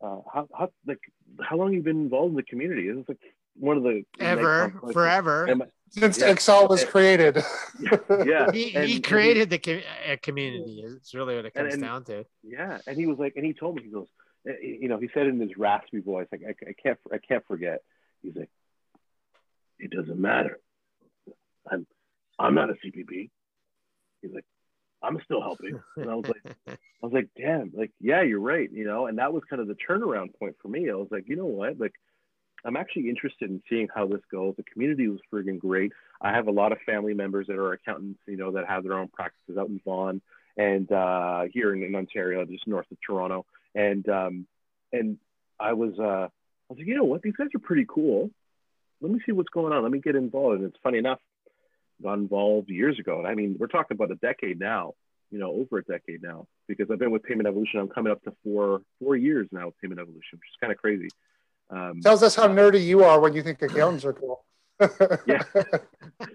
uh, 0.00 0.18
how 0.32 0.48
how 0.56 0.70
like 0.86 1.00
how 1.40 1.56
long 1.56 1.72
you 1.72 1.82
been 1.82 2.02
involved 2.02 2.30
in 2.30 2.36
the 2.36 2.42
community? 2.42 2.88
It's 2.88 3.08
like 3.08 3.18
one 3.54 3.76
of 3.76 3.82
the 3.82 4.04
ever 4.20 4.72
forever 4.92 5.48
since 5.90 6.18
yeah. 6.18 6.30
Excel 6.30 6.68
was 6.68 6.84
created. 6.84 7.42
yeah, 8.24 8.50
he, 8.52 8.68
he 8.70 9.00
created 9.00 9.50
the 9.50 9.58
com- 9.58 10.18
community. 10.22 10.84
It's 10.84 11.14
really 11.14 11.36
what 11.36 11.46
it 11.46 11.54
comes 11.54 11.74
and, 11.74 11.82
and, 11.82 11.82
down 11.82 12.04
to. 12.04 12.24
Yeah, 12.42 12.78
and 12.86 12.96
he 12.96 13.06
was 13.06 13.18
like, 13.18 13.34
and 13.36 13.44
he 13.44 13.52
told 13.52 13.76
me 13.76 13.82
he 13.84 13.90
goes, 13.90 14.08
eh, 14.46 14.52
you 14.62 14.88
know, 14.88 14.98
he 14.98 15.08
said 15.14 15.26
in 15.26 15.40
his 15.40 15.56
raspy 15.56 16.00
voice, 16.00 16.26
like 16.30 16.42
I, 16.46 16.50
I 16.68 16.74
can't 16.80 16.98
I 17.12 17.18
can't 17.18 17.44
forget. 17.46 17.80
He's 18.22 18.36
like, 18.36 18.50
it 19.78 19.90
doesn't 19.90 20.18
matter. 20.18 20.58
I'm 21.70 21.86
I'm 22.38 22.54
not 22.54 22.70
a 22.70 22.74
CPB. 22.74 23.30
He's 24.22 24.32
like, 24.32 24.44
I'm 25.02 25.18
still 25.24 25.40
helping. 25.40 25.80
And 25.96 26.10
I 26.10 26.14
was 26.14 26.26
like, 26.26 26.56
I 26.68 27.06
was 27.06 27.12
like, 27.12 27.28
damn, 27.36 27.72
like, 27.74 27.92
yeah, 28.00 28.22
you're 28.22 28.40
right, 28.40 28.70
you 28.70 28.84
know. 28.84 29.06
And 29.06 29.18
that 29.18 29.32
was 29.32 29.42
kind 29.48 29.62
of 29.62 29.68
the 29.68 29.76
turnaround 29.88 30.36
point 30.38 30.56
for 30.60 30.68
me. 30.68 30.90
I 30.90 30.94
was 30.94 31.08
like, 31.10 31.28
you 31.28 31.36
know 31.36 31.46
what, 31.46 31.78
like 31.78 31.94
I'm 32.64 32.76
actually 32.76 33.08
interested 33.08 33.50
in 33.50 33.62
seeing 33.68 33.88
how 33.94 34.06
this 34.06 34.20
goes. 34.30 34.54
The 34.56 34.64
community 34.64 35.08
was 35.08 35.20
friggin' 35.32 35.58
great. 35.58 35.92
I 36.20 36.32
have 36.32 36.48
a 36.48 36.52
lot 36.52 36.72
of 36.72 36.78
family 36.84 37.14
members 37.14 37.46
that 37.46 37.56
are 37.56 37.72
accountants, 37.72 38.20
you 38.26 38.36
know, 38.36 38.52
that 38.52 38.66
have 38.66 38.82
their 38.82 38.94
own 38.94 39.08
practices 39.08 39.56
out 39.56 39.68
in 39.68 39.80
Vaughan 39.84 40.20
and 40.56 40.90
uh, 40.90 41.44
here 41.52 41.72
in, 41.72 41.82
in, 41.82 41.94
Ontario, 41.94 42.44
just 42.44 42.66
north 42.66 42.90
of 42.90 42.98
Toronto. 43.00 43.46
And 43.74 44.06
um, 44.08 44.46
and 44.92 45.18
I 45.60 45.72
was 45.74 45.92
uh, 45.98 46.02
I 46.02 46.68
was 46.68 46.78
like, 46.78 46.86
you 46.86 46.96
know 46.96 47.04
what, 47.04 47.22
these 47.22 47.36
guys 47.36 47.48
are 47.54 47.60
pretty 47.60 47.86
cool. 47.88 48.30
Let 49.00 49.12
me 49.12 49.20
see 49.24 49.32
what's 49.32 49.50
going 49.50 49.72
on. 49.72 49.82
Let 49.84 49.92
me 49.92 50.00
get 50.00 50.16
involved. 50.16 50.56
And 50.56 50.64
it's 50.64 50.78
funny 50.82 50.98
enough, 50.98 51.20
got 52.02 52.14
involved 52.14 52.68
years 52.68 52.98
ago. 52.98 53.24
I 53.24 53.34
mean, 53.34 53.56
we're 53.58 53.66
talking 53.66 53.96
about 53.96 54.10
a 54.10 54.16
decade 54.16 54.58
now, 54.58 54.94
you 55.30 55.38
know, 55.38 55.50
over 55.50 55.78
a 55.78 55.84
decade 55.84 56.22
now, 56.22 56.46
because 56.66 56.90
I've 56.90 56.98
been 56.98 57.10
with 57.10 57.22
Payment 57.22 57.46
Evolution. 57.46 57.80
I'm 57.80 57.88
coming 57.88 58.12
up 58.12 58.22
to 58.24 58.32
four 58.44 58.82
four 59.00 59.16
years 59.16 59.48
now 59.52 59.66
with 59.66 59.78
Payment 59.80 60.00
Evolution, 60.00 60.38
which 60.38 60.48
is 60.50 60.56
kind 60.60 60.72
of 60.72 60.78
crazy. 60.78 61.08
Um, 61.70 62.00
Tells 62.00 62.22
us 62.22 62.34
how 62.34 62.48
nerdy 62.48 62.84
you 62.84 63.04
are 63.04 63.20
when 63.20 63.34
you 63.34 63.42
think 63.42 63.60
accountants 63.60 64.04
are 64.04 64.12
cool. 64.12 64.44
yeah, 65.26 65.42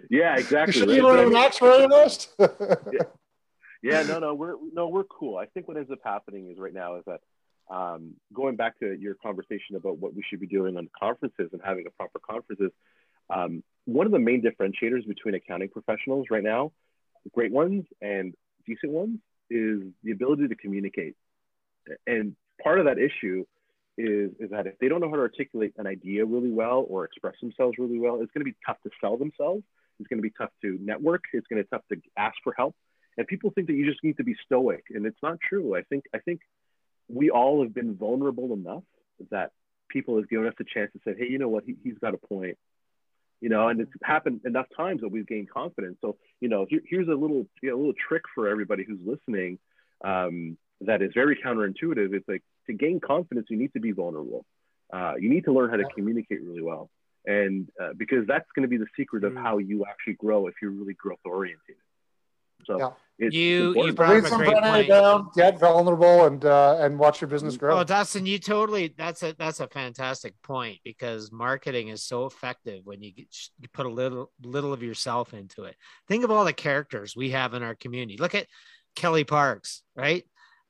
yeah, 0.10 0.36
exactly. 0.36 0.74
You 0.76 0.88
should 0.88 0.96
you 0.96 1.04
learn 1.04 1.28
an 1.28 1.36
actuary 1.36 1.88
list. 1.88 2.34
yeah. 2.40 2.48
yeah, 3.82 4.04
no, 4.04 4.20
no, 4.20 4.34
we're 4.34 4.56
no, 4.74 4.90
we're 4.90 5.06
cool. 5.06 5.38
I 5.38 5.46
think 5.46 5.68
what 5.68 5.78
ends 5.78 5.90
up 5.92 6.00
happening 6.04 6.52
is 6.52 6.58
right 6.60 6.74
now 6.74 6.98
is 6.98 7.04
that 7.08 7.22
um, 7.74 8.16
going 8.34 8.58
back 8.58 8.78
to 8.80 8.94
your 9.00 9.16
conversation 9.16 9.76
about 9.78 9.98
what 9.98 10.14
we 10.14 10.24
should 10.30 10.42
be 10.42 10.48
doing 10.48 10.78
on 10.78 10.90
conferences 11.00 11.50
and 11.54 11.62
having 11.64 11.88
a 11.88 11.92
proper 11.92 12.20
conferences. 12.20 12.72
Um, 13.30 13.64
one 13.86 14.06
of 14.06 14.12
the 14.12 14.20
main 14.20 14.42
differentiators 14.42 15.08
between 15.08 15.36
accounting 15.36 15.70
professionals 15.70 16.28
right 16.30 16.44
now, 16.44 16.72
great 17.34 17.52
ones 17.52 17.86
and 18.02 18.34
decent 18.66 18.92
ones, 18.92 19.20
is 19.50 19.82
the 20.04 20.12
ability 20.12 20.48
to 20.48 20.56
communicate. 20.56 21.16
And 22.08 22.36
part 22.62 22.80
of 22.80 22.86
that 22.86 22.98
issue 22.98 23.46
is, 23.98 24.32
is 24.40 24.50
that 24.52 24.68
if 24.68 24.80
they 24.80 24.88
don't 24.88 25.02
know 25.02 25.10
how 25.10 25.16
to 25.16 25.22
articulate 25.22 25.74
an 25.78 25.86
idea 25.86 26.26
really 26.26 26.52
well 26.52 26.86
or 26.90 27.06
express 27.06 27.36
themselves 27.42 27.78
really 27.78 28.00
well, 28.00 28.22
it's 28.22 28.32
going 28.32 28.46
to 28.46 28.52
be 28.52 28.56
tough 28.66 28.78
to 28.84 28.90
sell 29.02 29.18
themselves. 29.18 29.64
It's 30.00 30.08
going 30.08 30.18
to 30.18 30.24
be 30.24 30.34
tough 30.38 30.50
to 30.62 30.78
network. 30.82 31.24
It's 31.34 31.48
going 31.48 31.58
to 31.58 31.64
be 31.64 31.70
tough 31.70 31.84
to 31.92 32.02
ask 32.18 32.36
for 32.44 32.54
help. 32.58 32.76
And 33.18 33.28
people 33.28 33.52
think 33.52 33.68
that 33.68 33.74
you 33.74 33.86
just 33.86 34.04
need 34.04 34.18
to 34.18 34.24
be 34.24 34.36
stoic, 34.46 34.86
and 34.90 35.06
it's 35.06 35.22
not 35.22 35.38
true. 35.48 35.76
I 35.76 35.84
think 35.84 36.06
I 36.16 36.20
think 36.20 36.42
we 37.08 37.30
all 37.30 37.62
have 37.62 37.74
been 37.74 37.96
vulnerable 37.96 38.54
enough 38.54 38.84
that 39.30 39.52
people 39.90 40.18
have 40.18 40.28
given 40.28 40.48
us 40.48 40.56
a 40.60 40.64
chance 40.64 40.92
to 40.94 41.00
say, 41.06 41.16
hey, 41.18 41.30
you 41.30 41.38
know 41.38 41.48
what, 41.48 41.64
he, 41.64 41.76
has 41.90 41.98
got 42.00 42.16
a 42.16 42.18
point. 42.18 42.58
You 43.44 43.50
know, 43.50 43.68
and 43.68 43.82
it's 43.82 43.92
happened 44.02 44.40
enough 44.46 44.68
times 44.84 45.02
that 45.02 45.10
we've 45.10 45.28
gained 45.28 45.50
confidence. 45.50 45.98
So, 46.00 46.16
you 46.40 46.48
know, 46.48 46.66
here, 46.70 46.80
here's 46.92 47.10
a 47.10 47.18
little, 47.24 47.46
you 47.62 47.70
know, 47.70 47.76
a 47.76 47.80
little 47.84 48.00
trick 48.08 48.24
for 48.34 48.48
everybody 48.48 48.86
who's 48.88 49.02
listening. 49.06 49.60
Um, 50.02 50.58
that 50.80 51.02
is 51.02 51.12
very 51.14 51.36
counterintuitive. 51.46 52.14
It's 52.14 52.28
like 52.34 52.44
to 52.68 52.74
gain 52.74 53.02
confidence, 53.02 53.48
you 53.50 53.58
need 53.58 53.74
to 53.74 53.82
be 53.82 53.92
vulnerable. 53.92 54.46
Uh, 54.94 55.16
you 55.20 55.30
need 55.30 55.44
to 55.44 55.52
learn 55.52 55.70
how 55.70 55.76
to 55.76 55.84
communicate 55.94 56.42
really 56.42 56.62
well, 56.62 56.90
and 57.26 57.70
uh, 57.82 57.92
because 57.98 58.26
that's 58.28 58.50
going 58.56 58.64
to 58.64 58.70
be 58.70 58.78
the 58.78 58.88
secret 58.96 59.26
of 59.26 59.34
mm. 59.34 59.42
how 59.42 59.58
you 59.58 59.84
actually 59.90 60.14
grow 60.14 60.48
if 60.48 60.54
you're 60.62 60.72
really 60.72 60.94
growth 60.94 61.20
oriented. 61.26 61.76
So 62.66 62.78
yeah. 62.78 62.90
It's 63.24 63.36
you 63.36 63.74
you 63.76 63.94
brought 63.94 64.18
up 64.18 64.32
a 64.32 64.36
great 64.36 64.58
point. 64.58 64.88
Down, 64.88 65.30
get 65.36 65.60
vulnerable, 65.60 66.26
and 66.26 66.44
uh, 66.44 66.78
and 66.80 66.98
watch 66.98 67.22
your 67.22 67.28
business 67.28 67.58
grow. 67.58 67.80
Oh, 67.80 67.84
Dustin, 67.84 68.26
you 68.26 68.40
totally 68.40 68.94
that's 68.98 69.24
a 69.24 69.36
that's 69.38 69.60
a 69.60 69.68
fantastic 69.68 70.34
point 70.44 70.80
because 70.84 71.32
marketing 71.32 71.90
is 71.90 72.04
so 72.04 72.26
effective 72.26 72.82
when 72.86 73.02
you, 73.02 73.14
get, 73.14 73.28
you 73.60 73.68
put 73.74 73.86
a 73.86 73.92
little 73.92 74.32
little 74.42 74.74
of 74.74 74.84
yourself 74.84 75.34
into 75.34 75.64
it. 75.64 75.76
Think 76.08 76.24
of 76.24 76.32
all 76.32 76.46
the 76.46 76.54
characters 76.54 77.16
we 77.16 77.32
have 77.32 77.54
in 77.54 77.64
our 77.64 77.76
community. 77.76 78.18
Look 78.18 78.36
at 78.36 78.48
Kellie 78.96 79.24
Parks, 79.24 79.84
right? 79.96 80.24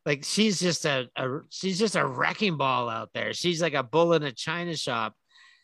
like 0.05 0.23
she's 0.23 0.59
just 0.59 0.85
a, 0.85 1.07
a 1.15 1.39
she's 1.49 1.79
just 1.79 1.95
a 1.95 2.05
wrecking 2.05 2.57
ball 2.57 2.89
out 2.89 3.09
there. 3.13 3.33
She's 3.33 3.61
like 3.61 3.73
a 3.73 3.83
bull 3.83 4.13
in 4.13 4.23
a 4.23 4.31
china 4.31 4.75
shop 4.75 5.15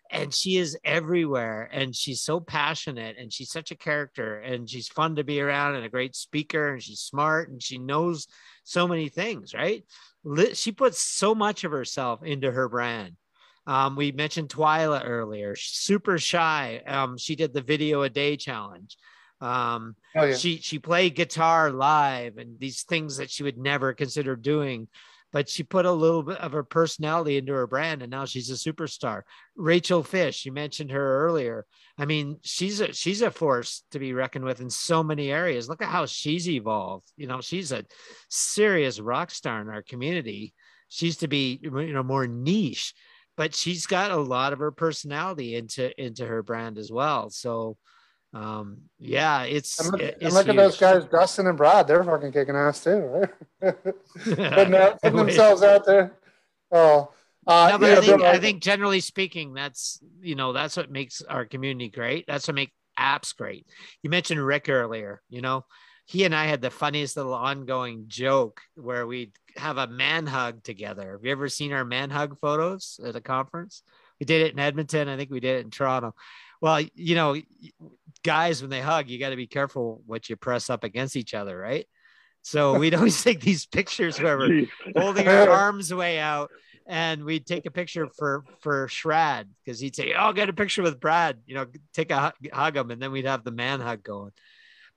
and 0.09 0.33
she 0.33 0.57
is 0.57 0.77
everywhere 0.83 1.69
and 1.71 1.95
she's 1.95 2.21
so 2.21 2.39
passionate 2.39 3.17
and 3.19 3.31
she's 3.31 3.51
such 3.51 3.71
a 3.71 3.75
character 3.75 4.39
and 4.39 4.69
she's 4.69 4.87
fun 4.87 5.15
to 5.15 5.23
be 5.23 5.39
around 5.39 5.75
and 5.75 5.85
a 5.85 5.89
great 5.89 6.15
speaker 6.15 6.73
and 6.73 6.81
she's 6.81 6.99
smart 6.99 7.49
and 7.49 7.61
she 7.61 7.77
knows 7.77 8.27
so 8.63 8.87
many 8.87 9.09
things 9.09 9.53
right? 9.53 9.83
She 10.53 10.71
puts 10.71 10.99
so 10.99 11.33
much 11.33 11.63
of 11.63 11.71
herself 11.71 12.23
into 12.23 12.51
her 12.51 12.67
brand. 12.67 13.15
Um, 13.67 13.95
we 13.95 14.11
mentioned 14.11 14.49
twyla 14.49 15.01
earlier 15.05 15.55
super 15.55 16.17
shy. 16.17 16.81
Um, 16.85 17.17
she 17.17 17.35
did 17.35 17.53
the 17.53 17.61
video 17.61 18.01
a 18.01 18.09
day 18.09 18.35
challenge. 18.35 18.97
Um, 19.41 19.95
oh, 20.15 20.25
yeah. 20.25 20.35
She 20.35 20.57
she 20.57 20.79
played 20.79 21.15
guitar 21.15 21.71
live 21.71 22.37
and 22.37 22.59
these 22.59 22.83
things 22.83 23.17
that 23.17 23.29
she 23.29 23.43
would 23.43 23.57
never 23.57 23.93
consider 23.93 24.35
doing, 24.35 24.87
but 25.31 25.47
she 25.47 25.63
put 25.63 25.85
a 25.85 25.91
little 25.91 26.23
bit 26.23 26.37
of 26.39 26.51
her 26.53 26.63
personality 26.63 27.37
into 27.37 27.53
her 27.53 27.67
brand, 27.67 28.01
and 28.01 28.09
now 28.09 28.25
she's 28.25 28.49
a 28.49 28.53
superstar. 28.53 29.21
Rachel 29.55 30.03
Fisch, 30.03 30.45
you 30.45 30.51
mentioned 30.51 30.91
her 30.91 31.25
earlier. 31.25 31.65
I 31.97 32.05
mean, 32.05 32.37
she's 32.41 32.81
a 32.81 32.93
she's 32.93 33.21
a 33.21 33.29
force 33.29 33.83
to 33.91 33.99
be 33.99 34.13
reckoned 34.13 34.45
with 34.45 34.61
in 34.61 34.69
so 34.69 35.03
many 35.03 35.31
areas. 35.31 35.69
Look 35.69 35.81
at 35.81 35.89
how 35.89 36.05
she's 36.05 36.49
evolved. 36.49 37.11
You 37.15 37.27
know, 37.27 37.41
she's 37.41 37.71
a 37.71 37.85
serious 38.29 38.99
rock 38.99 39.31
star 39.31 39.61
in 39.61 39.69
our 39.69 39.83
community. 39.83 40.53
She's 40.87 41.17
to 41.17 41.27
be 41.27 41.59
you 41.61 41.93
know 41.93 42.03
more 42.03 42.25
niche, 42.25 42.93
but 43.37 43.53
she's 43.53 43.85
got 43.85 44.11
a 44.11 44.17
lot 44.17 44.53
of 44.53 44.59
her 44.59 44.71
personality 44.71 45.55
into 45.55 45.91
into 46.01 46.25
her 46.25 46.41
brand 46.41 46.77
as 46.77 46.91
well. 46.91 47.29
So 47.29 47.77
um 48.33 48.77
yeah 48.99 49.43
it's 49.43 49.79
and 49.79 49.91
look, 49.91 50.01
it's 50.01 50.23
and 50.23 50.33
look 50.33 50.47
at 50.47 50.55
those 50.55 50.77
guys 50.77 51.03
dustin 51.05 51.47
and 51.47 51.57
brad 51.57 51.87
they're 51.87 52.03
fucking 52.03 52.31
kicking 52.31 52.55
ass 52.55 52.83
too 52.83 52.97
right? 52.97 53.29
Putting, 54.23 54.75
out, 54.75 55.01
putting 55.01 55.17
themselves 55.17 55.63
out 55.63 55.85
there. 55.85 56.13
Oh 56.71 57.11
uh, 57.47 57.69
no, 57.71 57.79
but 57.79 57.87
yeah, 57.87 57.97
I, 57.97 58.01
think, 58.01 58.21
I 58.21 58.37
think 58.37 58.61
generally 58.61 58.99
speaking 58.99 59.53
that's 59.53 59.99
you 60.21 60.35
know 60.35 60.53
that's 60.53 60.77
what 60.77 60.91
makes 60.91 61.23
our 61.23 61.45
community 61.45 61.89
great. 61.89 62.25
That's 62.27 62.47
what 62.47 62.53
makes 62.53 62.73
apps 62.99 63.35
great. 63.35 63.65
You 64.03 64.11
mentioned 64.11 64.45
rick 64.45 64.69
earlier 64.69 65.21
you 65.29 65.41
know? 65.41 65.65
He 66.05 66.25
and 66.25 66.35
i 66.35 66.45
had 66.45 66.61
the 66.61 66.71
funniest 66.71 67.17
little 67.17 67.35
ongoing 67.35 68.05
joke 68.07 68.61
where 68.75 69.05
we'd 69.05 69.33
have 69.57 69.77
a 69.77 69.87
man 69.87 70.25
hug 70.25 70.63
together. 70.63 71.11
Have 71.11 71.23
you 71.23 71.31
ever 71.31 71.49
seen 71.49 71.71
our 71.71 71.85
man 71.85 72.09
hug 72.09 72.37
photos 72.39 72.99
at 73.03 73.15
a 73.15 73.21
conference? 73.21 73.83
We 74.19 74.25
did 74.25 74.41
it 74.41 74.53
in 74.53 74.59
Edmonton. 74.59 75.07
I 75.07 75.17
think 75.17 75.29
we 75.29 75.39
did 75.39 75.57
it 75.57 75.65
in 75.65 75.71
Toronto. 75.71 76.13
Well, 76.61 76.81
you 76.95 77.15
know, 77.15 77.37
guys, 78.23 78.61
when 78.61 78.69
they 78.69 78.81
hug, 78.81 79.09
you 79.09 79.19
got 79.19 79.29
to 79.29 79.35
be 79.35 79.47
careful 79.47 80.01
what 80.05 80.29
you 80.29 80.35
press 80.35 80.69
up 80.69 80.83
against 80.83 81.15
each 81.15 81.33
other, 81.33 81.57
right? 81.57 81.85
So 82.41 82.73
we'd 82.79 82.95
always 82.95 83.21
take 83.23 83.41
these 83.41 83.65
pictures 83.65 84.19
where 84.19 84.37
we're 84.37 84.65
holding 84.95 85.27
our 85.27 85.49
arms 85.49 85.93
way 85.93 86.19
out, 86.19 86.51
and 86.85 87.23
we'd 87.23 87.45
take 87.45 87.65
a 87.65 87.71
picture 87.71 88.07
for 88.17 88.43
for 88.61 88.87
Shrad 88.87 89.49
because 89.63 89.79
he'd 89.79 89.95
say, 89.95 90.13
"Oh, 90.17 90.33
get 90.33 90.49
a 90.49 90.53
picture 90.53 90.81
with 90.81 90.99
Brad." 90.99 91.39
You 91.45 91.55
know, 91.55 91.65
take 91.93 92.11
a 92.11 92.33
hug 92.51 92.77
him, 92.77 92.91
and 92.91 93.01
then 93.01 93.11
we'd 93.11 93.25
have 93.25 93.43
the 93.43 93.51
man 93.51 93.79
hug 93.79 94.03
going. 94.03 94.31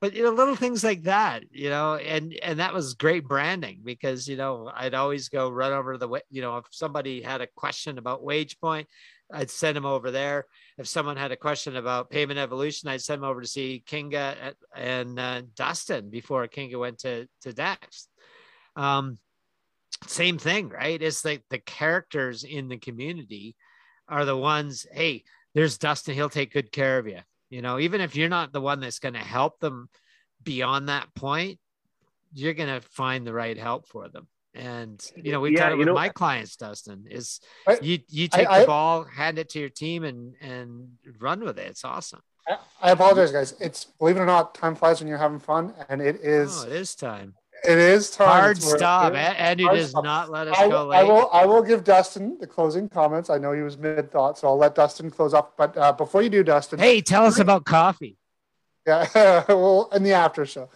But 0.03 0.16
you 0.16 0.24
know, 0.24 0.32
little 0.32 0.57
things 0.57 0.82
like 0.82 1.05
that, 1.05 1.44
you 1.53 1.70
know, 1.70 1.94
and 1.94 2.34
and 2.42 2.59
that 2.59 2.74
was 2.74 2.94
great 2.94 3.24
branding 3.24 3.82
because 3.84 4.26
you 4.26 4.36
know 4.36 4.68
I'd 4.74 4.94
always 4.94 5.28
go 5.28 5.48
run 5.48 5.72
over 5.72 5.96
the 5.96 6.09
you 6.28 6.42
know 6.42 6.57
if 6.57 6.64
somebody 6.72 7.22
had 7.22 7.40
a 7.40 7.46
question 7.46 7.98
about 7.98 8.24
Wage 8.24 8.59
Point, 8.59 8.88
I'd 9.32 9.48
send 9.48 9.76
them 9.76 9.86
over 9.86 10.11
there. 10.11 10.46
If 10.76 10.88
someone 10.88 11.16
had 11.16 11.30
a 11.30 11.36
question 11.36 11.76
about 11.76 12.11
payment 12.11 12.40
evolution, 12.40 12.88
I'd 12.88 13.00
send 13.00 13.22
them 13.22 13.30
over 13.30 13.42
to 13.42 13.46
see 13.46 13.84
Kinga 13.86 14.55
and 14.74 15.20
uh, 15.20 15.42
Dustin 15.55 16.11
before 16.11 16.48
Kinga 16.48 16.80
went 16.80 16.98
to 17.03 17.28
to 17.42 17.53
Dext. 17.53 18.09
Um, 18.74 19.18
same 20.09 20.36
thing, 20.36 20.68
right? 20.68 21.00
It's 21.00 21.24
like 21.24 21.44
the 21.48 21.59
characters 21.61 22.42
in 22.42 22.66
the 22.66 22.78
community 22.78 23.55
are 24.09 24.24
the 24.24 24.36
ones. 24.36 24.84
Hey, 24.90 25.22
there's 25.55 25.78
Dustin. 25.78 26.16
He'll 26.16 26.28
take 26.28 26.53
good 26.53 26.72
care 26.72 26.98
of 26.98 27.07
you. 27.07 27.20
You 27.53 27.61
know, 27.61 27.78
even 27.78 28.00
if 28.00 28.16
you're 28.16 28.30
not 28.30 28.50
the 28.50 28.62
one 28.62 28.80
that's 28.80 28.98
going 28.98 29.12
to 29.12 29.20
help 29.20 29.61
them 29.61 29.90
beyond 30.42 30.88
that 30.88 31.14
point, 31.14 31.59
you're 32.32 32.55
going 32.55 32.70
to 32.70 32.80
find 32.80 33.26
the 33.26 33.34
right 33.34 33.59
help 33.59 33.86
for 33.86 34.09
them. 34.09 34.26
And 34.55 35.05
you 35.16 35.32
know, 35.32 35.40
we've 35.40 35.53
yeah, 35.53 35.64
done 35.64 35.72
it 35.72 35.76
with 35.76 35.88
know, 35.88 35.94
my 35.94 36.09
clients, 36.09 36.57
Dustin. 36.57 37.05
Is 37.11 37.40
I, 37.68 37.78
you 37.82 37.98
you 38.09 38.28
take 38.28 38.48
I, 38.48 38.61
the 38.61 38.64
I, 38.64 38.66
ball, 38.66 39.05
hand 39.05 39.38
it 39.38 39.50
to 39.50 39.59
your 39.61 39.68
team, 39.68 40.05
and 40.05 40.34
and 40.40 40.92
run 41.20 41.40
with 41.40 41.59
it. 41.59 41.66
It's 41.68 41.84
awesome. 41.84 42.20
I, 42.80 42.90
apologize, 42.90 43.32
guys. 43.32 43.55
It's 43.61 43.84
believe 43.84 44.16
it 44.16 44.20
or 44.20 44.26
not, 44.26 44.55
time 44.55 44.74
flies 44.74 45.00
when 45.00 45.09
you're 45.09 45.18
having 45.18 45.38
fun, 45.38 45.74
and 45.90 46.00
it 46.00 46.20
oh, 46.22 46.28
is. 46.28 46.64
Oh, 46.64 46.66
it 46.68 46.72
is 46.72 46.94
time. 46.94 47.34
It 47.64 47.78
is 47.78 48.10
time. 48.10 48.28
Hard 48.28 48.62
stop. 48.62 49.14
Andy 49.14 49.64
does 49.64 49.90
stop. 49.90 50.04
not 50.04 50.30
let 50.30 50.48
us 50.48 50.58
go 50.68 50.86
late. 50.86 50.98
I 50.98 51.02
will. 51.04 51.30
I 51.32 51.46
will 51.46 51.62
give 51.62 51.84
Dustin 51.84 52.36
the 52.40 52.46
closing 52.46 52.88
comments. 52.88 53.30
I 53.30 53.38
know 53.38 53.52
he 53.52 53.62
was 53.62 53.78
mid 53.78 54.10
thought, 54.10 54.38
so 54.38 54.48
I'll 54.48 54.56
let 54.56 54.74
Dustin 54.74 55.10
close 55.10 55.32
up. 55.32 55.54
But 55.56 55.76
uh, 55.76 55.92
before 55.92 56.22
you 56.22 56.28
do, 56.28 56.42
Dustin. 56.42 56.78
Hey, 56.78 57.00
tell 57.00 57.24
us 57.24 57.38
about 57.38 57.64
coffee. 57.64 58.18
Yeah, 58.86 59.06
well, 59.48 59.88
in 59.94 60.02
the 60.02 60.12
after 60.12 60.44
show. 60.44 60.68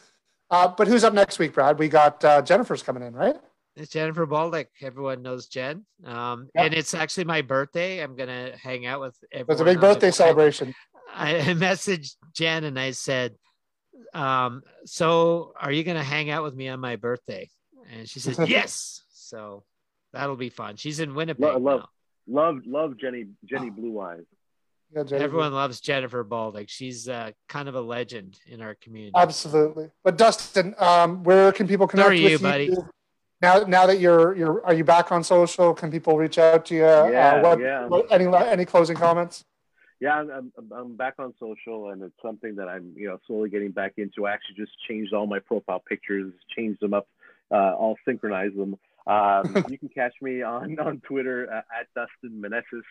Uh, 0.49 0.69
but 0.69 0.87
who's 0.87 1.03
up 1.03 1.13
next 1.13 1.39
week, 1.41 1.55
Brad? 1.55 1.79
We 1.79 1.89
got 1.89 2.25
uh, 2.25 2.41
Jennifer's 2.43 2.83
coming 2.83 3.03
in, 3.03 3.15
right? 3.15 3.37
It's 3.75 3.91
Jennifer 3.91 4.27
Baldick. 4.27 4.69
Everyone 4.81 5.23
knows 5.23 5.49
Jen. 5.49 5.85
Um, 6.05 6.49
And 6.55 6.73
it's 6.73 6.95
actually 6.95 7.25
my 7.25 7.43
birthday. 7.43 8.01
I'm 8.01 8.17
going 8.17 8.29
to 8.29 8.57
hang 8.57 8.87
out 8.87 9.01
with 9.01 9.17
everyone. 9.33 9.53
It's 9.53 9.61
a 9.61 9.65
big 9.65 9.81
birthday 9.81 10.11
celebration. 10.11 10.75
I, 11.15 11.37
I 11.37 11.43
messaged 11.55 12.15
Jen 12.33 12.65
and 12.65 12.79
I 12.79 12.93
said, 12.93 13.35
um, 14.17 14.63
So 14.85 15.53
are 15.61 15.73
you 15.73 15.85
going 15.85 15.97
to 15.97 16.03
hang 16.03 16.31
out 16.31 16.43
with 16.43 16.55
me 16.55 16.69
on 16.69 16.81
my 16.81 16.97
birthday? 16.97 17.49
And 17.93 18.09
she 18.09 18.21
says, 18.21 18.39
Yes. 18.49 19.03
So 19.11 19.65
that'll 20.13 20.37
be 20.37 20.51
fun. 20.51 20.77
She's 20.77 21.01
in 21.01 21.15
Winnipeg. 21.15 21.43
Love, 21.43 21.63
love, 21.63 21.87
love, 22.27 22.57
love 22.67 22.97
Jenny, 22.97 23.27
Jenny 23.45 23.71
Blue 23.71 24.01
Eyes. 24.01 24.25
Yeah, 24.95 25.03
Everyone 25.13 25.53
loves 25.53 25.81
Jennifer 25.81 26.25
Baldick. 26.25 26.69
She's 26.69 27.09
uh, 27.09 27.33
kind 27.49 27.69
of 27.69 27.75
a 27.75 27.81
legend 27.81 28.39
in 28.47 28.63
our 28.63 28.77
community. 28.77 29.13
Absolutely. 29.17 29.91
But 30.05 30.17
Dustin, 30.17 30.77
um, 30.79 31.25
where 31.25 31.51
can 31.51 31.67
people 31.67 31.89
connect 31.89 32.09
so 32.09 32.13
you, 32.13 32.31
with 32.31 32.43
buddy? 32.43 32.67
you? 32.67 32.89
now 33.43 33.59
now 33.61 33.87
that 33.87 34.01
you're 34.01 34.35
you're 34.37 34.65
are 34.65 34.75
you 34.75 34.85
back 34.85 35.13
on 35.13 35.23
social 35.23 35.75
can 35.75 35.91
people 35.91 36.17
reach 36.17 36.39
out 36.39 36.65
to 36.67 36.75
you 36.75 36.85
uh, 36.85 37.09
yeah, 37.11 37.35
uh, 37.35 37.43
what, 37.43 37.61
yeah. 37.61 37.87
What, 37.87 38.07
any 38.11 38.27
any 38.35 38.65
closing 38.65 38.97
comments 38.97 39.45
yeah 40.01 40.15
I'm, 40.15 40.53
I'm, 40.57 40.73
I'm 40.73 40.97
back 40.97 41.15
on 41.19 41.35
social 41.41 41.91
and 41.91 42.03
it's 42.03 42.15
something 42.23 42.57
that 42.57 42.69
i'm 42.69 42.93
you 42.97 43.09
know 43.09 43.19
slowly 43.27 43.51
getting 43.51 43.71
back 43.71 43.95
into 43.97 44.27
i 44.27 44.33
actually 44.33 44.57
just 44.57 44.73
changed 44.89 45.13
all 45.13 45.27
my 45.27 45.39
profile 45.39 45.83
pictures 45.87 46.33
changed 46.57 46.81
them 46.81 46.95
up 46.95 47.09
uh, 47.51 47.75
all 47.75 47.97
synchronize 48.05 48.53
them 48.57 48.77
um, 49.07 49.65
you 49.69 49.79
can 49.79 49.89
catch 49.89 50.15
me 50.21 50.43
on 50.43 50.79
on 50.81 51.01
twitter 51.01 51.49
uh, 51.53 51.63
at 51.79 51.87
dustin 51.95 52.41
meneses 52.41 52.83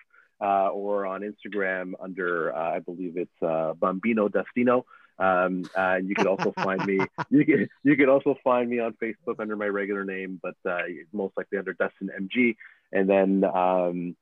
uh, 0.41 0.69
or 0.69 1.05
on 1.05 1.21
instagram 1.21 1.93
under 1.99 2.55
uh, 2.55 2.75
i 2.75 2.79
believe 2.79 3.17
it's 3.17 3.79
bambino 3.79 4.27
dustino 4.27 4.83
um, 5.17 5.63
uh, 5.75 5.97
you 6.03 6.15
could 6.15 6.27
also 6.27 6.51
find 6.51 6.85
me. 6.85 6.99
You 7.29 7.43
can 7.45 7.67
you 7.83 7.97
could 7.97 8.09
also 8.09 8.35
find 8.43 8.69
me 8.69 8.79
on 8.79 8.93
Facebook 9.01 9.39
under 9.39 9.55
my 9.55 9.65
regular 9.65 10.03
name, 10.03 10.39
but 10.41 10.55
uh, 10.69 10.83
most 11.11 11.35
likely 11.35 11.57
under 11.57 11.73
Dustin 11.73 12.09
MG. 12.21 12.55
And 12.91 13.09
then 13.09 13.43
um, 13.43 14.15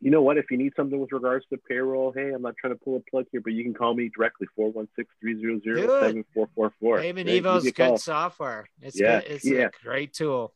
you 0.00 0.10
know 0.10 0.22
what? 0.22 0.38
If 0.38 0.50
you 0.50 0.56
need 0.56 0.72
something 0.76 0.98
with 0.98 1.12
regards 1.12 1.44
to 1.52 1.58
payroll, 1.58 2.12
hey, 2.12 2.32
I'm 2.32 2.42
not 2.42 2.54
trying 2.58 2.72
to 2.72 2.78
pull 2.78 2.96
a 2.96 3.00
plug 3.10 3.26
here, 3.32 3.40
but 3.40 3.52
you 3.52 3.62
can 3.62 3.74
call 3.74 3.94
me 3.94 4.10
directly 4.14 4.46
416-300-7444. 4.58 7.00
Payment 7.00 7.28
right? 7.28 7.28
Evo's 7.28 7.70
good 7.70 7.98
software. 7.98 8.68
It's 8.80 8.98
yeah. 8.98 9.20
good. 9.20 9.30
It's 9.30 9.44
yeah. 9.44 9.66
a 9.66 9.70
great 9.82 10.14
tool. 10.14 10.54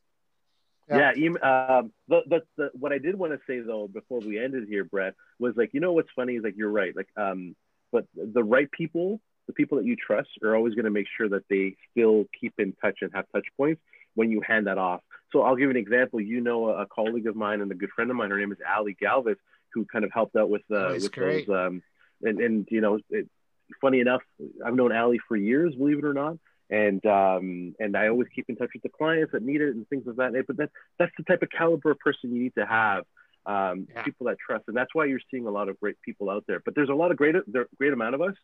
Yeah, 0.88 1.12
yeah 1.16 1.28
um, 1.28 1.92
the, 2.08 2.22
the, 2.28 2.42
the, 2.56 2.70
what 2.74 2.92
I 2.92 2.98
did 2.98 3.14
want 3.14 3.32
to 3.32 3.38
say 3.46 3.60
though 3.60 3.88
before 3.88 4.20
we 4.20 4.38
ended 4.38 4.68
here, 4.68 4.84
Brett, 4.84 5.14
was 5.38 5.54
like, 5.56 5.70
you 5.72 5.80
know 5.80 5.92
what's 5.92 6.10
funny 6.14 6.34
is 6.34 6.44
like 6.44 6.56
you're 6.56 6.70
right. 6.70 6.94
Like 6.94 7.08
um, 7.16 7.56
but 7.90 8.04
the 8.14 8.44
right 8.44 8.70
people 8.70 9.20
the 9.46 9.52
people 9.52 9.78
that 9.78 9.86
you 9.86 9.96
trust 9.96 10.28
are 10.42 10.54
always 10.54 10.74
going 10.74 10.84
to 10.84 10.90
make 10.90 11.06
sure 11.16 11.28
that 11.28 11.44
they 11.48 11.76
still 11.90 12.24
keep 12.38 12.54
in 12.58 12.74
touch 12.82 12.98
and 13.02 13.10
have 13.14 13.26
touch 13.34 13.46
points 13.56 13.80
when 14.14 14.30
you 14.30 14.40
hand 14.40 14.66
that 14.66 14.78
off. 14.78 15.00
So 15.34 15.42
I'll 15.42 15.56
give 15.56 15.64
you 15.64 15.70
an 15.70 15.76
example. 15.76 16.20
You 16.20 16.40
know, 16.40 16.68
a, 16.68 16.82
a 16.82 16.86
colleague 16.86 17.26
of 17.26 17.36
mine 17.36 17.60
and 17.60 17.70
a 17.70 17.74
good 17.74 17.90
friend 17.90 18.08
of 18.10 18.16
mine, 18.16 18.30
her 18.30 18.38
name 18.38 18.52
is 18.52 18.58
Ali 18.76 18.96
Galvis, 19.02 19.36
who 19.74 19.84
kind 19.84 20.04
of 20.04 20.12
helped 20.12 20.36
out 20.36 20.48
with, 20.48 20.62
uh, 20.70 20.90
with 20.92 21.12
great. 21.12 21.48
those. 21.48 21.66
Um, 21.66 21.82
and, 22.22 22.38
and, 22.40 22.68
you 22.70 22.80
know, 22.80 23.00
it, 23.10 23.28
funny 23.80 23.98
enough, 23.98 24.22
I've 24.64 24.74
known 24.74 24.92
Ali 24.92 25.18
for 25.26 25.36
years, 25.36 25.74
believe 25.74 25.98
it 25.98 26.04
or 26.04 26.14
not. 26.14 26.38
And 26.70 27.04
um, 27.04 27.74
and 27.78 27.94
I 27.94 28.08
always 28.08 28.28
keep 28.34 28.46
in 28.48 28.56
touch 28.56 28.70
with 28.72 28.82
the 28.82 28.88
clients 28.88 29.32
that 29.32 29.42
need 29.42 29.60
it 29.60 29.74
and 29.74 29.86
things 29.88 30.04
like 30.06 30.16
that. 30.16 30.32
Nature. 30.32 30.44
But 30.48 30.56
that, 30.56 30.70
that's 30.98 31.12
the 31.18 31.24
type 31.24 31.42
of 31.42 31.50
caliber 31.50 31.90
of 31.90 31.98
person 31.98 32.34
you 32.34 32.42
need 32.42 32.54
to 32.56 32.64
have 32.64 33.04
um, 33.44 33.86
yeah. 33.92 34.02
people 34.02 34.26
that 34.28 34.38
trust, 34.44 34.64
and 34.68 34.76
that's 34.76 34.94
why 34.94 35.04
you're 35.04 35.20
seeing 35.30 35.46
a 35.46 35.50
lot 35.50 35.68
of 35.68 35.78
great 35.78 36.00
people 36.02 36.30
out 36.30 36.44
there. 36.48 36.62
But 36.64 36.74
there's 36.74 36.88
a 36.88 36.94
lot 36.94 37.10
of 37.10 37.18
great, 37.18 37.34
there 37.46 37.66
great 37.76 37.92
amount 37.92 38.14
of 38.14 38.22
us 38.22 38.34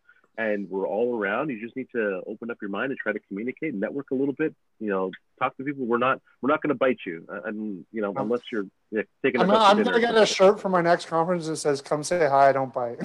and 0.40 0.70
we're 0.70 0.88
all 0.88 1.18
around. 1.18 1.50
You 1.50 1.60
just 1.60 1.76
need 1.76 1.88
to 1.94 2.22
open 2.26 2.50
up 2.50 2.56
your 2.62 2.70
mind 2.70 2.92
and 2.92 2.98
try 2.98 3.12
to 3.12 3.20
communicate 3.28 3.72
and 3.72 3.80
network 3.80 4.10
a 4.10 4.14
little 4.14 4.32
bit. 4.32 4.54
You 4.78 4.88
know, 4.88 5.10
talk 5.38 5.54
to 5.58 5.64
people. 5.64 5.84
We're 5.84 5.98
not 5.98 6.20
we're 6.40 6.48
not 6.48 6.62
going 6.62 6.70
to 6.70 6.78
bite 6.78 7.00
you, 7.04 7.26
uh, 7.30 7.42
and 7.44 7.84
you 7.92 8.00
know, 8.00 8.14
unless 8.16 8.40
you're 8.50 8.66
yeah, 8.90 9.02
taking. 9.22 9.42
I'm, 9.42 9.50
I'm 9.50 9.82
going 9.82 9.94
to 9.94 10.00
get 10.00 10.16
a 10.16 10.24
shirt 10.24 10.58
for 10.58 10.70
my 10.70 10.80
next 10.80 11.06
conference 11.06 11.46
that 11.46 11.56
says 11.56 11.82
"Come 11.82 12.02
say 12.02 12.26
hi, 12.26 12.48
I 12.48 12.52
don't 12.52 12.72
bite." 12.72 13.00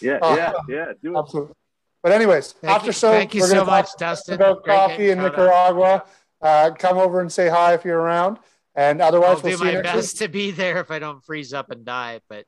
yeah, 0.00 0.14
uh, 0.22 0.34
yeah, 0.34 0.52
yeah. 0.66 0.92
Do 1.02 1.14
it. 1.14 1.18
Absolutely. 1.18 1.54
But 2.02 2.12
anyways, 2.12 2.52
thank 2.52 2.74
after 2.74 2.86
you, 2.86 2.92
show, 2.92 3.10
thank 3.12 3.34
you 3.34 3.42
so 3.42 3.64
much, 3.64 3.90
Dustin. 3.98 4.34
About 4.34 4.64
Great 4.64 4.74
coffee 4.74 5.10
in 5.10 5.18
Nicaragua. 5.18 6.04
Uh, 6.40 6.70
come 6.76 6.98
over 6.98 7.20
and 7.20 7.30
say 7.30 7.48
hi 7.48 7.74
if 7.74 7.84
you're 7.84 8.00
around. 8.00 8.38
And 8.74 9.02
otherwise, 9.02 9.36
I'll 9.36 9.42
we'll 9.42 9.58
do 9.58 9.64
my 9.64 9.82
best 9.82 10.14
week. 10.14 10.26
to 10.26 10.28
be 10.32 10.50
there 10.50 10.78
if 10.78 10.90
I 10.90 10.98
don't 10.98 11.22
freeze 11.22 11.52
up 11.52 11.70
and 11.70 11.84
die. 11.84 12.20
But 12.28 12.46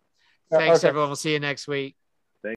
thanks, 0.51 0.79
okay. 0.79 0.89
everyone. 0.89 1.11
We'll 1.11 1.17
see 1.17 1.35
you 1.35 1.41
next 1.41 1.69
week. 1.69 1.95